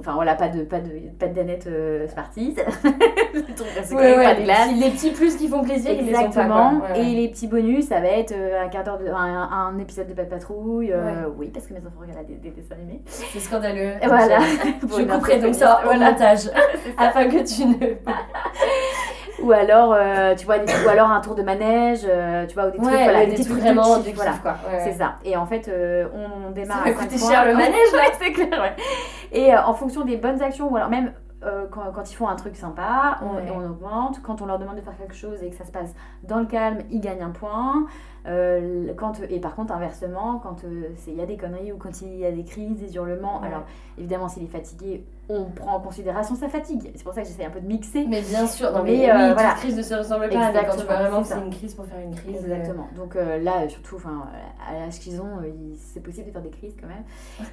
enfin 0.00 0.14
voilà, 0.14 0.34
pas 0.34 0.48
de 0.48 0.62
pas 0.62 0.78
de 0.80 0.88
pas 1.18 1.26
de 1.26 1.34
Danette 1.34 1.66
euh, 1.66 2.08
Smarties, 2.08 2.56
Ouais, 3.92 4.14
pas 4.24 4.32
de 4.34 4.38
les, 4.38 4.44
glace. 4.44 4.68
petits, 4.68 4.80
les 4.80 4.90
petits 4.90 5.10
plus 5.10 5.36
qui 5.36 5.46
font 5.46 5.62
plaisir, 5.62 5.92
ils 5.92 6.04
les. 6.06 6.08
Exactement. 6.08 6.80
Ouais, 6.94 7.00
Et 7.00 7.14
les 7.14 7.28
petits 7.28 7.46
bonus, 7.48 7.88
ça 7.88 8.00
va 8.00 8.08
être 8.08 8.32
euh, 8.32 8.64
un 8.64 8.68
quart 8.68 8.82
d'heure 8.82 8.96
de, 8.98 9.08
un, 9.08 9.14
un 9.52 9.78
épisode 9.78 10.08
de 10.08 10.14
Pat 10.14 10.26
Patrouille. 10.26 10.90
euh, 10.90 11.26
Oui, 11.36 11.50
parce 11.52 11.66
que 11.66 11.74
mes 11.74 11.80
enfants 11.80 12.00
regardent 12.00 12.26
des, 12.26 12.36
des 12.36 12.48
dessins 12.50 12.76
animés. 12.76 13.02
C'est 13.06 13.40
scandaleux. 13.40 13.92
Voilà. 14.02 14.38
Je 14.82 15.02
couperai 15.02 15.38
donc 15.38 15.54
ça 15.54 15.80
au 15.82 15.84
Voilà. 15.88 16.12
montage 16.12 16.48
afin 16.96 17.26
que 17.28 17.44
tu 17.46 17.66
ne. 17.66 17.94
Ou 19.46 19.52
alors, 19.52 19.94
euh, 19.94 20.34
tu 20.34 20.44
vois, 20.44 20.56
ou 20.56 20.88
alors 20.88 21.08
un 21.08 21.20
tour 21.20 21.36
de 21.36 21.42
manège, 21.42 22.00
euh, 22.04 22.46
tu 22.46 22.54
vois, 22.54 22.66
ou 22.66 22.70
des 22.72 22.78
trucs, 22.78 22.90
Ouais, 22.90 23.04
voilà, 23.04 23.26
des, 23.26 23.34
trucs 23.36 23.58
vraiment 23.58 24.00
voilà. 24.14 24.32
quoi. 24.42 24.56
Ouais, 24.68 24.80
C'est 24.82 24.94
ça. 24.94 25.16
Et 25.24 25.36
en 25.36 25.46
fait, 25.46 25.68
euh, 25.68 26.08
on 26.12 26.50
démarre 26.50 26.82
Ça 26.82 26.90
à 26.90 26.92
coûter 26.92 27.18
cher 27.18 27.44
le 27.44 27.54
manège. 27.54 27.76
Ouais, 27.92 28.12
c'est 28.20 28.32
clair, 28.32 28.60
ouais. 28.60 28.74
Et 29.30 29.56
en 29.56 29.72
fonction 29.72 30.04
des 30.04 30.16
bonnes 30.16 30.42
actions, 30.42 30.70
ou 30.70 30.76
alors 30.76 30.90
même 30.90 31.12
quand, 31.70 31.92
quand 31.94 32.10
ils 32.10 32.14
font 32.14 32.26
un 32.26 32.34
truc 32.34 32.56
sympa, 32.56 33.20
on, 33.22 33.64
augmente. 33.64 34.20
Quand 34.20 34.42
on 34.42 34.46
leur 34.46 34.58
demande 34.58 34.76
de 34.76 34.80
faire 34.80 34.96
quelque 34.96 35.14
chose 35.14 35.44
et 35.44 35.50
que 35.50 35.54
ça 35.54 35.64
se 35.64 35.70
passe 35.70 35.94
dans 36.24 36.40
le 36.40 36.46
calme, 36.46 36.78
ils 36.90 37.00
gagnent 37.00 37.22
un 37.22 37.30
point. 37.30 37.86
Quand, 38.96 39.20
et 39.30 39.38
par 39.38 39.54
contre, 39.54 39.72
inversement, 39.72 40.40
quand 40.42 40.64
il 41.06 41.14
y 41.14 41.20
a 41.20 41.26
des 41.26 41.36
conneries 41.36 41.70
ou 41.72 41.76
quand 41.76 42.02
il 42.02 42.16
y 42.16 42.26
a 42.26 42.32
des 42.32 42.44
crises, 42.44 42.80
des 42.80 42.96
hurlements, 42.96 43.40
alors 43.42 43.62
évidemment, 43.96 44.28
s'il 44.28 44.42
est 44.42 44.48
fatigué, 44.48 45.04
on 45.28 45.44
prend 45.46 45.76
en 45.76 45.80
considération 45.80 46.34
sa 46.36 46.48
fatigue. 46.48 46.90
C'est 46.94 47.02
pour 47.02 47.12
ça 47.12 47.22
que 47.22 47.26
j'essaie 47.28 47.44
un 47.44 47.50
peu 47.50 47.60
de 47.60 47.66
mixer. 47.66 48.06
Mais 48.08 48.20
bien 48.22 48.46
sûr, 48.46 48.70
non, 48.72 48.82
Mais, 48.84 48.92
mais, 48.92 49.10
euh, 49.10 49.28
oui, 49.28 49.32
voilà. 49.34 49.50
toute 49.50 49.58
crise 49.60 49.76
ne 49.76 49.82
se 49.82 49.94
ressemble 49.94 50.28
pas. 50.28 50.34
Quand 50.34 50.40
tu 50.52 50.58
Exactement, 50.58 50.84
vois 50.84 50.96
vraiment 50.96 51.22
que 51.22 51.28
c'est 51.28 51.38
une 51.38 51.50
crise 51.50 51.74
pour 51.74 51.86
faire 51.86 51.98
une 52.00 52.14
crise. 52.14 52.36
euh, 52.44 52.54
Exactement. 52.54 52.86
Donc 52.96 53.16
euh, 53.16 53.38
là, 53.38 53.68
surtout, 53.68 53.96
enfin, 53.96 54.26
à 54.68 54.74
l'âge 54.74 54.98
qu'ils 55.00 55.20
ont, 55.20 55.40
c'est 55.76 56.00
possible 56.00 56.26
de 56.28 56.32
faire 56.32 56.42
des 56.42 56.50
crises 56.50 56.76
quand 56.80 56.86
même. 56.86 57.04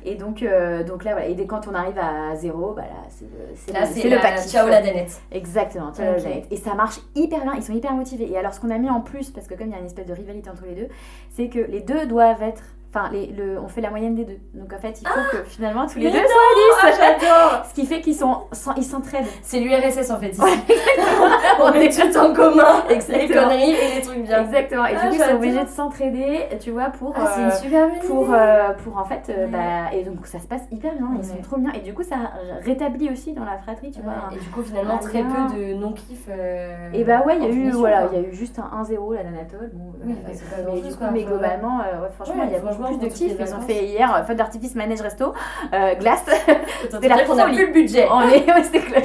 Et 0.05 0.15
donc, 0.15 0.45
donc 0.87 1.03
là, 1.03 1.11
voilà. 1.13 1.25
Et 1.27 1.33
dès, 1.35 1.45
quand 1.47 1.67
on 1.67 1.73
arrive 1.73 1.97
à 1.97 2.35
zéro, 2.35 2.73
bah 2.73 2.83
là, 2.83 3.07
c'est 3.09 3.73
Là, 3.73 3.85
c'est 3.85 4.09
le 4.09 4.17
paquis. 4.21 4.49
ciao 4.49 4.67
la 4.67 4.81
danette. 4.81 5.21
Exactement. 5.31 5.91
ciao 5.93 6.05
la 6.13 6.19
danette. 6.21 6.45
Et 6.51 6.57
ça 6.57 6.75
marche 6.75 6.99
hyper 7.15 7.41
bien. 7.41 7.53
Ils 7.55 7.63
sont 7.63 7.73
hyper 7.73 7.93
motivés. 7.93 8.31
Et 8.31 8.37
alors, 8.37 8.53
ce 8.53 8.59
qu'on 8.59 8.69
a 8.69 8.77
mis 8.77 8.89
en 8.89 9.01
plus, 9.01 9.31
parce 9.31 9.47
que 9.47 9.55
comme 9.55 9.67
il 9.67 9.73
y 9.73 9.75
a 9.75 9.79
une 9.79 9.85
espèce 9.85 10.05
de 10.05 10.13
rivalité 10.13 10.49
entre 10.49 10.65
les 10.65 10.75
deux, 10.75 10.87
c'est 11.31 11.49
que 11.49 11.59
les 11.59 11.81
deux 11.81 12.05
doivent 12.05 12.43
être. 12.43 12.63
Enfin, 12.95 13.09
les, 13.11 13.25
le, 13.27 13.59
on 13.59 13.67
fait 13.67 13.81
la 13.81 13.89
moyenne 13.89 14.13
des 14.13 14.23
deux. 14.23 14.37
Donc 14.53 14.71
en 14.71 14.77
fait, 14.77 15.01
il 15.01 15.07
faut 15.07 15.19
que 15.31 15.43
finalement 15.45 15.87
tous 15.87 15.97
les 15.97 16.11
deux 16.11 16.17
non, 16.19 16.23
soient 16.27 16.81
Ah, 16.83 16.91
10. 16.91 16.97
j'adore 16.97 17.65
Ce 17.69 17.73
qui 17.73 17.85
fait 17.87 18.01
qu'ils 18.01 18.15
sont, 18.15 18.37
ils 18.77 18.83
s'entraident. 18.83 19.25
C'est 19.41 19.59
l'URSS 19.59 20.11
en 20.11 20.19
fait 20.19 20.29
ici. 20.29 20.41
On 21.59 21.71
met 21.71 21.89
tout 21.89 22.17
en 22.17 22.33
commun. 22.33 22.83
Les 22.89 22.95
Exactement. 22.95 23.43
conneries 23.49 23.71
et 23.71 23.95
les 23.95 24.01
trucs 24.01 24.23
bien. 24.23 24.43
Exactement. 24.43 24.85
Et 24.85 24.93
Ah, 24.95 25.01
du 25.05 25.09
coup, 25.09 25.15
ils 25.15 25.29
sont 25.29 25.35
obligés 25.35 25.63
de 25.63 25.69
s'entraider, 25.69 26.39
tu 26.59 26.69
vois, 26.71 26.85
pour. 26.89 27.13
Ah, 27.17 27.31
c'est 27.35 27.41
euh, 27.41 27.45
une 27.45 27.51
super 27.51 27.87
pour, 28.07 28.27
euh, 28.31 28.73
pour 28.83 28.97
en 28.97 29.05
fait, 29.05 29.23
euh, 29.29 29.45
Ouais. 29.45 29.51
bah, 29.51 29.93
et 29.93 30.03
donc 30.03 30.25
ça 30.27 30.39
se 30.39 30.45
passe 30.47 30.61
hyper 30.71 30.93
bien, 30.93 31.09
ils 31.17 31.25
sont 31.25 31.41
trop 31.41 31.57
bien, 31.57 31.71
et 31.73 31.79
du 31.79 31.93
coup 31.93 32.03
ça 32.03 32.15
rétablit 32.63 33.09
aussi 33.11 33.33
dans 33.33 33.43
la 33.45 33.57
fratrie, 33.57 33.89
tu 33.91 34.01
vois. 34.01 34.13
Et 34.33 34.37
du 34.39 34.49
coup, 34.49 34.61
finalement, 34.61 34.97
très 34.99 35.23
peu 35.23 35.55
de 35.57 35.73
non-kiff. 35.73 36.27
euh, 36.29 36.89
Et 36.93 37.03
bah 37.03 37.23
ouais, 37.25 37.37
il 37.37 37.43
y 37.43 37.47
a 37.47 37.49
eu, 37.49 37.71
voilà, 37.71 38.07
il 38.13 38.21
y 38.21 38.23
a 38.23 38.27
eu 38.27 38.33
juste 38.33 38.59
un 38.59 38.81
1-0 38.83 39.13
là 39.15 39.23
d'Anatole, 39.23 39.71
bon, 39.73 39.93
c'est 40.31 41.11
mais 41.11 41.23
globalement, 41.23 41.79
franchement, 42.15 42.43
il 42.45 42.51
y 42.51 42.55
a 42.55 42.59
plus 42.87 42.97
de 42.97 43.03
les 43.05 43.09
kiff, 43.09 43.33
ils 43.39 43.53
ont 43.55 43.61
fait 43.61 43.85
hier 43.85 44.15
euh, 44.15 44.23
feu 44.23 44.35
d'artifice, 44.35 44.75
manège, 44.75 45.01
resto, 45.01 45.33
euh, 45.73 45.95
glace, 45.95 46.23
C'était 46.91 47.07
la 47.07 47.23
qu'on 47.25 47.37
a 47.37 47.43
folie. 47.45 47.55
plus 47.57 47.67
le 47.67 47.73
budget. 47.73 48.07
on 48.11 48.21
est, 48.21 48.45
ouais, 48.47 48.63
c'est 48.63 48.79
clair. 48.79 49.03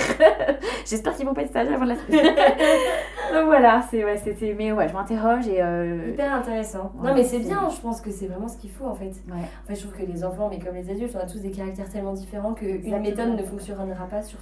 J'espère 0.87 1.15
qu'ils 1.17 1.27
vont 1.27 1.35
pas 1.35 1.43
être 1.43 1.49
stagiaires 1.51 1.77
avant 1.77 1.85
la 1.85 1.97
semaine. 1.97 2.35
donc 3.35 3.45
voilà, 3.47 3.83
c'est, 3.91 4.05
ouais, 4.05 4.17
c'était, 4.23 4.55
mais 4.57 4.73
ouais, 4.73 4.89
je 4.89 4.93
m'interroge 4.95 5.47
et... 5.49 5.63
euh, 5.63 6.11
Hyper 6.11 6.33
intéressant. 6.35 6.93
Ouais, 6.99 7.09
non, 7.09 7.15
mais 7.15 7.25
c'est 7.25 7.39
bien, 7.41 7.69
je 7.75 7.81
pense 7.81 8.01
que 8.01 8.11
c'est 8.11 8.27
vraiment 8.27 8.49
ce 8.49 8.57
qu'il 8.57 8.71
faut 8.71 8.87
en 8.87 8.95
fait. 8.95 9.07
ouais. 9.29 9.45
En 9.65 9.67
fait, 9.69 9.75
je 9.75 9.81
trouve 9.87 9.93
que 9.95 10.03
les 10.11 10.25
enfants, 10.25 10.49
mais 10.51 10.59
comme 10.59 10.75
les 10.75 10.91
adultes, 10.91 11.15
on 11.17 11.21
a 11.23 11.27
tous 11.27 11.41
des 11.41 11.51
caractères 11.51 11.89
tellement 11.91 12.13
différents 12.13 12.55
qu'une 12.55 13.01
méthode 13.01 13.37
ne 13.37 13.43
fonctionnera 13.43 14.07
pas 14.11 14.23
sur 14.23 14.39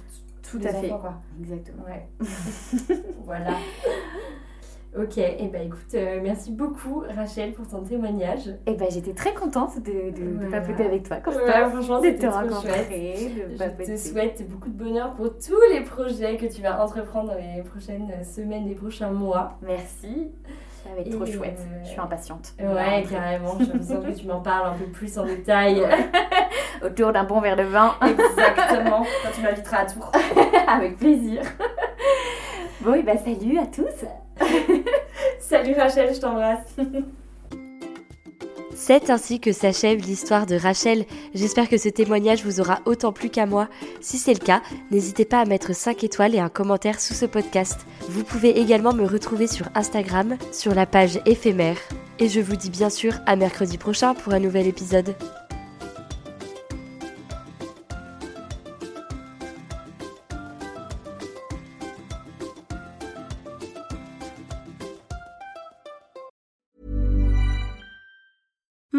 Tout 0.49 0.57
les 0.59 0.67
à 0.67 0.73
fait. 0.73 0.91
enfants, 0.91 0.99
quoi. 0.99 1.13
Exactement. 1.41 1.83
Ouais. 1.85 2.07
voilà. 3.25 3.51
Ok, 4.99 5.17
et 5.17 5.47
bah 5.51 5.59
écoute, 5.59 5.93
euh, 5.93 6.19
merci 6.23 6.51
beaucoup 6.51 7.03
Rachel 7.15 7.53
pour 7.53 7.67
ton 7.67 7.83
témoignage. 7.83 8.49
Et 8.65 8.73
ben 8.73 8.87
j'étais 8.89 9.13
très 9.13 9.33
contente 9.33 9.77
de, 9.79 10.09
de, 10.11 10.31
de 10.31 10.35
Voilà. 10.39 10.61
papoter 10.61 10.85
avec 10.85 11.03
toi 11.07 11.17
comme 11.17 11.35
Ouais, 11.35 11.45
ça. 11.45 11.69
franchement, 11.69 11.99
de 11.99 12.05
c'était 12.05 12.17
te 12.19 12.25
trop 12.31 12.39
rencontrer, 12.39 13.31
Je 13.59 13.85
te 13.85 13.95
souhaite 13.97 14.49
beaucoup 14.49 14.69
de 14.69 14.77
bonheur 14.83 15.13
pour 15.13 15.29
tous 15.37 15.61
les 15.71 15.81
projets 15.81 16.37
que 16.37 16.45
tu 16.47 16.61
vas 16.61 16.83
entreprendre 16.83 17.29
dans 17.29 17.37
les 17.37 17.61
prochaines 17.63 18.11
semaines, 18.23 18.67
les 18.67 18.75
prochains 18.75 19.11
mois. 19.11 19.57
Merci. 19.61 20.31
Ça 20.83 20.89
va 20.95 21.01
être 21.01 21.11
trop 21.11 21.25
Et, 21.25 21.31
chouette. 21.31 21.59
euh, 21.59 21.83
Je 21.83 21.89
suis 21.89 21.99
impatiente. 21.99 22.53
Ouais, 22.59 23.03
carrément. 23.09 23.57
J'ai 23.59 23.65
l'impression 23.67 24.01
que 24.01 24.11
tu 24.19 24.25
m'en 24.27 24.39
parles 24.41 24.73
un 24.73 24.77
peu 24.77 24.85
plus 24.85 25.17
en 25.19 25.25
détail. 25.25 25.83
Autour 26.83 27.11
d'un 27.11 27.23
bon 27.23 27.39
verre 27.41 27.55
de 27.57 27.63
vin. 27.63 27.93
Exactement. 28.01 29.03
Quand 29.23 29.31
tu 29.35 29.41
m'inviteras 29.41 29.77
à 29.79 29.85
Tours. 29.85 30.11
Avec 30.67 30.97
plaisir. 30.97 31.41
Bon, 32.81 32.93
et 32.93 33.03
bah 33.03 33.17
salut 33.17 33.57
à 33.59 33.65
tous. 33.65 34.05
Salut 35.39 35.73
Rachel, 35.73 36.13
je 36.13 36.19
t'embrasse. 36.19 36.75
C'est 38.79 39.09
ainsi 39.09 39.39
que 39.39 39.51
s'achève 39.51 39.99
l'histoire 39.99 40.45
de 40.45 40.55
Rachel. 40.55 41.05
J'espère 41.33 41.67
que 41.67 41.77
ce 41.77 41.89
témoignage 41.89 42.45
vous 42.45 42.61
aura 42.61 42.79
autant 42.85 43.11
plu 43.11 43.29
qu'à 43.29 43.47
moi. 43.47 43.67
Si 44.01 44.17
c'est 44.17 44.35
le 44.35 44.39
cas, 44.39 44.61
n'hésitez 44.91 45.25
pas 45.25 45.41
à 45.41 45.45
mettre 45.45 45.73
5 45.73 46.03
étoiles 46.03 46.35
et 46.35 46.39
un 46.39 46.47
commentaire 46.47 47.01
sous 47.01 47.15
ce 47.15 47.25
podcast. 47.25 47.87
Vous 48.07 48.23
pouvez 48.23 48.59
également 48.59 48.93
me 48.93 49.05
retrouver 49.05 49.47
sur 49.47 49.65
Instagram, 49.73 50.37
sur 50.51 50.75
la 50.75 50.85
page 50.85 51.19
éphémère. 51.25 51.77
Et 52.19 52.29
je 52.29 52.39
vous 52.39 52.55
dis 52.55 52.69
bien 52.69 52.91
sûr 52.91 53.15
à 53.25 53.35
mercredi 53.35 53.79
prochain 53.79 54.13
pour 54.13 54.33
un 54.33 54.39
nouvel 54.39 54.67
épisode. 54.67 55.15